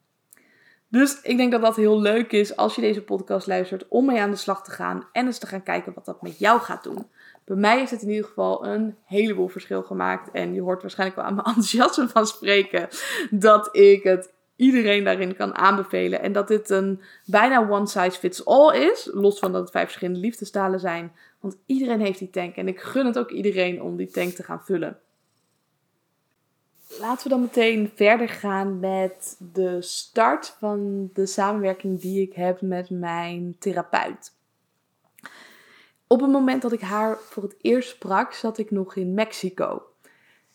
Dus 0.93 1.21
ik 1.23 1.37
denk 1.37 1.53
dat 1.53 1.61
dat 1.61 1.77
heel 1.77 2.01
leuk 2.01 2.33
is 2.33 2.57
als 2.57 2.75
je 2.75 2.81
deze 2.81 3.03
podcast 3.03 3.47
luistert 3.47 3.89
om 3.89 4.07
mee 4.07 4.21
aan 4.21 4.31
de 4.31 4.37
slag 4.37 4.65
te 4.65 4.71
gaan 4.71 5.09
en 5.13 5.27
eens 5.27 5.39
te 5.39 5.47
gaan 5.47 5.63
kijken 5.63 5.93
wat 5.95 6.05
dat 6.05 6.23
met 6.23 6.39
jou 6.39 6.61
gaat 6.61 6.85
doen. 6.85 7.07
Bij 7.45 7.57
mij 7.57 7.79
heeft 7.79 7.91
het 7.91 8.03
in 8.03 8.09
ieder 8.09 8.25
geval 8.25 8.67
een 8.67 8.97
heleboel 9.05 9.49
verschil 9.49 9.83
gemaakt. 9.83 10.31
En 10.31 10.55
je 10.55 10.61
hoort 10.61 10.81
waarschijnlijk 10.81 11.19
wel 11.19 11.29
aan 11.29 11.35
mijn 11.35 11.47
enthousiasme 11.57 12.09
van 12.09 12.27
spreken 12.27 12.89
dat 13.31 13.77
ik 13.77 14.03
het 14.03 14.33
iedereen 14.57 15.05
daarin 15.05 15.37
kan 15.37 15.55
aanbevelen. 15.55 16.23
En 16.23 16.33
dat 16.33 16.49
dit 16.49 16.71
een 16.71 17.01
bijna 17.25 17.69
one 17.69 17.87
size 17.87 18.19
fits 18.19 18.45
all 18.45 18.91
is. 18.91 19.11
Los 19.13 19.39
van 19.39 19.53
dat 19.53 19.61
het 19.61 19.71
vijf 19.71 19.85
verschillende 19.85 20.21
liefdestalen 20.21 20.81
zijn. 20.81 21.13
Want 21.41 21.57
iedereen 21.67 22.01
heeft 22.01 22.19
die 22.19 22.31
tank. 22.31 22.57
En 22.57 22.69
ik 22.69 22.81
gun 22.81 23.07
het 23.07 23.19
ook 23.19 23.31
iedereen 23.31 23.83
om 23.83 23.97
die 23.97 24.11
tank 24.11 24.33
te 24.33 24.43
gaan 24.43 24.65
vullen. 24.65 24.99
Laten 27.01 27.23
we 27.23 27.29
dan 27.29 27.41
meteen 27.41 27.93
verder 27.95 28.29
gaan 28.29 28.81
met 28.81 29.37
de 29.53 29.83
start 29.83 30.57
van 30.59 31.11
de 31.13 31.27
samenwerking 31.27 32.01
die 32.01 32.23
ik 32.23 32.33
heb 32.33 32.61
met 32.61 32.91
mijn 32.91 33.57
therapeut. 33.59 34.33
Op 36.07 36.21
het 36.21 36.31
moment 36.31 36.63
dat 36.63 36.73
ik 36.73 36.81
haar 36.81 37.19
voor 37.19 37.43
het 37.43 37.55
eerst 37.61 37.89
sprak, 37.89 38.33
zat 38.33 38.59
ik 38.59 38.71
nog 38.71 38.97
in 38.97 39.15
Mexico. 39.15 39.83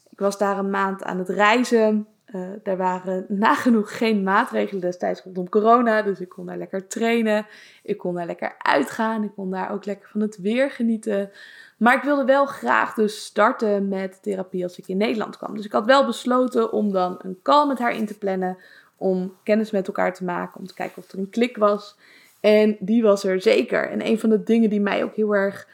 Ik 0.10 0.20
was 0.20 0.38
daar 0.38 0.58
een 0.58 0.70
maand 0.70 1.04
aan 1.04 1.18
het 1.18 1.30
reizen. 1.30 2.08
Uh, 2.36 2.48
er 2.64 2.78
waren 2.78 3.26
nagenoeg 3.28 3.98
geen 3.98 4.24
maatregelen 4.24 4.82
destijds 4.82 5.22
rondom 5.22 5.50
corona, 5.50 6.02
dus 6.02 6.20
ik 6.20 6.30
kon 6.30 6.46
daar 6.46 6.58
lekker 6.58 6.88
trainen. 6.88 7.46
Ik 7.84 7.98
kon 7.98 8.16
daar 8.16 8.26
lekker 8.26 8.56
uitgaan. 8.58 9.24
Ik 9.24 9.32
kon 9.36 9.52
daar 9.52 9.72
ook 9.72 9.86
lekker 9.86 10.10
van 10.10 10.22
het 10.22 10.38
weer 10.38 10.72
genieten. 10.72 11.32
Maar 11.78 11.96
ik 11.96 12.04
wilde 12.04 12.26
wel 12.26 12.46
graag 12.46 12.94
dus 12.94 13.26
starten 13.26 13.88
met 13.88 14.22
therapie 14.22 14.64
als 14.64 14.78
ik 14.78 14.88
in 14.88 14.98
Nederland 14.98 15.38
kwam. 15.38 15.56
Dus 15.56 15.66
ik 15.66 15.72
had 15.72 15.86
wel 15.86 16.06
besloten 16.06 16.72
om 16.72 16.92
dan 16.92 17.16
een 17.22 17.40
call 17.44 17.68
met 17.68 17.80
haar 17.80 17.96
in 17.96 18.06
te 18.06 18.18
plannen. 18.18 18.58
Om 18.98 19.36
kennis 19.44 19.72
met 19.72 19.88
elkaar 19.88 20.14
te 20.14 20.24
maken. 20.24 20.60
Om 20.60 20.68
te 20.68 20.74
kijken 20.74 21.04
of 21.04 21.12
er 21.12 21.20
een 21.20 21.30
klik 21.30 21.58
was. 21.58 21.98
En 22.40 22.78
die 22.80 23.04
was 23.04 23.24
er 23.24 23.42
zeker. 23.42 23.90
En 23.90 24.06
een 24.06 24.20
van 24.20 24.30
de 24.30 24.44
dingen 24.44 24.70
die 24.70 24.82
mij 24.82 25.04
ook 25.04 25.16
heel 25.16 25.36
erg 25.36 25.68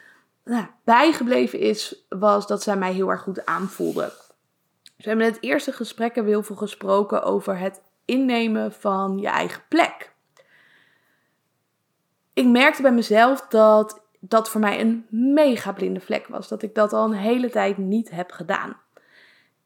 nou, 0.43 0.65
bijgebleven 0.83 1.59
is, 1.59 2.05
was 2.09 2.47
dat 2.47 2.63
zij 2.63 2.75
mij 2.75 2.93
heel 2.93 3.09
erg 3.09 3.21
goed 3.21 3.45
aanvoelde. 3.45 4.11
We 5.03 5.09
hebben 5.09 5.27
in 5.27 5.33
het 5.33 5.43
eerste 5.43 5.71
gesprek 5.71 6.15
heel 6.15 6.43
veel 6.43 6.55
gesproken 6.55 7.23
over 7.23 7.57
het 7.57 7.81
innemen 8.05 8.71
van 8.71 9.17
je 9.17 9.27
eigen 9.27 9.61
plek. 9.67 10.11
Ik 12.33 12.47
merkte 12.47 12.81
bij 12.81 12.91
mezelf 12.91 13.47
dat 13.47 14.01
dat 14.19 14.49
voor 14.49 14.61
mij 14.61 14.79
een 14.79 15.05
mega 15.09 15.71
blinde 15.71 15.99
vlek 15.99 16.27
was. 16.27 16.47
Dat 16.47 16.61
ik 16.61 16.75
dat 16.75 16.93
al 16.93 17.05
een 17.05 17.13
hele 17.13 17.49
tijd 17.49 17.77
niet 17.77 18.09
heb 18.09 18.31
gedaan. 18.31 18.77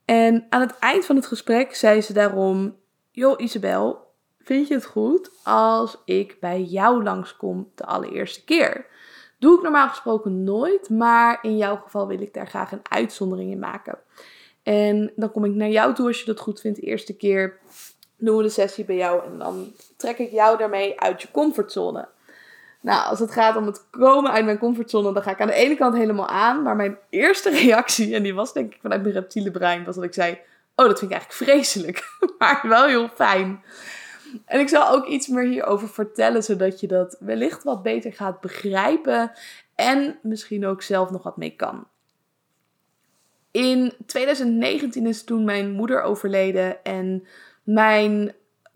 En 0.06 0.45
aan 0.50 0.62
het 0.62 0.78
eind 0.80 1.06
van 1.06 1.15
het 1.15 1.26
gesprek 1.26 1.76
zei 1.76 2.02
ze 2.02 2.13
daarom: 2.13 2.76
Joh, 3.12 3.39
Isabel, 3.39 4.13
vind 4.39 4.67
je 4.67 4.73
het 4.73 4.86
goed 4.86 5.32
als 5.43 5.97
ik 6.06 6.38
bij 6.39 6.62
jou 6.62 7.04
langskom 7.04 7.71
de 7.76 7.86
allereerste 7.86 8.43
keer? 8.43 8.86
Doe 9.39 9.56
ik 9.56 9.62
normaal 9.62 9.89
gesproken 9.89 10.43
nooit, 10.43 10.89
maar 10.89 11.39
in 11.41 11.58
jouw 11.58 11.76
geval 11.76 12.08
wil 12.08 12.21
ik 12.21 12.34
daar 12.34 12.47
graag 12.47 12.71
een 12.71 12.89
uitzondering 12.89 13.52
in 13.52 13.60
maken. 13.60 14.00
En 14.67 15.12
dan 15.15 15.32
kom 15.32 15.45
ik 15.45 15.53
naar 15.53 15.69
jou 15.69 15.93
toe 15.93 16.08
als 16.08 16.19
je 16.19 16.25
dat 16.25 16.39
goed 16.39 16.62
vindt 16.62 16.80
de 16.80 16.86
eerste 16.86 17.17
keer. 17.17 17.58
Doen 18.17 18.38
we 18.38 18.43
de 18.43 18.49
sessie 18.49 18.86
bij 18.86 18.95
jou 18.95 19.25
en 19.25 19.38
dan 19.38 19.73
trek 19.97 20.17
ik 20.17 20.32
jou 20.32 20.58
daarmee 20.58 20.99
uit 20.99 21.21
je 21.21 21.32
comfortzone. 21.32 22.08
Nou, 22.82 23.10
als 23.10 23.19
het 23.19 23.32
gaat 23.32 23.56
om 23.56 23.65
het 23.65 23.89
komen 23.89 24.32
uit 24.32 24.45
mijn 24.45 24.58
comfortzone, 24.58 25.13
dan 25.13 25.23
ga 25.23 25.32
ik 25.32 25.41
aan 25.41 25.47
de 25.47 25.53
ene 25.53 25.75
kant 25.75 25.95
helemaal 25.95 26.27
aan. 26.27 26.62
Maar 26.62 26.75
mijn 26.75 26.97
eerste 27.10 27.49
reactie, 27.49 28.15
en 28.15 28.23
die 28.23 28.34
was 28.34 28.53
denk 28.53 28.73
ik 28.73 28.82
vanuit 28.82 29.01
mijn 29.01 29.13
reptiele 29.13 29.51
brein, 29.51 29.84
was 29.84 29.95
dat 29.95 30.03
ik 30.03 30.13
zei: 30.13 30.39
Oh, 30.75 30.86
dat 30.86 30.99
vind 30.99 31.12
ik 31.12 31.17
eigenlijk 31.17 31.51
vreselijk. 31.51 32.03
maar 32.39 32.62
wel 32.63 32.86
heel 32.86 33.10
fijn. 33.15 33.63
En 34.45 34.60
ik 34.60 34.69
zal 34.69 34.89
ook 34.89 35.06
iets 35.06 35.27
meer 35.27 35.47
hierover 35.47 35.89
vertellen, 35.89 36.43
zodat 36.43 36.80
je 36.80 36.88
dat 36.88 37.17
wellicht 37.19 37.63
wat 37.63 37.84
beter 37.84 38.13
gaat 38.13 38.41
begrijpen. 38.41 39.32
En 39.75 40.19
misschien 40.21 40.65
ook 40.65 40.82
zelf 40.82 41.12
nog 41.12 41.23
wat 41.23 41.38
mee 41.38 41.56
kan. 41.56 41.88
In 43.58 43.93
2019 44.06 45.08
is 45.08 45.24
toen 45.24 45.43
mijn 45.43 45.72
moeder 45.72 46.02
overleden. 46.02 46.84
En 46.84 47.28
mijn 47.63 48.34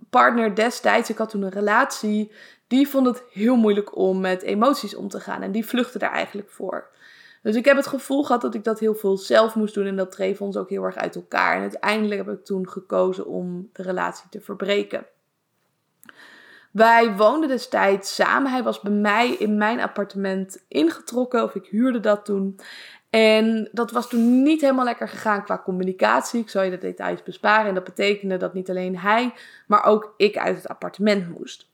partner 0.09 0.55
destijds, 0.55 1.09
ik 1.09 1.17
had 1.17 1.29
toen 1.29 1.41
een 1.41 1.49
relatie, 1.49 2.31
die 2.67 2.87
vond 2.87 3.05
het 3.05 3.23
heel 3.31 3.55
moeilijk 3.55 3.95
om 3.97 4.19
met 4.19 4.41
emoties 4.41 4.95
om 4.95 5.07
te 5.07 5.19
gaan. 5.19 5.41
En 5.41 5.51
die 5.51 5.65
vluchtte 5.65 5.97
daar 5.97 6.11
eigenlijk 6.11 6.49
voor. 6.49 6.89
Dus 7.41 7.55
ik 7.55 7.65
heb 7.65 7.75
het 7.75 7.87
gevoel 7.87 8.23
gehad 8.23 8.41
dat 8.41 8.55
ik 8.55 8.63
dat 8.63 8.79
heel 8.79 8.95
veel 8.95 9.17
zelf 9.17 9.55
moest 9.55 9.73
doen. 9.73 9.85
En 9.85 9.95
dat 9.95 10.11
dreef 10.11 10.41
ons 10.41 10.57
ook 10.57 10.69
heel 10.69 10.83
erg 10.83 10.95
uit 10.95 11.15
elkaar. 11.15 11.55
En 11.55 11.61
uiteindelijk 11.61 12.25
heb 12.25 12.35
ik 12.35 12.45
toen 12.45 12.69
gekozen 12.69 13.25
om 13.25 13.69
de 13.73 13.83
relatie 13.83 14.29
te 14.29 14.41
verbreken. 14.41 15.05
Wij 16.71 17.15
woonden 17.15 17.49
destijds 17.49 18.15
samen. 18.15 18.51
Hij 18.51 18.63
was 18.63 18.81
bij 18.81 18.91
mij 18.91 19.29
in 19.29 19.57
mijn 19.57 19.79
appartement 19.79 20.63
ingetrokken. 20.67 21.43
Of 21.43 21.55
ik 21.55 21.65
huurde 21.65 21.99
dat 21.99 22.25
toen. 22.25 22.59
En 23.11 23.69
dat 23.71 23.91
was 23.91 24.09
toen 24.09 24.43
niet 24.43 24.61
helemaal 24.61 24.85
lekker 24.85 25.07
gegaan 25.07 25.43
qua 25.43 25.61
communicatie. 25.63 26.41
Ik 26.41 26.49
zal 26.49 26.63
je 26.63 26.69
de 26.69 26.77
details 26.77 27.23
besparen. 27.23 27.67
En 27.67 27.73
dat 27.73 27.83
betekende 27.83 28.37
dat 28.37 28.53
niet 28.53 28.69
alleen 28.69 28.97
hij, 28.97 29.33
maar 29.67 29.85
ook 29.85 30.13
ik 30.17 30.37
uit 30.37 30.55
het 30.55 30.67
appartement 30.67 31.37
moest. 31.37 31.69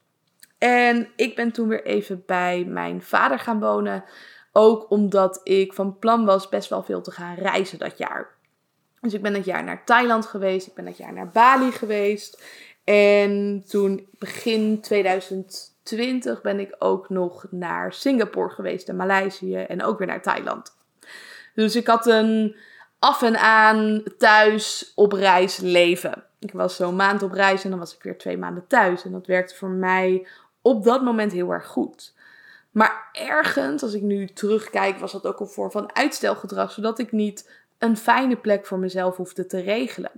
En 0.58 1.08
ik 1.15 1.36
ben 1.36 1.52
toen 1.52 1.67
weer 1.67 1.86
even 1.86 2.23
bij 2.26 2.65
mijn 2.65 3.02
vader 3.02 3.39
gaan 3.39 3.60
wonen. 3.60 4.04
Ook 4.52 4.91
omdat 4.91 5.41
ik 5.43 5.73
van 5.73 6.00
plan 6.00 6.26
was 6.26 6.50
best 6.50 6.69
wel 6.69 6.84
veel 6.84 7.02
te 7.02 7.12
gaan 7.12 7.36
reizen 7.36 7.80
dat 7.80 7.97
jaar. 7.97 8.36
Dus 9.02 9.13
ik 9.13 9.21
ben 9.21 9.34
dat 9.34 9.45
jaar 9.45 9.63
naar 9.63 9.86
Thailand 9.86 10.26
geweest. 10.26 10.67
Ik 10.67 10.73
ben 10.73 10.86
dat 10.86 10.97
jaar 10.97 11.13
naar 11.13 11.30
Bali 11.30 11.71
geweest. 11.71 12.43
En 12.84 13.63
toen 13.67 14.08
begin 14.12 14.82
2020 14.82 16.41
ben 16.41 16.60
ik 16.60 16.76
ook 16.80 17.10
nog 17.10 17.45
naar 17.50 17.93
Singapore 17.93 18.50
geweest 18.50 18.89
en 18.89 18.95
Maleisië 18.95 19.55
en 19.55 19.84
ook 19.84 19.97
weer 19.97 20.07
naar 20.07 20.22
Thailand. 20.22 20.76
Dus 21.58 21.76
ik 21.76 21.88
had 21.88 22.05
een 22.05 22.55
af 22.99 23.22
en 23.22 23.39
aan 23.39 24.03
thuis 24.18 24.91
op 24.95 25.12
reis 25.12 25.58
leven. 25.58 26.24
Ik 26.39 26.51
was 26.51 26.76
zo'n 26.76 26.95
maand 26.95 27.24
op 27.24 27.32
reis 27.32 27.64
en 27.64 27.70
dan 27.70 27.80
was 27.80 27.95
ik 27.95 28.03
weer 28.03 28.18
twee 28.18 28.38
maanden 28.38 28.68
thuis. 28.68 29.03
En 29.03 29.12
dat 29.12 29.26
werkte 29.26 29.55
voor 29.55 29.70
mij 29.70 30.28
op 30.62 30.84
dat 30.84 31.03
moment 31.03 31.32
heel 31.32 31.51
erg 31.51 31.66
goed. 31.66 32.14
Maar 32.72 33.10
ergens, 33.14 33.84
als 33.84 33.93
ik 33.93 34.01
nu 34.01 34.28
terugkijk, 34.28 34.97
was 34.97 35.12
dat 35.12 35.28
ook 35.28 35.39
een 35.39 35.47
vorm 35.47 35.72
van 35.72 35.95
uitstelgedrag. 35.95 36.72
Zodat 36.72 36.99
ik 36.99 37.12
niet 37.12 37.51
een 37.78 37.97
fijne 37.97 38.36
plek 38.36 38.66
voor 38.66 38.80
mezelf 38.80 39.16
hoefde 39.16 39.45
te 39.45 39.60
regelen. 39.60 40.12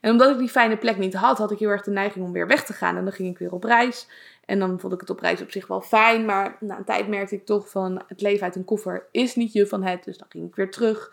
En 0.00 0.10
omdat 0.10 0.30
ik 0.30 0.38
die 0.38 0.48
fijne 0.48 0.76
plek 0.76 0.98
niet 0.98 1.14
had, 1.14 1.38
had 1.38 1.50
ik 1.50 1.58
heel 1.58 1.68
erg 1.68 1.82
de 1.82 1.90
neiging 1.90 2.24
om 2.24 2.32
weer 2.32 2.46
weg 2.46 2.64
te 2.64 2.72
gaan. 2.72 2.96
En 2.96 3.04
dan 3.04 3.12
ging 3.12 3.30
ik 3.30 3.38
weer 3.38 3.52
op 3.52 3.64
reis. 3.64 4.06
En 4.44 4.58
dan 4.58 4.80
vond 4.80 4.92
ik 4.92 5.00
het 5.00 5.10
op 5.10 5.20
reis 5.20 5.40
op 5.40 5.50
zich 5.50 5.66
wel 5.66 5.80
fijn. 5.80 6.24
Maar 6.24 6.56
na 6.60 6.78
een 6.78 6.84
tijd 6.84 7.08
merkte 7.08 7.34
ik 7.34 7.46
toch 7.46 7.70
van 7.70 8.02
het 8.06 8.20
leven 8.20 8.44
uit 8.44 8.56
een 8.56 8.64
koffer 8.64 9.08
is 9.10 9.34
niet 9.34 9.52
je 9.52 9.66
van 9.66 9.82
het. 9.82 10.04
Dus 10.04 10.18
dan 10.18 10.26
ging 10.30 10.48
ik 10.48 10.54
weer 10.54 10.70
terug. 10.70 11.12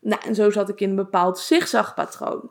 Nou, 0.00 0.22
en 0.26 0.34
zo 0.34 0.50
zat 0.50 0.68
ik 0.68 0.80
in 0.80 0.90
een 0.90 0.96
bepaald 0.96 1.38
zigzagpatroon. 1.38 2.50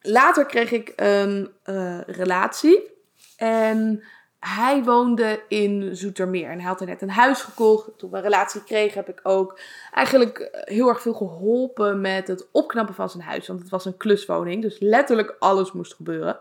Later 0.00 0.46
kreeg 0.46 0.70
ik 0.70 0.92
een 0.96 1.52
uh, 1.64 2.00
relatie. 2.00 2.92
En 3.36 4.02
hij 4.40 4.84
woonde 4.84 5.42
in 5.48 5.96
Zoetermeer 5.96 6.50
en 6.50 6.58
hij 6.58 6.68
had 6.68 6.80
er 6.80 6.86
net 6.86 7.02
een 7.02 7.10
huis 7.10 7.42
gekocht. 7.42 7.98
Toen 7.98 8.10
we 8.10 8.16
een 8.16 8.22
relatie 8.22 8.64
kregen 8.64 8.98
heb 8.98 9.08
ik 9.08 9.20
ook 9.22 9.60
eigenlijk 9.92 10.38
eh, 10.38 10.74
heel 10.74 10.88
erg 10.88 11.02
veel 11.02 11.12
geholpen 11.12 12.00
met 12.00 12.28
het 12.28 12.48
opknappen 12.52 12.94
van 12.94 13.10
zijn 13.10 13.22
huis. 13.22 13.46
Want 13.46 13.60
het 13.60 13.70
was 13.70 13.84
een 13.84 13.96
kluswoning, 13.96 14.62
dus 14.62 14.76
letterlijk 14.78 15.36
alles 15.38 15.72
moest 15.72 15.94
gebeuren. 15.94 16.38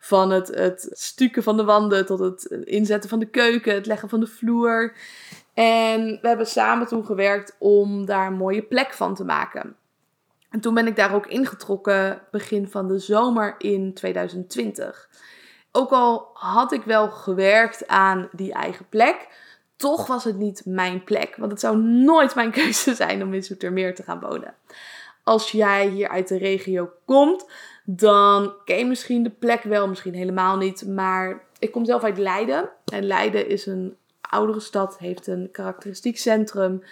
Van 0.00 0.30
het, 0.30 0.48
het 0.48 0.88
stukken 0.90 1.42
van 1.42 1.56
de 1.56 1.64
wanden 1.64 2.06
tot 2.06 2.18
het 2.18 2.44
inzetten 2.44 3.10
van 3.10 3.18
de 3.18 3.30
keuken, 3.30 3.74
het 3.74 3.86
leggen 3.86 4.08
van 4.08 4.20
de 4.20 4.26
vloer. 4.26 4.94
En 5.54 6.18
we 6.22 6.28
hebben 6.28 6.46
samen 6.46 6.86
toen 6.86 7.04
gewerkt 7.04 7.56
om 7.58 8.06
daar 8.06 8.26
een 8.26 8.32
mooie 8.32 8.62
plek 8.62 8.92
van 8.92 9.14
te 9.14 9.24
maken. 9.24 9.76
En 10.50 10.60
toen 10.60 10.74
ben 10.74 10.86
ik 10.86 10.96
daar 10.96 11.14
ook 11.14 11.26
ingetrokken 11.26 12.22
begin 12.30 12.68
van 12.68 12.88
de 12.88 12.98
zomer 12.98 13.54
in 13.58 13.94
2020 13.94 15.08
ook 15.72 15.90
al 15.90 16.30
had 16.34 16.72
ik 16.72 16.82
wel 16.82 17.10
gewerkt 17.10 17.88
aan 17.88 18.28
die 18.32 18.52
eigen 18.52 18.86
plek, 18.88 19.28
toch 19.76 20.06
was 20.06 20.24
het 20.24 20.36
niet 20.36 20.62
mijn 20.64 21.04
plek. 21.04 21.36
Want 21.36 21.50
het 21.50 21.60
zou 21.60 21.78
nooit 21.78 22.34
mijn 22.34 22.50
keuze 22.60 22.94
zijn 22.94 23.22
om 23.22 23.34
in 23.34 23.42
Zoetermeer 23.42 23.94
te 23.94 24.02
gaan 24.02 24.20
wonen. 24.20 24.54
Als 25.24 25.50
jij 25.50 25.88
hier 25.88 26.08
uit 26.08 26.28
de 26.28 26.38
regio 26.38 26.90
komt, 27.04 27.46
dan 27.84 28.52
ken 28.64 28.78
je 28.78 28.86
misschien 28.86 29.22
de 29.22 29.30
plek 29.30 29.62
wel, 29.62 29.88
misschien 29.88 30.14
helemaal 30.14 30.56
niet. 30.56 30.86
Maar 30.86 31.42
ik 31.58 31.72
kom 31.72 31.84
zelf 31.84 32.02
uit 32.02 32.18
Leiden. 32.18 32.70
En 32.84 33.06
Leiden 33.06 33.48
is 33.48 33.66
een 33.66 33.96
oudere 34.20 34.60
stad, 34.60 34.98
heeft 34.98 35.26
een 35.26 35.48
karakteristiek 35.52 36.18
centrum. 36.18 36.82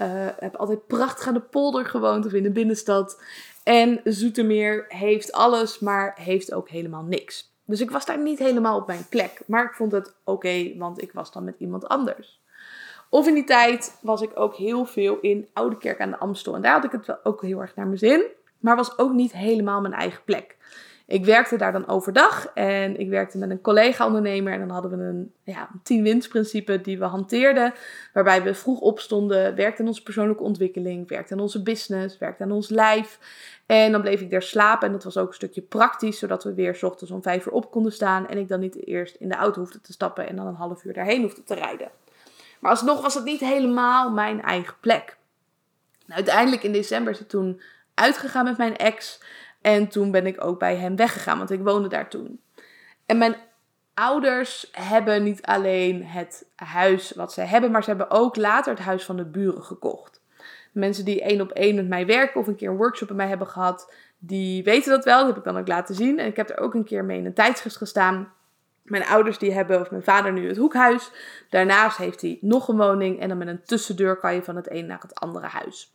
Uh, 0.00 0.26
heb 0.38 0.56
altijd 0.56 0.86
prachtig 0.86 1.26
aan 1.26 1.34
de 1.34 1.40
polder 1.40 1.86
gewoond 1.86 2.26
of 2.26 2.32
in 2.32 2.42
de 2.42 2.50
binnenstad. 2.50 3.22
En 3.62 4.00
Zoetermeer 4.04 4.84
heeft 4.88 5.32
alles, 5.32 5.78
maar 5.78 6.14
heeft 6.20 6.52
ook 6.52 6.68
helemaal 6.68 7.02
niks. 7.02 7.50
Dus 7.68 7.80
ik 7.80 7.90
was 7.90 8.04
daar 8.04 8.18
niet 8.18 8.38
helemaal 8.38 8.78
op 8.78 8.86
mijn 8.86 9.06
plek. 9.08 9.40
Maar 9.46 9.64
ik 9.64 9.72
vond 9.72 9.92
het 9.92 10.14
oké, 10.24 10.76
want 10.76 11.02
ik 11.02 11.12
was 11.12 11.32
dan 11.32 11.44
met 11.44 11.54
iemand 11.58 11.88
anders. 11.88 12.40
Of 13.08 13.26
in 13.26 13.34
die 13.34 13.44
tijd 13.44 13.98
was 14.02 14.22
ik 14.22 14.30
ook 14.34 14.56
heel 14.56 14.84
veel 14.84 15.18
in 15.20 15.48
Oude 15.52 15.78
Kerk 15.78 16.00
aan 16.00 16.10
de 16.10 16.18
Amstel. 16.18 16.54
En 16.54 16.62
daar 16.62 16.72
had 16.72 16.84
ik 16.84 16.92
het 16.92 17.06
wel 17.06 17.18
ook 17.22 17.42
heel 17.42 17.60
erg 17.60 17.76
naar 17.76 17.86
mijn 17.86 17.98
zin. 17.98 18.24
Maar 18.58 18.76
was 18.76 18.98
ook 18.98 19.12
niet 19.12 19.32
helemaal 19.32 19.80
mijn 19.80 19.94
eigen 19.94 20.24
plek. 20.24 20.56
Ik 21.08 21.24
werkte 21.24 21.56
daar 21.56 21.72
dan 21.72 21.88
overdag 21.88 22.46
en 22.54 23.00
ik 23.00 23.08
werkte 23.08 23.38
met 23.38 23.50
een 23.50 23.60
collega-ondernemer. 23.60 24.52
En 24.52 24.58
dan 24.58 24.70
hadden 24.70 24.98
we 24.98 25.04
een, 25.04 25.32
ja, 25.42 25.68
een 25.72 25.80
tien-winstprincipe 25.82 26.80
die 26.80 26.98
we 26.98 27.04
hanteerden. 27.04 27.72
Waarbij 28.12 28.42
we 28.42 28.54
vroeg 28.54 28.80
opstonden, 28.80 29.54
werkten 29.54 29.80
aan 29.80 29.90
onze 29.90 30.02
persoonlijke 30.02 30.42
ontwikkeling, 30.42 31.08
werkten 31.08 31.36
aan 31.36 31.42
onze 31.42 31.62
business, 31.62 32.18
werkten 32.18 32.44
aan 32.44 32.52
ons 32.52 32.68
lijf. 32.68 33.18
En 33.66 33.92
dan 33.92 34.00
bleef 34.00 34.20
ik 34.20 34.30
daar 34.30 34.42
slapen 34.42 34.86
en 34.86 34.92
dat 34.92 35.04
was 35.04 35.16
ook 35.16 35.28
een 35.28 35.34
stukje 35.34 35.62
praktisch, 35.62 36.18
zodat 36.18 36.44
we 36.44 36.54
weer 36.54 36.74
s 36.74 36.82
ochtends 36.82 37.12
om 37.12 37.22
vijf 37.22 37.46
uur 37.46 37.52
op 37.52 37.70
konden 37.70 37.92
staan. 37.92 38.28
En 38.28 38.38
ik 38.38 38.48
dan 38.48 38.60
niet 38.60 38.86
eerst 38.86 39.14
in 39.14 39.28
de 39.28 39.34
auto 39.34 39.60
hoefde 39.60 39.80
te 39.80 39.92
stappen 39.92 40.28
en 40.28 40.36
dan 40.36 40.46
een 40.46 40.54
half 40.54 40.84
uur 40.84 40.92
daarheen 40.92 41.22
hoefde 41.22 41.42
te 41.42 41.54
rijden. 41.54 41.90
Maar 42.60 42.70
alsnog 42.70 43.02
was 43.02 43.14
het 43.14 43.24
niet 43.24 43.40
helemaal 43.40 44.10
mijn 44.10 44.42
eigen 44.42 44.74
plek. 44.80 45.16
Uiteindelijk 46.08 46.62
in 46.62 46.72
december 46.72 47.12
is 47.12 47.18
het 47.18 47.28
toen 47.28 47.60
uitgegaan 47.94 48.44
met 48.44 48.56
mijn 48.56 48.76
ex. 48.76 49.20
En 49.60 49.88
toen 49.88 50.10
ben 50.10 50.26
ik 50.26 50.44
ook 50.44 50.58
bij 50.58 50.76
hem 50.76 50.96
weggegaan, 50.96 51.38
want 51.38 51.50
ik 51.50 51.62
woonde 51.62 51.88
daar 51.88 52.08
toen. 52.08 52.40
En 53.06 53.18
mijn 53.18 53.36
ouders 53.94 54.68
hebben 54.72 55.22
niet 55.22 55.42
alleen 55.42 56.04
het 56.04 56.46
huis 56.54 57.12
wat 57.12 57.32
ze 57.32 57.40
hebben, 57.40 57.70
maar 57.70 57.82
ze 57.82 57.88
hebben 57.88 58.10
ook 58.10 58.36
later 58.36 58.72
het 58.74 58.82
huis 58.82 59.04
van 59.04 59.16
de 59.16 59.24
buren 59.24 59.62
gekocht. 59.62 60.20
Mensen 60.72 61.04
die 61.04 61.22
één 61.22 61.40
op 61.40 61.50
één 61.50 61.74
met 61.74 61.88
mij 61.88 62.06
werken 62.06 62.40
of 62.40 62.46
een 62.46 62.56
keer 62.56 62.68
een 62.68 62.76
workshop 62.76 63.08
bij 63.08 63.16
mij 63.16 63.28
hebben 63.28 63.46
gehad, 63.46 63.92
die 64.18 64.64
weten 64.64 64.90
dat 64.90 65.04
wel. 65.04 65.18
Dat 65.18 65.26
heb 65.26 65.36
ik 65.36 65.44
dan 65.44 65.58
ook 65.58 65.68
laten 65.68 65.94
zien. 65.94 66.18
En 66.18 66.26
ik 66.26 66.36
heb 66.36 66.50
er 66.50 66.58
ook 66.58 66.74
een 66.74 66.84
keer 66.84 67.04
mee 67.04 67.18
in 67.18 67.26
een 67.26 67.34
tijdschrift 67.34 67.76
gestaan. 67.76 68.32
Mijn 68.82 69.06
ouders 69.06 69.38
die 69.38 69.52
hebben, 69.52 69.80
of 69.80 69.90
mijn 69.90 70.02
vader 70.02 70.32
nu, 70.32 70.48
het 70.48 70.56
hoekhuis. 70.56 71.10
Daarnaast 71.50 71.96
heeft 71.96 72.20
hij 72.20 72.38
nog 72.40 72.68
een 72.68 72.76
woning. 72.76 73.20
En 73.20 73.28
dan 73.28 73.38
met 73.38 73.48
een 73.48 73.62
tussendeur 73.62 74.16
kan 74.16 74.34
je 74.34 74.42
van 74.42 74.56
het 74.56 74.70
een 74.70 74.86
naar 74.86 75.00
het 75.00 75.14
andere 75.14 75.46
huis. 75.46 75.92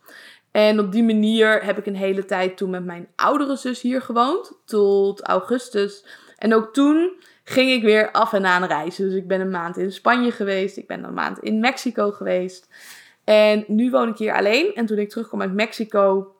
En 0.54 0.80
op 0.80 0.92
die 0.92 1.02
manier 1.02 1.64
heb 1.64 1.78
ik 1.78 1.86
een 1.86 1.96
hele 1.96 2.24
tijd 2.24 2.56
toen 2.56 2.70
met 2.70 2.84
mijn 2.84 3.08
oudere 3.16 3.56
zus 3.56 3.80
hier 3.80 4.02
gewoond. 4.02 4.52
Tot 4.64 5.22
augustus. 5.22 6.04
En 6.38 6.54
ook 6.54 6.72
toen 6.72 7.12
ging 7.44 7.70
ik 7.70 7.82
weer 7.82 8.10
af 8.10 8.32
en 8.32 8.46
aan 8.46 8.64
reizen. 8.64 9.04
Dus 9.04 9.14
ik 9.14 9.28
ben 9.28 9.40
een 9.40 9.50
maand 9.50 9.76
in 9.76 9.92
Spanje 9.92 10.30
geweest. 10.30 10.76
Ik 10.76 10.86
ben 10.86 11.04
een 11.04 11.14
maand 11.14 11.38
in 11.38 11.60
Mexico 11.60 12.10
geweest. 12.10 12.68
En 13.24 13.64
nu 13.66 13.90
woon 13.90 14.08
ik 14.08 14.16
hier 14.16 14.34
alleen. 14.34 14.74
En 14.74 14.86
toen 14.86 14.98
ik 14.98 15.10
terugkwam 15.10 15.40
uit 15.40 15.54
Mexico, 15.54 16.34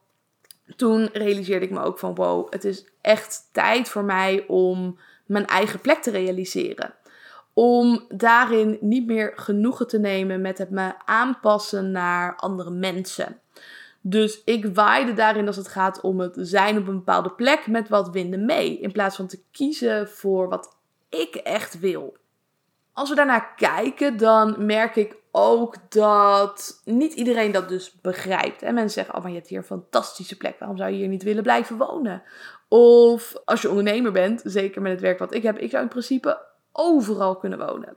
toen 0.77 1.09
realiseerde 1.13 1.65
ik 1.65 1.73
me 1.73 1.83
ook 1.83 1.99
van 1.99 2.15
wow, 2.15 2.53
het 2.53 2.65
is 2.65 2.85
echt 3.01 3.49
tijd 3.53 3.89
voor 3.89 4.05
mij 4.05 4.45
om 4.49 4.99
mijn 5.27 5.47
eigen 5.47 5.81
plek 5.81 6.03
te 6.03 6.11
realiseren. 6.11 6.95
Om 7.53 8.05
daarin 8.09 8.79
niet 8.81 9.07
meer 9.07 9.33
genoegen 9.37 9.87
te 9.87 9.99
nemen 9.99 10.41
met 10.41 10.59
het 10.59 10.71
me 10.71 10.93
aanpassen 11.05 11.91
naar 11.91 12.37
andere 12.37 12.71
mensen. 12.71 13.39
Dus 14.07 14.45
ik 14.45 14.75
waaide 14.75 15.13
daarin 15.13 15.47
als 15.47 15.57
het 15.57 15.69
gaat 15.69 16.01
om 16.01 16.21
het 16.21 16.37
zijn 16.39 16.79
op 16.79 16.87
een 16.87 16.95
bepaalde 16.95 17.31
plek 17.31 17.67
met 17.67 17.89
wat 17.89 18.11
winden 18.11 18.45
mee. 18.45 18.79
In 18.79 18.93
plaats 18.93 19.17
van 19.17 19.27
te 19.27 19.43
kiezen 19.51 20.09
voor 20.09 20.49
wat 20.49 20.77
ik 21.09 21.35
echt 21.35 21.79
wil. 21.79 22.17
Als 22.93 23.09
we 23.09 23.15
daarnaar 23.15 23.55
kijken, 23.57 24.17
dan 24.17 24.67
merk 24.67 24.97
ik 24.97 25.17
ook 25.31 25.77
dat 25.89 26.81
niet 26.85 27.13
iedereen 27.15 27.53
dat 27.53 27.69
dus 27.69 28.01
begrijpt. 28.01 28.63
En 28.63 28.75
mensen 28.75 28.93
zeggen, 28.93 29.15
oh 29.15 29.21
maar 29.21 29.31
je 29.31 29.37
hebt 29.37 29.49
hier 29.49 29.59
een 29.59 29.65
fantastische 29.65 30.37
plek, 30.37 30.59
waarom 30.59 30.77
zou 30.77 30.91
je 30.91 30.97
hier 30.97 31.09
niet 31.09 31.23
willen 31.23 31.43
blijven 31.43 31.77
wonen? 31.77 32.23
Of 32.69 33.35
als 33.45 33.63
je 33.63 33.69
ondernemer 33.69 34.13
bent, 34.13 34.43
zeker 34.45 34.83
met 34.83 34.93
het 34.93 35.01
werk 35.01 35.19
wat 35.19 35.35
ik 35.35 35.43
heb, 35.43 35.59
ik 35.59 35.71
zou 35.71 35.83
in 35.83 35.89
principe 35.89 36.47
overal 36.73 37.37
kunnen 37.37 37.59
wonen. 37.59 37.97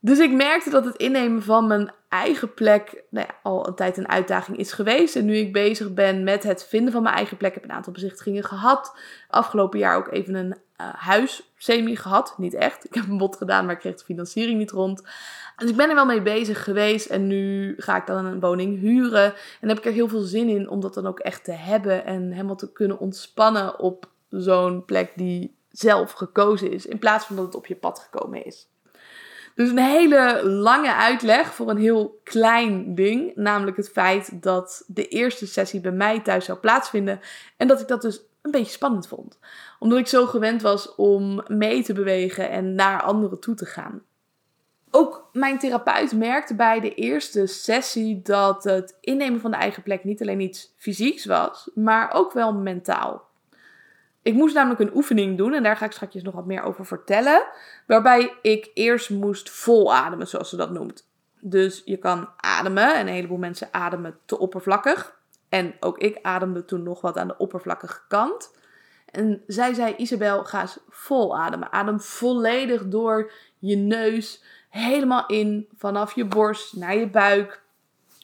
Dus 0.00 0.18
ik 0.18 0.32
merkte 0.32 0.70
dat 0.70 0.84
het 0.84 0.96
innemen 0.96 1.42
van 1.42 1.66
mijn 1.66 1.92
eigen 2.08 2.54
plek 2.54 3.04
nou 3.10 3.26
al 3.42 3.66
een 3.66 3.74
tijd 3.74 3.96
een 3.96 4.08
uitdaging 4.08 4.56
is 4.58 4.72
geweest. 4.72 5.16
En 5.16 5.24
nu 5.24 5.36
ik 5.36 5.52
bezig 5.52 5.94
ben 5.94 6.24
met 6.24 6.42
het 6.42 6.64
vinden 6.64 6.92
van 6.92 7.02
mijn 7.02 7.14
eigen 7.14 7.36
plek, 7.36 7.54
heb 7.54 7.64
ik 7.64 7.70
een 7.70 7.76
aantal 7.76 7.92
bezichtigingen 7.92 8.44
gehad. 8.44 8.98
Afgelopen 9.28 9.78
jaar 9.78 9.96
ook 9.96 10.12
even 10.12 10.34
een 10.34 10.56
uh, 10.80 10.94
huis 10.94 11.52
semi 11.56 11.96
gehad. 11.96 12.34
Niet 12.38 12.54
echt. 12.54 12.84
Ik 12.84 12.94
heb 12.94 13.08
een 13.08 13.18
bod 13.18 13.36
gedaan, 13.36 13.64
maar 13.64 13.74
ik 13.74 13.80
kreeg 13.80 13.96
de 13.96 14.04
financiering 14.04 14.58
niet 14.58 14.70
rond. 14.70 15.02
Dus 15.56 15.70
ik 15.70 15.76
ben 15.76 15.88
er 15.88 15.94
wel 15.94 16.06
mee 16.06 16.22
bezig 16.22 16.64
geweest. 16.64 17.06
En 17.06 17.26
nu 17.26 17.74
ga 17.76 17.96
ik 17.96 18.06
dan 18.06 18.24
een 18.24 18.40
woning 18.40 18.78
huren. 18.78 19.34
En 19.60 19.68
heb 19.68 19.78
ik 19.78 19.84
er 19.84 19.92
heel 19.92 20.08
veel 20.08 20.20
zin 20.20 20.48
in 20.48 20.68
om 20.68 20.80
dat 20.80 20.94
dan 20.94 21.06
ook 21.06 21.18
echt 21.18 21.44
te 21.44 21.52
hebben. 21.52 22.04
En 22.04 22.30
helemaal 22.30 22.56
te 22.56 22.72
kunnen 22.72 22.98
ontspannen 22.98 23.78
op 23.78 24.08
zo'n 24.28 24.84
plek 24.84 25.12
die 25.16 25.56
zelf 25.70 26.12
gekozen 26.12 26.70
is. 26.70 26.86
In 26.86 26.98
plaats 26.98 27.26
van 27.26 27.36
dat 27.36 27.44
het 27.44 27.54
op 27.54 27.66
je 27.66 27.76
pad 27.76 28.08
gekomen 28.10 28.44
is. 28.44 28.68
Dus 29.56 29.70
een 29.70 29.78
hele 29.78 30.44
lange 30.44 30.94
uitleg 30.94 31.54
voor 31.54 31.70
een 31.70 31.78
heel 31.78 32.20
klein 32.22 32.94
ding. 32.94 33.32
Namelijk 33.34 33.76
het 33.76 33.90
feit 33.90 34.42
dat 34.42 34.84
de 34.86 35.08
eerste 35.08 35.46
sessie 35.46 35.80
bij 35.80 35.92
mij 35.92 36.20
thuis 36.20 36.44
zou 36.44 36.58
plaatsvinden. 36.58 37.20
En 37.56 37.68
dat 37.68 37.80
ik 37.80 37.88
dat 37.88 38.02
dus 38.02 38.20
een 38.42 38.50
beetje 38.50 38.72
spannend 38.72 39.08
vond. 39.08 39.38
Omdat 39.78 39.98
ik 39.98 40.06
zo 40.06 40.26
gewend 40.26 40.62
was 40.62 40.94
om 40.94 41.44
mee 41.46 41.82
te 41.82 41.92
bewegen 41.92 42.50
en 42.50 42.74
naar 42.74 43.02
anderen 43.02 43.40
toe 43.40 43.54
te 43.54 43.66
gaan. 43.66 44.02
Ook 44.90 45.28
mijn 45.32 45.58
therapeut 45.58 46.12
merkte 46.12 46.54
bij 46.54 46.80
de 46.80 46.94
eerste 46.94 47.46
sessie 47.46 48.22
dat 48.22 48.64
het 48.64 48.96
innemen 49.00 49.40
van 49.40 49.50
de 49.50 49.56
eigen 49.56 49.82
plek 49.82 50.04
niet 50.04 50.20
alleen 50.20 50.40
iets 50.40 50.74
fysieks 50.76 51.24
was, 51.24 51.70
maar 51.74 52.12
ook 52.14 52.32
wel 52.32 52.54
mentaal. 52.54 53.28
Ik 54.26 54.34
moest 54.34 54.54
namelijk 54.54 54.80
een 54.80 54.96
oefening 54.96 55.36
doen 55.36 55.52
en 55.52 55.62
daar 55.62 55.76
ga 55.76 55.84
ik 55.84 55.92
straks 55.92 56.14
nog 56.14 56.34
wat 56.34 56.46
meer 56.46 56.62
over 56.62 56.86
vertellen. 56.86 57.46
Waarbij 57.86 58.34
ik 58.42 58.70
eerst 58.74 59.10
moest 59.10 59.50
volademen, 59.50 60.28
zoals 60.28 60.48
ze 60.48 60.56
dat 60.56 60.70
noemt. 60.70 61.08
Dus 61.40 61.82
je 61.84 61.96
kan 61.96 62.28
ademen 62.36 62.94
en 62.94 63.06
een 63.06 63.12
heleboel 63.12 63.38
mensen 63.38 63.68
ademen 63.70 64.18
te 64.24 64.38
oppervlakkig. 64.38 65.16
En 65.48 65.74
ook 65.80 65.98
ik 65.98 66.18
ademde 66.22 66.64
toen 66.64 66.82
nog 66.82 67.00
wat 67.00 67.18
aan 67.18 67.26
de 67.26 67.36
oppervlakkige 67.36 68.00
kant. 68.08 68.54
En 69.10 69.42
zij 69.46 69.74
zei: 69.74 69.94
Isabel, 69.96 70.44
ga 70.44 70.60
eens 70.60 70.78
vol 70.88 71.38
ademen. 71.38 71.72
Adem 71.72 72.00
volledig 72.00 72.88
door 72.88 73.32
je 73.58 73.76
neus, 73.76 74.42
helemaal 74.68 75.26
in, 75.26 75.68
vanaf 75.76 76.14
je 76.14 76.24
borst 76.24 76.76
naar 76.76 76.96
je 76.96 77.10
buik. 77.10 77.62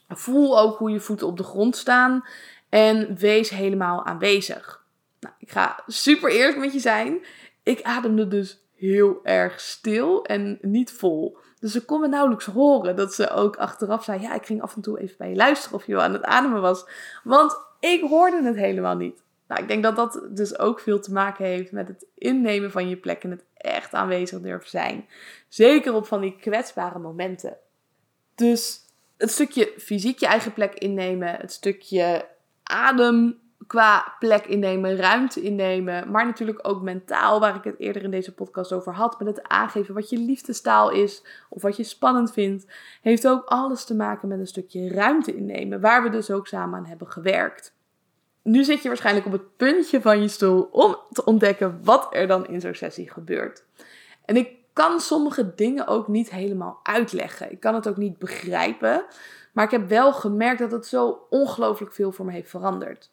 Voel 0.08 0.60
ook 0.60 0.78
hoe 0.78 0.90
je 0.90 1.00
voeten 1.00 1.26
op 1.26 1.36
de 1.36 1.44
grond 1.44 1.76
staan. 1.76 2.24
En 2.68 3.16
wees 3.16 3.50
helemaal 3.50 4.04
aanwezig. 4.04 4.81
Nou, 5.22 5.34
ik 5.38 5.50
ga 5.50 5.82
super 5.86 6.30
eerlijk 6.30 6.58
met 6.58 6.72
je 6.72 6.78
zijn. 6.78 7.24
Ik 7.62 7.82
ademde 7.82 8.28
dus 8.28 8.60
heel 8.74 9.20
erg 9.24 9.60
stil 9.60 10.24
en 10.24 10.58
niet 10.60 10.92
vol. 10.92 11.36
Dus 11.60 11.72
ze 11.72 11.84
kon 11.84 12.00
me 12.00 12.08
nauwelijks 12.08 12.44
horen 12.44 12.96
dat 12.96 13.14
ze 13.14 13.30
ook 13.30 13.56
achteraf 13.56 14.04
zei: 14.04 14.20
Ja, 14.20 14.34
ik 14.34 14.46
ging 14.46 14.62
af 14.62 14.74
en 14.74 14.82
toe 14.82 15.00
even 15.00 15.16
bij 15.18 15.28
je 15.28 15.36
luisteren 15.36 15.76
of 15.76 15.86
je 15.86 15.92
wel 15.92 16.02
aan 16.02 16.12
het 16.12 16.24
ademen 16.24 16.60
was. 16.60 16.84
Want 17.24 17.56
ik 17.80 18.00
hoorde 18.00 18.42
het 18.42 18.56
helemaal 18.56 18.96
niet. 18.96 19.22
Nou, 19.48 19.62
ik 19.62 19.68
denk 19.68 19.82
dat 19.82 19.96
dat 19.96 20.28
dus 20.30 20.58
ook 20.58 20.80
veel 20.80 21.00
te 21.00 21.12
maken 21.12 21.44
heeft 21.44 21.72
met 21.72 21.88
het 21.88 22.06
innemen 22.14 22.70
van 22.70 22.88
je 22.88 22.96
plek 22.96 23.22
en 23.22 23.30
het 23.30 23.44
echt 23.56 23.94
aanwezig 23.94 24.40
durven 24.40 24.70
zijn. 24.70 25.08
Zeker 25.48 25.94
op 25.94 26.06
van 26.06 26.20
die 26.20 26.36
kwetsbare 26.36 26.98
momenten. 26.98 27.56
Dus 28.34 28.80
het 29.16 29.30
stukje 29.30 29.72
fysiek 29.78 30.18
je 30.18 30.26
eigen 30.26 30.52
plek 30.52 30.74
innemen, 30.74 31.36
het 31.36 31.52
stukje 31.52 32.28
adem 32.62 33.40
qua 33.66 34.14
plek 34.18 34.46
innemen, 34.46 34.96
ruimte 34.96 35.42
innemen, 35.42 36.10
maar 36.10 36.26
natuurlijk 36.26 36.58
ook 36.62 36.82
mentaal, 36.82 37.40
waar 37.40 37.56
ik 37.56 37.64
het 37.64 37.78
eerder 37.78 38.02
in 38.02 38.10
deze 38.10 38.34
podcast 38.34 38.72
over 38.72 38.92
had, 38.92 39.18
met 39.18 39.36
het 39.36 39.48
aangeven 39.48 39.94
wat 39.94 40.10
je 40.10 40.18
liefdestaal 40.18 40.90
is 40.90 41.24
of 41.48 41.62
wat 41.62 41.76
je 41.76 41.84
spannend 41.84 42.32
vindt, 42.32 42.66
heeft 43.00 43.28
ook 43.28 43.44
alles 43.44 43.84
te 43.84 43.94
maken 43.94 44.28
met 44.28 44.38
een 44.38 44.46
stukje 44.46 44.88
ruimte 44.88 45.36
innemen, 45.36 45.80
waar 45.80 46.02
we 46.02 46.10
dus 46.10 46.30
ook 46.30 46.46
samen 46.46 46.78
aan 46.78 46.86
hebben 46.86 47.10
gewerkt. 47.10 47.74
Nu 48.42 48.64
zit 48.64 48.82
je 48.82 48.88
waarschijnlijk 48.88 49.26
op 49.26 49.32
het 49.32 49.56
puntje 49.56 50.00
van 50.00 50.20
je 50.20 50.28
stoel 50.28 50.68
om 50.72 50.96
te 51.10 51.24
ontdekken 51.24 51.80
wat 51.82 52.08
er 52.10 52.26
dan 52.26 52.46
in 52.46 52.60
zo'n 52.60 52.74
sessie 52.74 53.10
gebeurt. 53.10 53.64
En 54.24 54.36
ik 54.36 54.50
kan 54.72 55.00
sommige 55.00 55.54
dingen 55.54 55.86
ook 55.86 56.08
niet 56.08 56.30
helemaal 56.30 56.80
uitleggen. 56.82 57.52
Ik 57.52 57.60
kan 57.60 57.74
het 57.74 57.88
ook 57.88 57.96
niet 57.96 58.18
begrijpen. 58.18 59.04
Maar 59.52 59.64
ik 59.64 59.70
heb 59.70 59.88
wel 59.88 60.12
gemerkt 60.12 60.58
dat 60.58 60.70
het 60.72 60.86
zo 60.86 61.26
ongelooflijk 61.30 61.92
veel 61.92 62.12
voor 62.12 62.24
me 62.24 62.32
heeft 62.32 62.50
veranderd. 62.50 63.10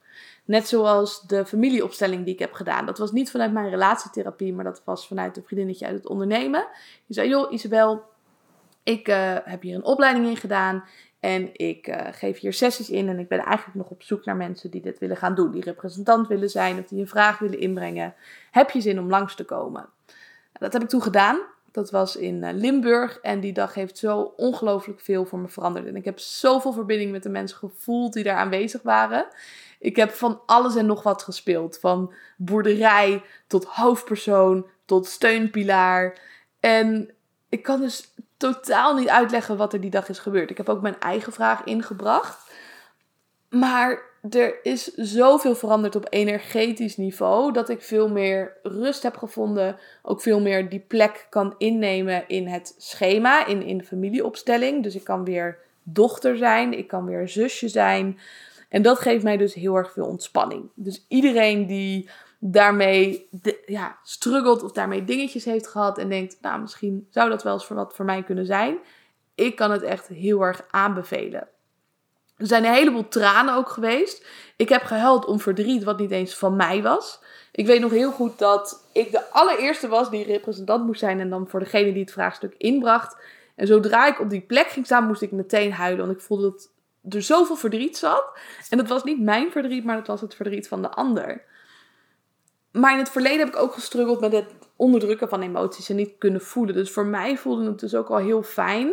Net 0.49 0.67
zoals 0.67 1.21
de 1.21 1.45
familieopstelling 1.45 2.23
die 2.23 2.33
ik 2.33 2.39
heb 2.39 2.53
gedaan. 2.53 2.85
Dat 2.85 2.97
was 2.97 3.11
niet 3.11 3.31
vanuit 3.31 3.51
mijn 3.51 3.69
relatietherapie, 3.69 4.53
maar 4.53 4.63
dat 4.63 4.81
was 4.85 5.07
vanuit 5.07 5.37
een 5.37 5.43
vriendinnetje 5.43 5.85
uit 5.85 5.95
het 5.95 6.07
ondernemen. 6.07 6.67
Die 7.05 7.15
zei: 7.15 7.29
Joh, 7.29 7.51
Isabel, 7.51 8.03
ik 8.83 9.07
uh, 9.07 9.35
heb 9.43 9.61
hier 9.61 9.75
een 9.75 9.83
opleiding 9.83 10.27
in 10.27 10.37
gedaan. 10.37 10.83
En 11.19 11.49
ik 11.53 11.87
uh, 11.87 11.95
geef 12.11 12.39
hier 12.39 12.53
sessies 12.53 12.89
in. 12.89 13.09
En 13.09 13.19
ik 13.19 13.27
ben 13.27 13.39
eigenlijk 13.39 13.77
nog 13.77 13.89
op 13.89 14.03
zoek 14.03 14.25
naar 14.25 14.35
mensen 14.35 14.71
die 14.71 14.81
dit 14.81 14.99
willen 14.99 15.17
gaan 15.17 15.35
doen. 15.35 15.51
Die 15.51 15.63
representant 15.63 16.27
willen 16.27 16.49
zijn 16.49 16.79
of 16.79 16.85
die 16.85 16.99
een 16.99 17.07
vraag 17.07 17.39
willen 17.39 17.59
inbrengen. 17.59 18.13
Heb 18.51 18.69
je 18.69 18.81
zin 18.81 18.99
om 18.99 19.09
langs 19.09 19.35
te 19.35 19.45
komen? 19.45 19.89
Dat 20.53 20.73
heb 20.73 20.81
ik 20.81 20.89
toen 20.89 21.01
gedaan. 21.01 21.39
Dat 21.71 21.91
was 21.91 22.15
in 22.15 22.43
eh, 22.43 22.53
Limburg. 22.53 23.19
En 23.19 23.39
die 23.39 23.53
dag 23.53 23.73
heeft 23.73 23.97
zo 23.97 24.33
ongelooflijk 24.37 24.99
veel 24.99 25.25
voor 25.25 25.39
me 25.39 25.47
veranderd. 25.47 25.85
En 25.85 25.95
ik 25.95 26.05
heb 26.05 26.19
zoveel 26.19 26.73
verbinding 26.73 27.11
met 27.11 27.23
de 27.23 27.29
mensen 27.29 27.57
gevoeld 27.57 28.13
die 28.13 28.23
daar 28.23 28.37
aanwezig 28.37 28.81
waren. 28.81 29.27
Ik 29.79 29.95
heb 29.95 30.11
van 30.11 30.41
alles 30.45 30.75
en 30.75 30.85
nog 30.85 31.03
wat 31.03 31.23
gespeeld. 31.23 31.79
Van 31.79 32.13
boerderij 32.37 33.23
tot 33.47 33.65
hoofdpersoon 33.65 34.65
tot 34.85 35.05
steunpilaar. 35.05 36.19
En 36.59 37.13
ik 37.49 37.63
kan 37.63 37.79
dus 37.79 38.13
totaal 38.37 38.95
niet 38.95 39.09
uitleggen 39.09 39.57
wat 39.57 39.73
er 39.73 39.81
die 39.81 39.89
dag 39.89 40.09
is 40.09 40.19
gebeurd. 40.19 40.49
Ik 40.49 40.57
heb 40.57 40.69
ook 40.69 40.81
mijn 40.81 40.99
eigen 40.99 41.33
vraag 41.33 41.63
ingebracht. 41.63 42.51
Maar 43.49 44.01
er 44.29 44.65
is 44.65 44.93
zoveel 44.93 45.55
veranderd 45.55 45.95
op 45.95 46.07
energetisch 46.09 46.97
niveau 46.97 47.53
dat 47.53 47.69
ik 47.69 47.81
veel 47.81 48.09
meer 48.09 48.57
rust 48.63 49.03
heb 49.03 49.17
gevonden. 49.17 49.77
Ook 50.01 50.21
veel 50.21 50.41
meer 50.41 50.69
die 50.69 50.79
plek 50.87 51.27
kan 51.29 51.55
innemen 51.57 52.27
in 52.27 52.47
het 52.47 52.75
schema, 52.77 53.45
in, 53.45 53.61
in 53.61 53.77
de 53.77 53.83
familieopstelling. 53.83 54.83
Dus 54.83 54.95
ik 54.95 55.03
kan 55.03 55.23
weer 55.23 55.57
dochter 55.83 56.37
zijn, 56.37 56.77
ik 56.77 56.87
kan 56.87 57.05
weer 57.05 57.29
zusje 57.29 57.67
zijn. 57.67 58.19
En 58.69 58.81
dat 58.81 58.99
geeft 58.99 59.23
mij 59.23 59.37
dus 59.37 59.53
heel 59.53 59.75
erg 59.75 59.91
veel 59.91 60.05
ontspanning. 60.05 60.69
Dus 60.75 61.05
iedereen 61.07 61.67
die 61.67 62.09
daarmee 62.39 63.29
ja, 63.65 63.97
struggelt 64.03 64.63
of 64.63 64.71
daarmee 64.71 65.03
dingetjes 65.03 65.45
heeft 65.45 65.67
gehad 65.67 65.97
en 65.97 66.09
denkt, 66.09 66.37
nou 66.41 66.61
misschien 66.61 67.07
zou 67.09 67.29
dat 67.29 67.43
wel 67.43 67.53
eens 67.53 67.65
voor 67.65 67.75
wat 67.75 67.95
voor 67.95 68.05
mij 68.05 68.23
kunnen 68.23 68.45
zijn. 68.45 68.77
Ik 69.35 69.55
kan 69.55 69.71
het 69.71 69.81
echt 69.81 70.07
heel 70.07 70.41
erg 70.41 70.65
aanbevelen. 70.69 71.47
Er 72.37 72.47
zijn 72.47 72.65
een 72.65 72.73
heleboel 72.73 73.07
tranen 73.07 73.55
ook 73.55 73.69
geweest. 73.69 74.25
Ik 74.55 74.69
heb 74.69 74.81
gehuild 74.83 75.25
om 75.25 75.39
verdriet 75.39 75.83
wat 75.83 75.99
niet 75.99 76.11
eens 76.11 76.35
van 76.35 76.55
mij 76.55 76.81
was. 76.81 77.19
Ik 77.51 77.65
weet 77.65 77.81
nog 77.81 77.91
heel 77.91 78.11
goed 78.11 78.39
dat 78.39 78.89
ik 78.93 79.11
de 79.11 79.31
allereerste 79.31 79.87
was 79.87 80.09
die 80.09 80.25
representant 80.25 80.85
moest 80.85 80.99
zijn 80.99 81.19
en 81.19 81.29
dan 81.29 81.47
voor 81.47 81.59
degene 81.59 81.91
die 81.91 82.01
het 82.01 82.11
vraagstuk 82.11 82.53
inbracht. 82.57 83.15
En 83.55 83.67
zodra 83.67 84.07
ik 84.07 84.19
op 84.19 84.29
die 84.29 84.41
plek 84.41 84.67
ging 84.67 84.85
staan, 84.85 85.07
moest 85.07 85.21
ik 85.21 85.31
meteen 85.31 85.73
huilen, 85.73 86.05
want 86.05 86.17
ik 86.17 86.23
voelde 86.23 86.49
dat 86.49 86.69
er 87.09 87.21
zoveel 87.21 87.55
verdriet 87.55 87.97
zat. 87.97 88.37
En 88.69 88.77
dat 88.77 88.87
was 88.87 89.03
niet 89.03 89.21
mijn 89.21 89.51
verdriet, 89.51 89.83
maar 89.83 89.95
dat 89.95 90.07
was 90.07 90.21
het 90.21 90.35
verdriet 90.35 90.67
van 90.67 90.81
de 90.81 90.89
ander. 90.89 91.43
Maar 92.71 92.93
in 92.93 92.99
het 92.99 93.09
verleden 93.09 93.39
heb 93.39 93.47
ik 93.47 93.61
ook 93.61 93.73
gestruggeld 93.73 94.19
met 94.19 94.31
het 94.31 94.53
onderdrukken 94.75 95.29
van 95.29 95.41
emoties 95.41 95.89
en 95.89 95.95
niet 95.95 96.17
kunnen 96.17 96.41
voelen. 96.41 96.75
Dus 96.75 96.91
voor 96.91 97.05
mij 97.05 97.37
voelde 97.37 97.65
het 97.65 97.79
dus 97.79 97.95
ook 97.95 98.09
al 98.09 98.17
heel 98.17 98.43
fijn 98.43 98.91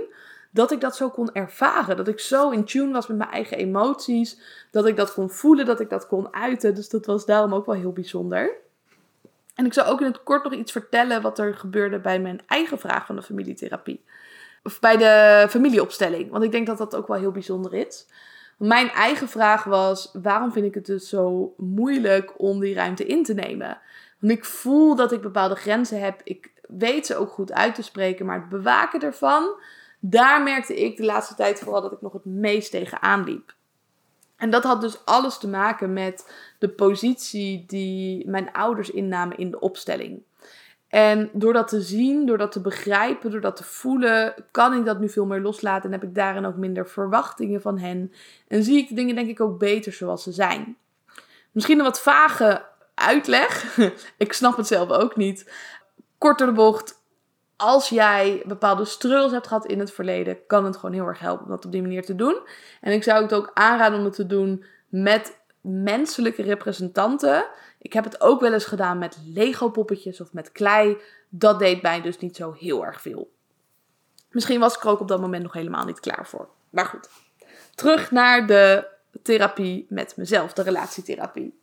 dat 0.50 0.70
ik 0.70 0.80
dat 0.80 0.96
zo 0.96 1.10
kon 1.10 1.32
ervaren. 1.32 1.96
Dat 1.96 2.08
ik 2.08 2.20
zo 2.20 2.50
in 2.50 2.64
tune 2.64 2.92
was 2.92 3.06
met 3.06 3.16
mijn 3.16 3.30
eigen 3.30 3.56
emoties. 3.56 4.40
Dat 4.70 4.86
ik 4.86 4.96
dat 4.96 5.12
kon 5.12 5.30
voelen, 5.30 5.66
dat 5.66 5.80
ik 5.80 5.90
dat 5.90 6.06
kon 6.06 6.34
uiten. 6.34 6.74
Dus 6.74 6.88
dat 6.88 7.06
was 7.06 7.26
daarom 7.26 7.54
ook 7.54 7.66
wel 7.66 7.74
heel 7.74 7.92
bijzonder. 7.92 8.50
En 9.54 9.66
ik 9.66 9.72
zou 9.72 9.88
ook 9.88 10.00
in 10.00 10.06
het 10.06 10.22
kort 10.22 10.44
nog 10.44 10.52
iets 10.52 10.72
vertellen 10.72 11.22
wat 11.22 11.38
er 11.38 11.54
gebeurde 11.54 11.98
bij 11.98 12.20
mijn 12.20 12.40
eigen 12.46 12.78
vraag 12.78 13.06
van 13.06 13.16
de 13.16 13.22
familietherapie. 13.22 14.04
Of 14.66 14.80
bij 14.80 14.96
de 14.96 15.46
familieopstelling. 15.48 16.30
Want 16.30 16.44
ik 16.44 16.52
denk 16.52 16.66
dat 16.66 16.78
dat 16.78 16.94
ook 16.94 17.06
wel 17.08 17.16
heel 17.16 17.30
bijzonder 17.30 17.74
is. 17.74 18.06
Mijn 18.56 18.88
eigen 18.88 19.28
vraag 19.28 19.64
was: 19.64 20.10
waarom 20.22 20.52
vind 20.52 20.66
ik 20.66 20.74
het 20.74 20.86
dus 20.86 21.08
zo 21.08 21.54
moeilijk 21.56 22.32
om 22.36 22.60
die 22.60 22.74
ruimte 22.74 23.06
in 23.06 23.24
te 23.24 23.34
nemen? 23.34 23.78
Want 24.18 24.32
ik 24.32 24.44
voel 24.44 24.94
dat 24.94 25.12
ik 25.12 25.20
bepaalde 25.20 25.54
grenzen 25.54 26.00
heb. 26.00 26.20
Ik 26.24 26.50
weet 26.68 27.06
ze 27.06 27.16
ook 27.16 27.30
goed 27.30 27.52
uit 27.52 27.74
te 27.74 27.82
spreken, 27.82 28.26
maar 28.26 28.40
het 28.40 28.48
bewaken 28.48 29.00
ervan, 29.00 29.54
daar 30.00 30.42
merkte 30.42 30.76
ik 30.84 30.96
de 30.96 31.04
laatste 31.04 31.34
tijd 31.34 31.58
vooral 31.58 31.82
dat 31.82 31.92
ik 31.92 32.00
nog 32.00 32.12
het 32.12 32.24
meest 32.24 32.70
tegenaan 32.70 33.24
liep. 33.24 33.54
En 34.36 34.50
dat 34.50 34.62
had 34.62 34.80
dus 34.80 35.04
alles 35.04 35.38
te 35.38 35.48
maken 35.48 35.92
met 35.92 36.32
de 36.58 36.68
positie 36.68 37.64
die 37.66 38.28
mijn 38.28 38.52
ouders 38.52 38.90
innamen 38.90 39.38
in 39.38 39.50
de 39.50 39.60
opstelling. 39.60 40.22
En 40.96 41.30
door 41.32 41.52
dat 41.52 41.68
te 41.68 41.80
zien, 41.80 42.26
door 42.26 42.38
dat 42.38 42.52
te 42.52 42.60
begrijpen, 42.60 43.30
door 43.30 43.40
dat 43.40 43.56
te 43.56 43.64
voelen, 43.64 44.34
kan 44.50 44.74
ik 44.74 44.84
dat 44.84 44.98
nu 45.00 45.08
veel 45.08 45.26
meer 45.26 45.40
loslaten 45.40 45.84
en 45.84 45.92
heb 45.92 46.08
ik 46.08 46.14
daarin 46.14 46.46
ook 46.46 46.56
minder 46.56 46.88
verwachtingen 46.88 47.60
van 47.60 47.78
hen. 47.78 48.12
En 48.48 48.62
zie 48.62 48.76
ik 48.76 48.88
de 48.88 48.94
dingen 48.94 49.14
denk 49.14 49.28
ik 49.28 49.40
ook 49.40 49.58
beter 49.58 49.92
zoals 49.92 50.22
ze 50.22 50.32
zijn. 50.32 50.76
Misschien 51.50 51.78
een 51.78 51.84
wat 51.84 52.00
vage 52.00 52.64
uitleg. 52.94 53.78
ik 54.16 54.32
snap 54.32 54.56
het 54.56 54.66
zelf 54.66 54.90
ook 54.90 55.16
niet. 55.16 55.52
Korter 56.18 56.46
de 56.46 56.52
bocht. 56.52 57.02
Als 57.56 57.88
jij 57.88 58.42
bepaalde 58.46 58.84
struggles 58.84 59.32
hebt 59.32 59.46
gehad 59.46 59.66
in 59.66 59.78
het 59.78 59.92
verleden, 59.92 60.46
kan 60.46 60.64
het 60.64 60.76
gewoon 60.76 60.94
heel 60.94 61.06
erg 61.06 61.18
helpen 61.18 61.44
om 61.44 61.50
dat 61.50 61.64
op 61.64 61.72
die 61.72 61.82
manier 61.82 62.04
te 62.04 62.14
doen. 62.14 62.38
En 62.80 62.92
ik 62.92 63.02
zou 63.02 63.22
het 63.22 63.34
ook 63.34 63.50
aanraden 63.54 63.98
om 63.98 64.04
het 64.04 64.14
te 64.14 64.26
doen 64.26 64.64
met 64.88 65.38
menselijke 65.66 66.42
representanten. 66.42 67.44
Ik 67.78 67.92
heb 67.92 68.04
het 68.04 68.20
ook 68.20 68.40
wel 68.40 68.52
eens 68.52 68.64
gedaan 68.64 68.98
met 68.98 69.18
Lego 69.26 69.70
poppetjes 69.70 70.20
of 70.20 70.32
met 70.32 70.52
klei. 70.52 70.96
Dat 71.28 71.58
deed 71.58 71.82
mij 71.82 72.00
dus 72.00 72.18
niet 72.18 72.36
zo 72.36 72.52
heel 72.52 72.84
erg 72.84 73.00
veel. 73.00 73.30
Misschien 74.30 74.60
was 74.60 74.76
ik 74.76 74.82
er 74.82 74.88
ook 74.88 75.00
op 75.00 75.08
dat 75.08 75.20
moment 75.20 75.42
nog 75.42 75.52
helemaal 75.52 75.84
niet 75.84 76.00
klaar 76.00 76.26
voor. 76.26 76.48
Maar 76.70 76.84
goed, 76.84 77.08
terug 77.74 78.10
naar 78.10 78.46
de 78.46 78.86
therapie 79.22 79.86
met 79.88 80.16
mezelf, 80.16 80.52
de 80.52 80.62
relatietherapie. 80.62 81.60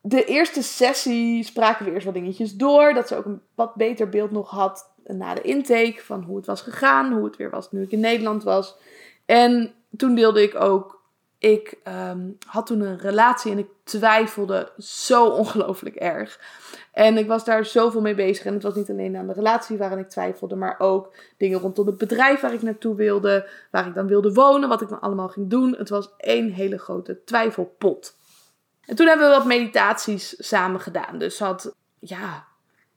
De 0.00 0.24
eerste 0.24 0.62
sessie 0.62 1.44
spraken 1.44 1.84
we 1.84 1.92
eerst 1.92 2.04
wat 2.04 2.14
dingetjes 2.14 2.54
door. 2.54 2.94
Dat 2.94 3.08
ze 3.08 3.16
ook 3.16 3.24
een 3.24 3.42
wat 3.54 3.74
beter 3.74 4.08
beeld 4.08 4.30
nog 4.30 4.50
had 4.50 4.90
na 5.04 5.34
de 5.34 5.42
intake 5.42 6.00
van 6.02 6.22
hoe 6.22 6.36
het 6.36 6.46
was 6.46 6.60
gegaan, 6.60 7.12
hoe 7.12 7.24
het 7.24 7.36
weer 7.36 7.50
was 7.50 7.72
nu 7.72 7.82
ik 7.82 7.90
in 7.92 8.00
Nederland 8.00 8.42
was. 8.42 8.76
En 9.24 9.74
toen 9.96 10.14
deelde 10.14 10.42
ik 10.42 10.60
ook 10.60 10.95
ik 11.38 11.78
ehm, 11.82 12.30
had 12.46 12.66
toen 12.66 12.80
een 12.80 12.98
relatie 12.98 13.52
en 13.52 13.58
ik 13.58 13.68
twijfelde 13.84 14.72
zo 14.78 15.26
ongelooflijk 15.26 15.96
erg. 15.96 16.40
En 16.92 17.18
ik 17.18 17.26
was 17.26 17.44
daar 17.44 17.64
zoveel 17.64 18.00
mee 18.00 18.14
bezig. 18.14 18.44
En 18.44 18.54
het 18.54 18.62
was 18.62 18.74
niet 18.74 18.90
alleen 18.90 19.16
aan 19.16 19.26
de 19.26 19.32
relatie 19.32 19.76
waarin 19.76 19.98
ik 19.98 20.08
twijfelde, 20.08 20.56
maar 20.56 20.74
ook 20.78 21.14
dingen 21.36 21.60
rondom 21.60 21.86
het 21.86 21.98
bedrijf 21.98 22.40
waar 22.40 22.52
ik 22.52 22.62
naartoe 22.62 22.94
wilde, 22.94 23.48
waar 23.70 23.86
ik 23.86 23.94
dan 23.94 24.06
wilde 24.06 24.32
wonen, 24.32 24.68
wat 24.68 24.80
ik 24.80 24.88
dan 24.88 25.00
allemaal 25.00 25.28
ging 25.28 25.50
doen. 25.50 25.74
Het 25.76 25.88
was 25.88 26.10
één 26.16 26.50
hele 26.50 26.78
grote 26.78 27.24
twijfelpot. 27.24 28.16
En 28.84 28.96
toen 28.96 29.06
hebben 29.06 29.28
we 29.28 29.36
wat 29.36 29.46
meditaties 29.46 30.34
samen 30.38 30.80
gedaan. 30.80 31.18
Dus 31.18 31.38
had, 31.38 31.74
ja, 31.98 32.46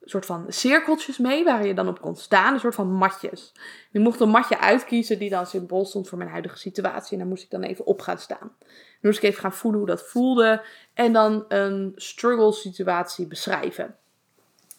soort 0.09 0.25
van 0.25 0.45
cirkeltjes 0.47 1.17
mee 1.17 1.43
waar 1.43 1.65
je 1.65 1.73
dan 1.73 1.87
op 1.87 2.01
kon 2.01 2.15
staan. 2.15 2.53
Een 2.53 2.59
soort 2.59 2.75
van 2.75 2.93
matjes. 2.93 3.51
Je 3.91 3.99
mocht 3.99 4.19
een 4.19 4.29
matje 4.29 4.59
uitkiezen 4.59 5.19
die 5.19 5.29
dan 5.29 5.45
symbool 5.45 5.85
stond 5.85 6.09
voor 6.09 6.17
mijn 6.17 6.29
huidige 6.29 6.57
situatie. 6.57 7.11
En 7.11 7.17
daar 7.17 7.27
moest 7.27 7.43
ik 7.43 7.49
dan 7.49 7.63
even 7.63 7.85
op 7.85 8.01
gaan 8.01 8.17
staan. 8.17 8.51
Dan 8.59 8.99
moest 9.01 9.17
ik 9.17 9.23
even 9.23 9.41
gaan 9.41 9.53
voelen 9.53 9.79
hoe 9.79 9.89
dat 9.89 10.07
voelde. 10.07 10.65
En 10.93 11.13
dan 11.13 11.45
een 11.47 11.91
struggle 11.95 12.53
situatie 12.53 13.27
beschrijven. 13.27 13.95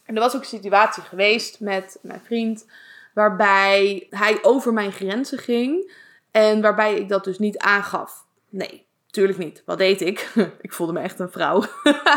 En 0.04 0.14
er 0.14 0.22
was 0.22 0.34
ook 0.34 0.40
een 0.40 0.46
situatie 0.46 1.02
geweest 1.02 1.60
met 1.60 1.98
mijn 2.02 2.20
vriend. 2.20 2.66
Waarbij 3.14 4.06
hij 4.10 4.38
over 4.42 4.72
mijn 4.72 4.92
grenzen 4.92 5.38
ging. 5.38 5.92
En 6.30 6.60
waarbij 6.60 6.94
ik 6.98 7.08
dat 7.08 7.24
dus 7.24 7.38
niet 7.38 7.58
aangaf. 7.58 8.24
Nee, 8.48 8.86
Tuurlijk 9.10 9.38
niet. 9.38 9.62
Wat 9.66 9.78
deed 9.78 10.00
ik? 10.00 10.32
ik 10.60 10.72
voelde 10.72 10.92
me 10.92 11.00
echt 11.00 11.18
een 11.18 11.30
vrouw. 11.30 11.64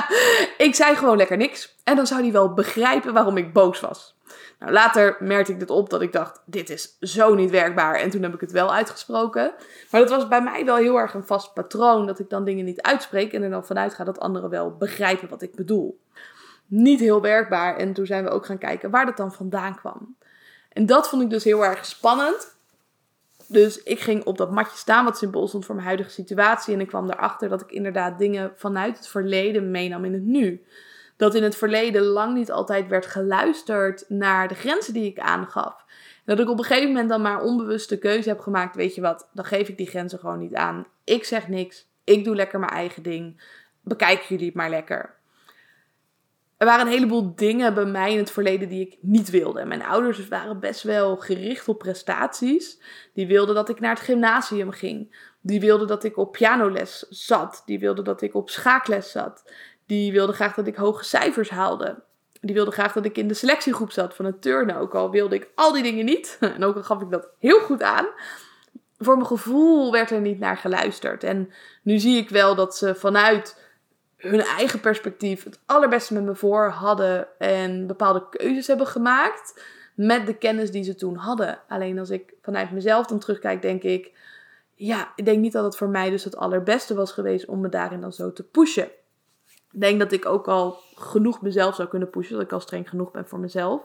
ik 0.68 0.76
zei 0.76 0.96
gewoon 0.96 1.18
lekker 1.18 1.38
niks. 1.38 1.76
En 1.84 1.96
dan 1.96 2.08
zou 2.08 2.22
hij 2.22 2.32
wel 2.32 2.54
begrijpen 2.54 3.14
waarom 3.14 3.38
ik 3.38 3.54
boos 3.54 3.80
was. 3.80 4.16
Nou, 4.60 4.72
later 4.72 5.18
merkte 5.20 5.52
ik 5.52 5.60
dit 5.60 5.70
op 5.70 5.90
dat 5.90 6.02
ik 6.02 6.12
dacht, 6.12 6.42
dit 6.46 6.70
is 6.70 6.98
zo 7.00 7.34
niet 7.34 7.50
werkbaar. 7.50 7.96
En 7.96 8.10
toen 8.10 8.24
heb 8.24 8.34
ik 8.34 8.42
het 8.42 8.52
wel 8.52 8.74
uitgesproken. 8.74 9.54
Maar 9.92 10.02
dat 10.02 10.10
was 10.10 10.28
bij 10.28 10.42
mij 10.42 10.66
wel 10.66 10.76
heel 10.76 10.98
erg 10.98 11.14
een 11.14 11.26
vast 11.26 11.54
patroon. 11.54 12.06
Dat 12.06 12.20
ik 12.20 12.30
dan 12.30 12.46
dingen 12.46 12.66
niet 12.66 12.82
uitspreek 12.82 13.34
en 13.34 13.44
er 13.44 13.50
dan 13.50 13.66
vanuit 13.66 13.94
ga 13.94 14.04
dat 14.04 14.20
anderen 14.20 14.50
wel 14.50 14.78
begrijpen 14.78 15.30
wat 15.30 15.42
ik 15.42 15.56
bedoel. 15.56 16.00
Niet 16.66 17.00
heel 17.00 17.22
werkbaar. 17.22 17.78
En 17.78 17.94
toen 17.94 18.06
zijn 18.06 18.24
we 18.24 18.30
ook 18.30 18.46
gaan 18.46 18.58
kijken 18.58 18.90
waar 18.90 19.06
dat 19.06 19.18
dan 19.18 19.34
vandaan 19.34 19.76
kwam. 19.76 20.16
En 20.70 20.86
dat 20.86 21.10
vond 21.10 21.22
ik 21.22 21.30
dus 21.30 21.44
heel 21.44 21.66
erg 21.66 21.86
spannend. 21.86 22.53
Dus 23.48 23.84
ik 23.84 24.00
ging 24.00 24.24
op 24.24 24.38
dat 24.38 24.52
matje 24.52 24.78
staan, 24.78 25.06
wat 25.06 25.18
symbool 25.18 25.48
stond 25.48 25.66
voor 25.66 25.76
mijn 25.76 25.88
huidige 25.88 26.10
situatie. 26.10 26.74
En 26.74 26.80
ik 26.80 26.88
kwam 26.88 27.10
erachter 27.10 27.50
dat 27.50 27.62
ik 27.62 27.72
inderdaad 27.72 28.18
dingen 28.18 28.52
vanuit 28.56 28.98
het 28.98 29.08
verleden 29.08 29.72
meenam 29.72 30.06
in 30.06 30.14
het 30.14 30.24
nu. 30.24 30.66
Dat 31.18 31.36
in 31.36 31.44
het 31.44 31.56
verleden 31.56 32.02
lang 32.04 32.34
niet 32.34 32.52
altijd 32.52 32.88
werd 32.88 33.06
geluisterd 33.06 34.06
naar 34.08 34.48
de 34.48 34.56
grenzen 34.56 34.94
die 34.94 35.06
ik 35.06 35.20
aangaf. 35.20 35.86
Dat 36.26 36.40
ik 36.40 36.50
op 36.50 36.58
een 36.58 36.64
gegeven 36.64 36.88
moment 36.88 37.10
dan 37.10 37.22
maar 37.22 37.42
onbewust 37.42 37.90
de 37.90 37.98
keuze 37.98 38.30
heb 38.30 38.40
gemaakt: 38.40 38.76
weet 38.76 38.96
je 38.96 39.02
wat, 39.02 39.30
dan 39.34 39.46
geef 39.46 39.68
ik 39.68 39.78
die 39.78 39.88
grenzen 39.88 40.20
gewoon 40.20 40.40
niet 40.40 40.56
aan. 40.56 40.86
Ik 41.04 41.24
zeg 41.24 41.48
niks, 41.48 41.88
ik 42.04 42.24
doe 42.24 42.36
lekker 42.36 42.60
mijn 42.60 42.72
eigen 42.72 43.04
ding. 43.04 43.42
Bekijken 43.82 44.26
jullie 44.28 44.46
het 44.46 44.56
maar 44.56 44.70
lekker 44.70 45.16
er 46.58 46.66
waren 46.66 46.86
een 46.86 46.92
heleboel 46.92 47.36
dingen 47.36 47.74
bij 47.74 47.86
mij 47.86 48.12
in 48.12 48.18
het 48.18 48.32
verleden 48.32 48.70
die 48.70 48.86
ik 48.86 48.98
niet 49.02 49.30
wilde. 49.30 49.66
Mijn 49.66 49.86
ouders 49.86 50.28
waren 50.28 50.60
best 50.60 50.84
wel 50.84 51.18
gericht 51.18 51.68
op 51.68 51.78
prestaties. 51.78 52.82
Die 53.14 53.28
wilden 53.28 53.56
dat 53.56 53.70
ik 53.70 53.80
naar 53.80 53.94
het 53.96 54.04
gymnasium 54.04 54.72
ging. 54.72 55.16
Die 55.42 55.60
wilden 55.60 55.88
dat 55.88 56.04
ik 56.04 56.18
op 56.18 56.32
pianoles 56.32 57.06
zat. 57.10 57.64
Die 57.66 57.80
wilden 57.80 58.04
dat 58.04 58.22
ik 58.22 58.36
op 58.36 58.50
schaakles 58.50 59.12
zat. 59.12 59.44
Die 59.86 60.12
wilden 60.12 60.36
graag 60.36 60.54
dat 60.56 60.68
ik 60.68 60.76
hoge 60.76 61.04
cijfers 61.04 61.50
haalde. 61.50 62.04
Die 62.42 62.56
wilden 62.56 62.74
graag 62.74 62.94
dat 62.94 63.06
ik 63.06 63.18
in 63.18 63.28
de 63.28 63.34
selectiegroep 63.34 63.92
zat 63.92 64.16
van 64.16 64.26
het 64.26 64.42
turnen. 64.42 64.76
Ook 64.76 64.96
al 64.96 65.12
wilde 65.12 65.36
ik 65.36 65.50
al 65.56 65.74
die 65.74 65.84
dingen 65.84 66.06
niet. 66.06 66.38
En 66.56 66.64
ook 66.64 66.76
al 66.76 66.84
gaf 66.84 67.02
ik 67.02 67.12
dat 67.12 67.30
heel 67.40 67.60
goed 67.60 67.82
aan. 67.82 68.08
Voor 68.98 69.16
mijn 69.16 69.28
gevoel 69.28 69.92
werd 69.92 70.12
er 70.12 70.22
niet 70.22 70.40
naar 70.40 70.58
geluisterd. 70.58 71.24
En 71.24 71.54
nu 71.84 72.00
zie 72.00 72.18
ik 72.18 72.30
wel 72.30 72.56
dat 72.56 72.78
ze 72.78 72.96
vanuit 72.96 73.62
hun 74.30 74.42
eigen 74.42 74.80
perspectief 74.80 75.44
het 75.44 75.60
allerbeste 75.66 76.14
met 76.14 76.24
me 76.24 76.36
voor 76.36 76.70
hadden 76.70 77.28
en 77.38 77.88
bepaalde 77.88 78.30
keuzes 78.30 78.68
hebben 78.68 78.88
gemaakt 78.88 79.64
met 79.96 80.26
de 80.26 80.38
kennis 80.38 80.72
die 80.72 80.84
ze 80.84 80.96
toen 80.96 81.16
hadden. 81.16 81.60
Alleen 81.68 82.00
als 82.00 82.10
ik 82.10 82.34
vanuit 82.42 82.72
mezelf 82.72 83.06
dan 83.06 83.20
terugkijk, 83.20 83.62
denk 83.62 83.84
ik, 83.84 84.12
ja, 84.76 85.12
ik 85.16 85.26
denk 85.26 85.40
niet 85.40 85.52
dat 85.52 85.64
het 85.64 85.78
voor 85.78 85.90
mij 85.90 86.10
dus 86.10 86.24
het 86.24 86.38
allerbeste 86.38 86.96
was 86.96 87.12
geweest 87.12 87.46
om 87.46 87.60
me 87.60 87.70
daarin 87.70 88.02
dan 88.02 88.14
zo 88.14 88.34
te 88.34 88.44
pushen. 88.44 88.88
Ik 89.72 89.82
denk 89.82 90.00
dat 90.00 90.12
ik 90.12 90.26
ook 90.26 90.48
al 90.48 90.80
genoeg 90.96 91.42
mezelf 91.42 91.76
zou 91.76 91.88
kunnen 91.88 92.10
pushen, 92.10 92.34
dat 92.34 92.44
ik 92.44 92.52
al 92.52 92.60
streng 92.60 92.90
genoeg 92.90 93.12
ben 93.12 93.28
voor 93.28 93.40
mezelf. 93.40 93.82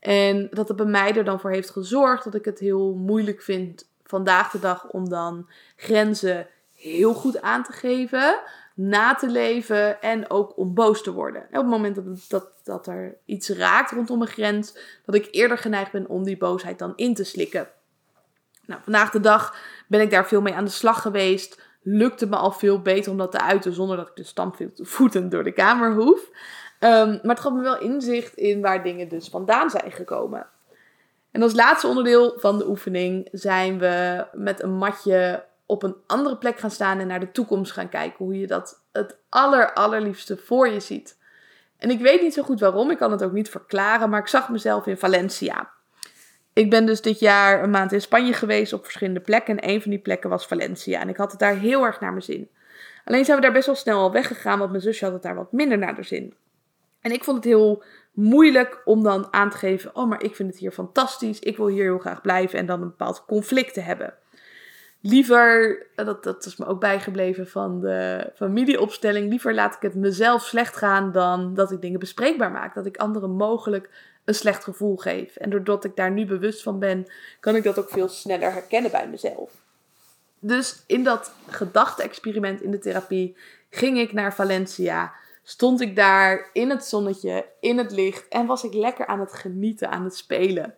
En 0.00 0.48
dat 0.50 0.68
het 0.68 0.76
bij 0.76 0.86
mij 0.86 1.14
er 1.14 1.24
dan 1.24 1.40
voor 1.40 1.50
heeft 1.50 1.70
gezorgd 1.70 2.24
dat 2.24 2.34
ik 2.34 2.44
het 2.44 2.58
heel 2.58 2.94
moeilijk 2.94 3.42
vind 3.42 3.88
vandaag 4.04 4.50
de 4.50 4.58
dag 4.58 4.88
om 4.88 5.08
dan 5.08 5.48
grenzen 5.76 6.46
heel 6.74 7.14
goed 7.14 7.40
aan 7.40 7.62
te 7.62 7.72
geven 7.72 8.40
na 8.76 9.14
te 9.14 9.28
leven 9.28 10.02
en 10.02 10.30
ook 10.30 10.58
om 10.58 10.74
boos 10.74 11.02
te 11.02 11.12
worden. 11.12 11.42
op 11.42 11.52
het 11.52 11.66
moment 11.66 11.94
dat, 11.94 12.04
dat, 12.28 12.50
dat 12.64 12.86
er 12.86 13.16
iets 13.24 13.48
raakt 13.48 13.90
rondom 13.90 14.20
een 14.20 14.26
grens, 14.26 14.76
dat 15.04 15.14
ik 15.14 15.28
eerder 15.30 15.58
geneigd 15.58 15.92
ben 15.92 16.08
om 16.08 16.24
die 16.24 16.36
boosheid 16.36 16.78
dan 16.78 16.92
in 16.96 17.14
te 17.14 17.24
slikken. 17.24 17.68
Nou, 18.66 18.80
vandaag 18.82 19.10
de 19.10 19.20
dag 19.20 19.56
ben 19.88 20.00
ik 20.00 20.10
daar 20.10 20.26
veel 20.26 20.40
mee 20.40 20.54
aan 20.54 20.64
de 20.64 20.70
slag 20.70 21.02
geweest. 21.02 21.62
Lukte 21.82 22.26
me 22.26 22.36
al 22.36 22.52
veel 22.52 22.82
beter 22.82 23.10
om 23.12 23.18
dat 23.18 23.30
te 23.30 23.40
uiten 23.40 23.72
zonder 23.72 23.96
dat 23.96 24.08
ik 24.08 24.16
de 24.16 24.24
stampvoeten 24.24 25.28
door 25.28 25.44
de 25.44 25.52
kamer 25.52 25.94
hoef. 25.94 26.20
Um, 26.80 27.08
maar 27.22 27.34
het 27.34 27.40
gaf 27.40 27.52
me 27.52 27.62
wel 27.62 27.80
inzicht 27.80 28.34
in 28.34 28.60
waar 28.60 28.82
dingen 28.82 29.08
dus 29.08 29.28
vandaan 29.28 29.70
zijn 29.70 29.92
gekomen. 29.92 30.46
En 31.30 31.42
als 31.42 31.54
laatste 31.54 31.86
onderdeel 31.86 32.34
van 32.36 32.58
de 32.58 32.68
oefening 32.68 33.28
zijn 33.32 33.78
we 33.78 34.26
met 34.32 34.62
een 34.62 34.74
matje 34.74 35.44
op 35.66 35.82
een 35.82 35.96
andere 36.06 36.36
plek 36.36 36.58
gaan 36.58 36.70
staan 36.70 36.98
en 36.98 37.06
naar 37.06 37.20
de 37.20 37.32
toekomst 37.32 37.72
gaan 37.72 37.88
kijken. 37.88 38.24
Hoe 38.24 38.40
je 38.40 38.46
dat 38.46 38.82
het 38.92 39.18
aller, 39.28 39.72
allerliefste 39.72 40.36
voor 40.36 40.68
je 40.68 40.80
ziet. 40.80 41.18
En 41.78 41.90
ik 41.90 42.00
weet 42.00 42.22
niet 42.22 42.34
zo 42.34 42.42
goed 42.42 42.60
waarom, 42.60 42.90
ik 42.90 42.98
kan 42.98 43.10
het 43.10 43.24
ook 43.24 43.32
niet 43.32 43.50
verklaren, 43.50 44.10
maar 44.10 44.20
ik 44.20 44.26
zag 44.26 44.48
mezelf 44.48 44.86
in 44.86 44.96
Valencia. 44.96 45.70
Ik 46.52 46.70
ben 46.70 46.86
dus 46.86 47.00
dit 47.00 47.18
jaar 47.18 47.62
een 47.62 47.70
maand 47.70 47.92
in 47.92 48.00
Spanje 48.00 48.32
geweest 48.32 48.72
op 48.72 48.84
verschillende 48.84 49.20
plekken 49.20 49.60
en 49.60 49.70
een 49.70 49.82
van 49.82 49.90
die 49.90 50.00
plekken 50.00 50.30
was 50.30 50.46
Valencia. 50.46 51.00
En 51.00 51.08
ik 51.08 51.16
had 51.16 51.30
het 51.30 51.40
daar 51.40 51.56
heel 51.56 51.84
erg 51.84 52.00
naar 52.00 52.10
mijn 52.10 52.22
zin. 52.22 52.50
Alleen 53.04 53.24
zijn 53.24 53.36
we 53.36 53.42
daar 53.42 53.52
best 53.52 53.66
wel 53.66 53.74
snel 53.74 54.00
al 54.00 54.12
weggegaan, 54.12 54.58
want 54.58 54.70
mijn 54.70 54.82
zusje 54.82 55.04
had 55.04 55.12
het 55.12 55.22
daar 55.22 55.34
wat 55.34 55.52
minder 55.52 55.78
naar 55.78 55.94
de 55.94 56.02
zin. 56.02 56.34
En 57.00 57.12
ik 57.12 57.24
vond 57.24 57.36
het 57.36 57.44
heel 57.44 57.84
moeilijk 58.12 58.82
om 58.84 59.02
dan 59.02 59.32
aan 59.32 59.50
te 59.50 59.56
geven: 59.56 59.96
oh, 59.96 60.08
maar 60.08 60.22
ik 60.22 60.36
vind 60.36 60.50
het 60.50 60.58
hier 60.58 60.70
fantastisch, 60.70 61.38
ik 61.38 61.56
wil 61.56 61.66
hier 61.66 61.82
heel 61.82 61.98
graag 61.98 62.20
blijven 62.20 62.58
en 62.58 62.66
dan 62.66 62.82
een 62.82 62.88
bepaald 62.88 63.24
conflict 63.26 63.74
te 63.74 63.80
hebben 63.80 64.14
liever, 65.00 65.78
dat, 65.94 66.24
dat 66.24 66.44
is 66.46 66.56
me 66.56 66.66
ook 66.66 66.80
bijgebleven 66.80 67.48
van 67.48 67.80
de 67.80 68.30
familieopstelling, 68.34 69.28
liever 69.28 69.54
laat 69.54 69.74
ik 69.74 69.82
het 69.82 69.94
mezelf 69.94 70.44
slecht 70.44 70.76
gaan 70.76 71.12
dan 71.12 71.54
dat 71.54 71.72
ik 71.72 71.80
dingen 71.80 72.00
bespreekbaar 72.00 72.50
maak. 72.50 72.74
Dat 72.74 72.86
ik 72.86 72.96
anderen 72.96 73.30
mogelijk 73.30 73.90
een 74.24 74.34
slecht 74.34 74.64
gevoel 74.64 74.96
geef. 74.96 75.36
En 75.36 75.50
doordat 75.50 75.84
ik 75.84 75.96
daar 75.96 76.10
nu 76.10 76.26
bewust 76.26 76.62
van 76.62 76.78
ben, 76.78 77.06
kan 77.40 77.56
ik 77.56 77.62
dat 77.62 77.78
ook 77.78 77.88
veel 77.88 78.08
sneller 78.08 78.52
herkennen 78.52 78.90
bij 78.90 79.08
mezelf. 79.08 79.50
Dus 80.38 80.82
in 80.86 81.04
dat 81.04 81.32
gedachte-experiment 81.48 82.62
in 82.62 82.70
de 82.70 82.78
therapie 82.78 83.36
ging 83.70 83.98
ik 83.98 84.12
naar 84.12 84.34
Valencia. 84.34 85.12
Stond 85.42 85.80
ik 85.80 85.96
daar 85.96 86.50
in 86.52 86.70
het 86.70 86.84
zonnetje, 86.84 87.46
in 87.60 87.78
het 87.78 87.92
licht 87.92 88.28
en 88.28 88.46
was 88.46 88.64
ik 88.64 88.74
lekker 88.74 89.06
aan 89.06 89.20
het 89.20 89.32
genieten, 89.32 89.90
aan 89.90 90.04
het 90.04 90.16
spelen. 90.16 90.74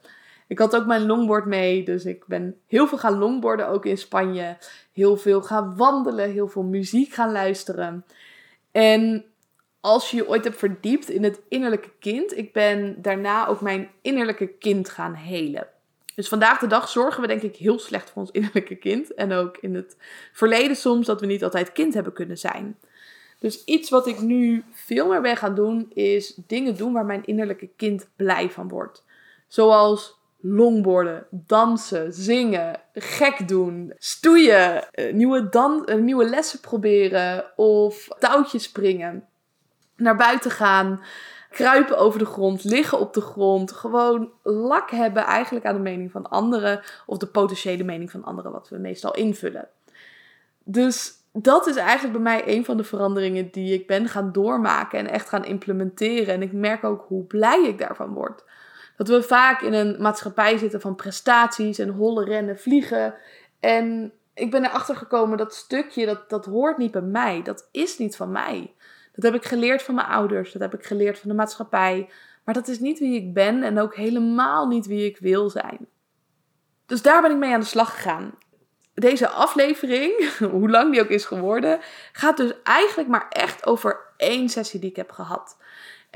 Ik 0.49 0.59
had 0.59 0.77
ook 0.77 0.87
mijn 0.87 1.07
longboard 1.07 1.45
mee, 1.45 1.85
dus 1.85 2.05
ik 2.05 2.27
ben 2.27 2.57
heel 2.67 2.87
veel 2.87 2.99
gaan 2.99 3.19
longboarden, 3.19 3.69
ook 3.69 3.87
in 3.87 3.99
Spanje. 3.99 4.57
Heel 4.93 5.17
veel 5.17 5.43
gaan 5.43 5.77
wandelen, 5.77 6.31
heel 6.31 6.49
veel 6.49 6.63
muziek 6.63 7.13
gaan 7.13 7.33
luisteren. 7.33 8.05
En 8.71 9.25
als 9.81 10.11
je 10.11 10.17
je 10.17 10.29
ooit 10.29 10.45
hebt 10.45 10.57
verdiept 10.57 11.09
in 11.09 11.25
het 11.25 11.41
innerlijke 11.49 11.91
kind, 11.99 12.37
ik 12.37 12.53
ben 12.53 13.03
daarna 13.03 13.47
ook 13.47 13.61
mijn 13.61 13.91
innerlijke 14.03 14.47
kind 14.47 14.89
gaan 14.89 15.15
helen. 15.15 15.67
Dus 16.15 16.29
vandaag 16.29 16.59
de 16.59 16.67
dag 16.67 16.89
zorgen 16.89 17.21
we 17.21 17.29
denk 17.29 17.43
ik 17.43 17.57
heel 17.57 17.79
slecht 17.79 18.11
voor 18.11 18.23
ons 18.23 18.31
innerlijke 18.31 18.77
kind. 18.77 19.15
En 19.15 19.33
ook 19.33 19.57
in 19.57 19.75
het 19.75 19.97
verleden 20.33 20.77
soms 20.77 21.07
dat 21.07 21.21
we 21.21 21.27
niet 21.27 21.45
altijd 21.45 21.73
kind 21.73 21.95
hebben 21.95 22.13
kunnen 22.13 22.39
zijn. 22.39 22.79
Dus 23.39 23.65
iets 23.65 23.91
wat 23.91 24.07
ik 24.07 24.21
nu 24.21 24.65
veel 24.73 25.09
meer 25.09 25.21
ben 25.21 25.37
gaan 25.37 25.55
doen, 25.55 25.91
is 25.95 26.35
dingen 26.47 26.77
doen 26.77 26.93
waar 26.93 27.05
mijn 27.05 27.25
innerlijke 27.25 27.69
kind 27.77 28.09
blij 28.17 28.51
van 28.51 28.69
wordt. 28.69 29.05
Zoals 29.49 30.18
longboarden, 30.41 31.27
dansen, 31.31 32.13
zingen, 32.13 32.81
gek 32.95 33.49
doen, 33.49 33.93
stoeien, 33.99 34.91
eh, 34.93 35.13
nieuwe, 35.15 35.49
dan, 35.49 35.87
eh, 35.87 35.97
nieuwe 35.97 36.25
lessen 36.25 36.61
proberen 36.61 37.45
of 37.57 38.09
touwtjes 38.19 38.63
springen, 38.63 39.25
naar 39.97 40.17
buiten 40.17 40.51
gaan, 40.51 41.03
kruipen 41.51 41.99
over 41.99 42.19
de 42.19 42.25
grond, 42.25 42.65
liggen 42.65 42.99
op 42.99 43.15
de 43.15 43.21
grond, 43.21 43.73
gewoon 43.73 44.31
lak 44.43 44.91
hebben 44.91 45.23
eigenlijk 45.23 45.67
aan 45.67 45.75
de 45.75 45.81
mening 45.81 46.11
van 46.11 46.29
anderen 46.29 46.81
of 47.07 47.19
de 47.19 47.27
potentiële 47.27 47.85
mening 47.85 48.11
van 48.11 48.25
anderen 48.25 48.53
wat 48.53 48.69
we 48.69 48.79
meestal 48.79 49.15
invullen. 49.15 49.69
Dus 50.65 51.13
dat 51.33 51.67
is 51.67 51.77
eigenlijk 51.77 52.13
bij 52.13 52.23
mij 52.23 52.57
een 52.57 52.65
van 52.65 52.77
de 52.77 52.85
veranderingen 52.85 53.51
die 53.51 53.75
ik 53.75 53.87
ben 53.87 54.09
gaan 54.09 54.33
doormaken 54.33 54.99
en 54.99 55.11
echt 55.11 55.29
gaan 55.29 55.45
implementeren. 55.45 56.35
En 56.35 56.43
ik 56.43 56.53
merk 56.53 56.85
ook 56.85 57.05
hoe 57.09 57.25
blij 57.25 57.65
ik 57.65 57.79
daarvan 57.79 58.13
word. 58.13 58.45
Dat 58.99 59.09
we 59.09 59.23
vaak 59.23 59.61
in 59.61 59.73
een 59.73 59.97
maatschappij 60.03 60.59
zitten 60.59 60.81
van 60.81 60.95
prestaties 60.95 61.79
en 61.79 61.89
hollen, 61.89 62.25
rennen, 62.25 62.59
vliegen. 62.59 63.15
En 63.61 64.13
ik 64.35 64.51
ben 64.51 64.65
erachter 64.65 64.97
gekomen 64.97 65.39
dat 65.39 65.55
stukje, 65.55 66.07
dat, 66.07 66.31
dat 66.31 66.45
hoort 66.45 66.79
niet 66.79 66.91
bij 66.91 67.03
mij. 67.03 67.43
Dat 67.43 67.69
is 67.73 67.99
niet 67.99 68.17
van 68.17 68.33
mij. 68.33 68.75
Dat 69.13 69.25
heb 69.25 69.35
ik 69.35 69.45
geleerd 69.45 69.83
van 69.83 69.95
mijn 69.95 70.07
ouders. 70.07 70.53
Dat 70.53 70.63
heb 70.63 70.75
ik 70.75 70.87
geleerd 70.87 71.19
van 71.19 71.29
de 71.29 71.35
maatschappij. 71.35 72.09
Maar 72.45 72.55
dat 72.55 72.69
is 72.69 72.79
niet 72.79 72.99
wie 72.99 73.17
ik 73.17 73.35
ben 73.35 73.63
en 73.63 73.81
ook 73.81 73.95
helemaal 73.95 74.67
niet 74.67 74.87
wie 74.87 75.07
ik 75.07 75.19
wil 75.19 75.51
zijn. 75.51 75.87
Dus 76.87 77.03
daar 77.03 77.23
ben 77.23 77.31
ik 77.31 77.37
mee 77.37 77.53
aan 77.53 77.61
de 77.61 77.67
slag 77.67 77.95
gegaan. 77.95 78.35
Deze 78.95 79.29
aflevering, 79.29 80.31
hoe 80.51 80.71
lang 80.71 80.93
die 80.93 81.01
ook 81.01 81.09
is 81.09 81.25
geworden, 81.25 81.79
gaat 82.13 82.37
dus 82.37 82.53
eigenlijk 82.63 83.09
maar 83.09 83.27
echt 83.29 83.67
over 83.67 84.01
één 84.17 84.49
sessie 84.49 84.81
die 84.81 84.91
ik 84.91 84.97
heb 84.97 85.11
gehad. 85.11 85.57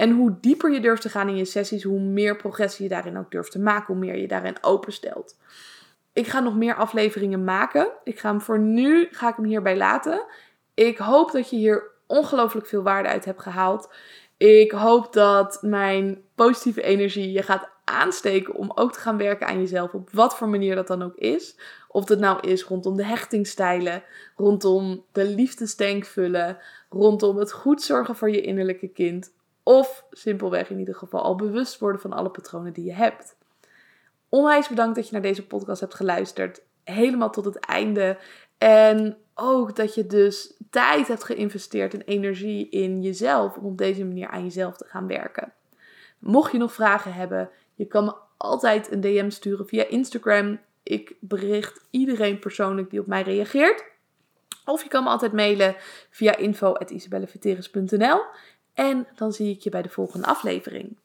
En 0.03 0.11
hoe 0.11 0.37
dieper 0.41 0.73
je 0.73 0.81
durft 0.81 1.03
te 1.03 1.09
gaan 1.09 1.29
in 1.29 1.37
je 1.37 1.45
sessies, 1.45 1.83
hoe 1.83 2.01
meer 2.01 2.37
progressie 2.37 2.83
je 2.83 2.89
daarin 2.89 3.19
ook 3.19 3.31
durft 3.31 3.51
te 3.51 3.59
maken, 3.59 3.87
hoe 3.87 4.05
meer 4.05 4.17
je 4.17 4.29
daarin 4.29 4.57
openstelt. 4.61 5.37
Ik 6.13 6.27
ga 6.27 6.41
nog 6.41 6.57
meer 6.57 6.75
afleveringen 6.75 7.45
maken. 7.45 7.89
Ik 8.05 8.19
ga 8.19 8.31
hem 8.31 8.41
voor 8.41 8.59
nu 8.59 9.09
ga 9.11 9.29
ik 9.29 9.37
hem 9.37 9.45
hierbij 9.45 9.77
laten. 9.77 10.25
Ik 10.75 10.99
hoop 10.99 11.33
dat 11.33 11.51
je 11.51 11.57
hier 11.57 11.91
ongelooflijk 12.07 12.67
veel 12.67 12.83
waarde 12.83 13.09
uit 13.09 13.25
hebt 13.25 13.43
gehaald. 13.43 13.95
Ik 14.37 14.71
hoop 14.71 15.13
dat 15.13 15.59
mijn 15.61 16.23
positieve 16.35 16.83
energie 16.83 17.33
je 17.33 17.43
gaat 17.43 17.69
aansteken 17.85 18.55
om 18.55 18.73
ook 18.75 18.93
te 18.93 19.01
gaan 19.01 19.17
werken 19.17 19.47
aan 19.47 19.59
jezelf, 19.59 19.93
op 19.93 20.11
wat 20.11 20.37
voor 20.37 20.49
manier 20.49 20.75
dat 20.75 20.87
dan 20.87 21.03
ook 21.03 21.17
is. 21.17 21.59
Of 21.89 22.09
het 22.09 22.19
nou 22.19 22.49
is 22.49 22.63
rondom 22.63 22.97
de 22.97 23.05
hechtingstijlen, 23.05 24.03
rondom 24.37 25.05
de 25.13 25.25
liefdestank 25.25 26.05
vullen, 26.05 26.59
rondom 26.89 27.37
het 27.37 27.53
goed 27.53 27.83
zorgen 27.83 28.17
voor 28.17 28.31
je 28.31 28.41
innerlijke 28.41 28.89
kind. 28.89 29.33
Of 29.63 30.05
simpelweg 30.11 30.71
in 30.71 30.79
ieder 30.79 30.95
geval 30.95 31.23
al 31.23 31.37
bewust 31.37 31.79
worden 31.79 32.01
van 32.01 32.13
alle 32.13 32.31
patronen 32.31 32.73
die 32.73 32.85
je 32.85 32.95
hebt. 32.95 33.37
Onwijs 34.29 34.69
bedankt 34.69 34.97
dat 34.97 35.07
je 35.07 35.13
naar 35.13 35.23
deze 35.23 35.47
podcast 35.47 35.81
hebt 35.81 35.95
geluisterd. 35.95 36.63
Helemaal 36.85 37.31
tot 37.31 37.45
het 37.45 37.59
einde. 37.59 38.19
En 38.59 39.17
ook 39.35 39.77
dat 39.77 39.95
je 39.95 40.07
dus 40.07 40.57
tijd 40.71 41.09
hebt 41.09 41.25
geïnvesteerd 41.25 41.95
en 41.95 42.03
energie 42.03 42.69
in 42.69 43.03
jezelf 43.03 43.57
om 43.57 43.65
op 43.65 43.79
deze 43.79 44.05
manier 44.05 44.29
aan 44.29 44.43
jezelf 44.43 44.77
te 44.77 44.85
gaan 44.89 45.07
werken. 45.07 45.53
Mocht 46.19 46.53
je 46.53 46.59
nog 46.59 46.73
vragen 46.73 47.13
hebben, 47.13 47.51
je 47.75 47.85
kan 47.87 48.05
me 48.05 48.15
altijd 48.37 48.93
een 48.93 49.01
DM 49.01 49.31
sturen 49.31 49.67
via 49.67 49.87
Instagram. 49.89 50.61
Ik 50.83 51.15
bericht 51.21 51.87
iedereen 51.91 52.39
persoonlijk 52.39 52.91
die 52.91 53.01
op 53.01 53.07
mij 53.07 53.23
reageert. 53.23 53.85
Of 54.65 54.83
je 54.83 54.89
kan 54.89 55.05
me 55.05 55.11
altijd 55.11 55.33
mailen 55.33 55.77
via 56.11 56.37
info.isabelleveteris.nl. 56.37 58.21
En 58.75 59.07
dan 59.15 59.33
zie 59.33 59.55
ik 59.55 59.61
je 59.61 59.71
bij 59.71 59.83
de 59.83 59.89
volgende 59.89 60.27
aflevering. 60.27 60.97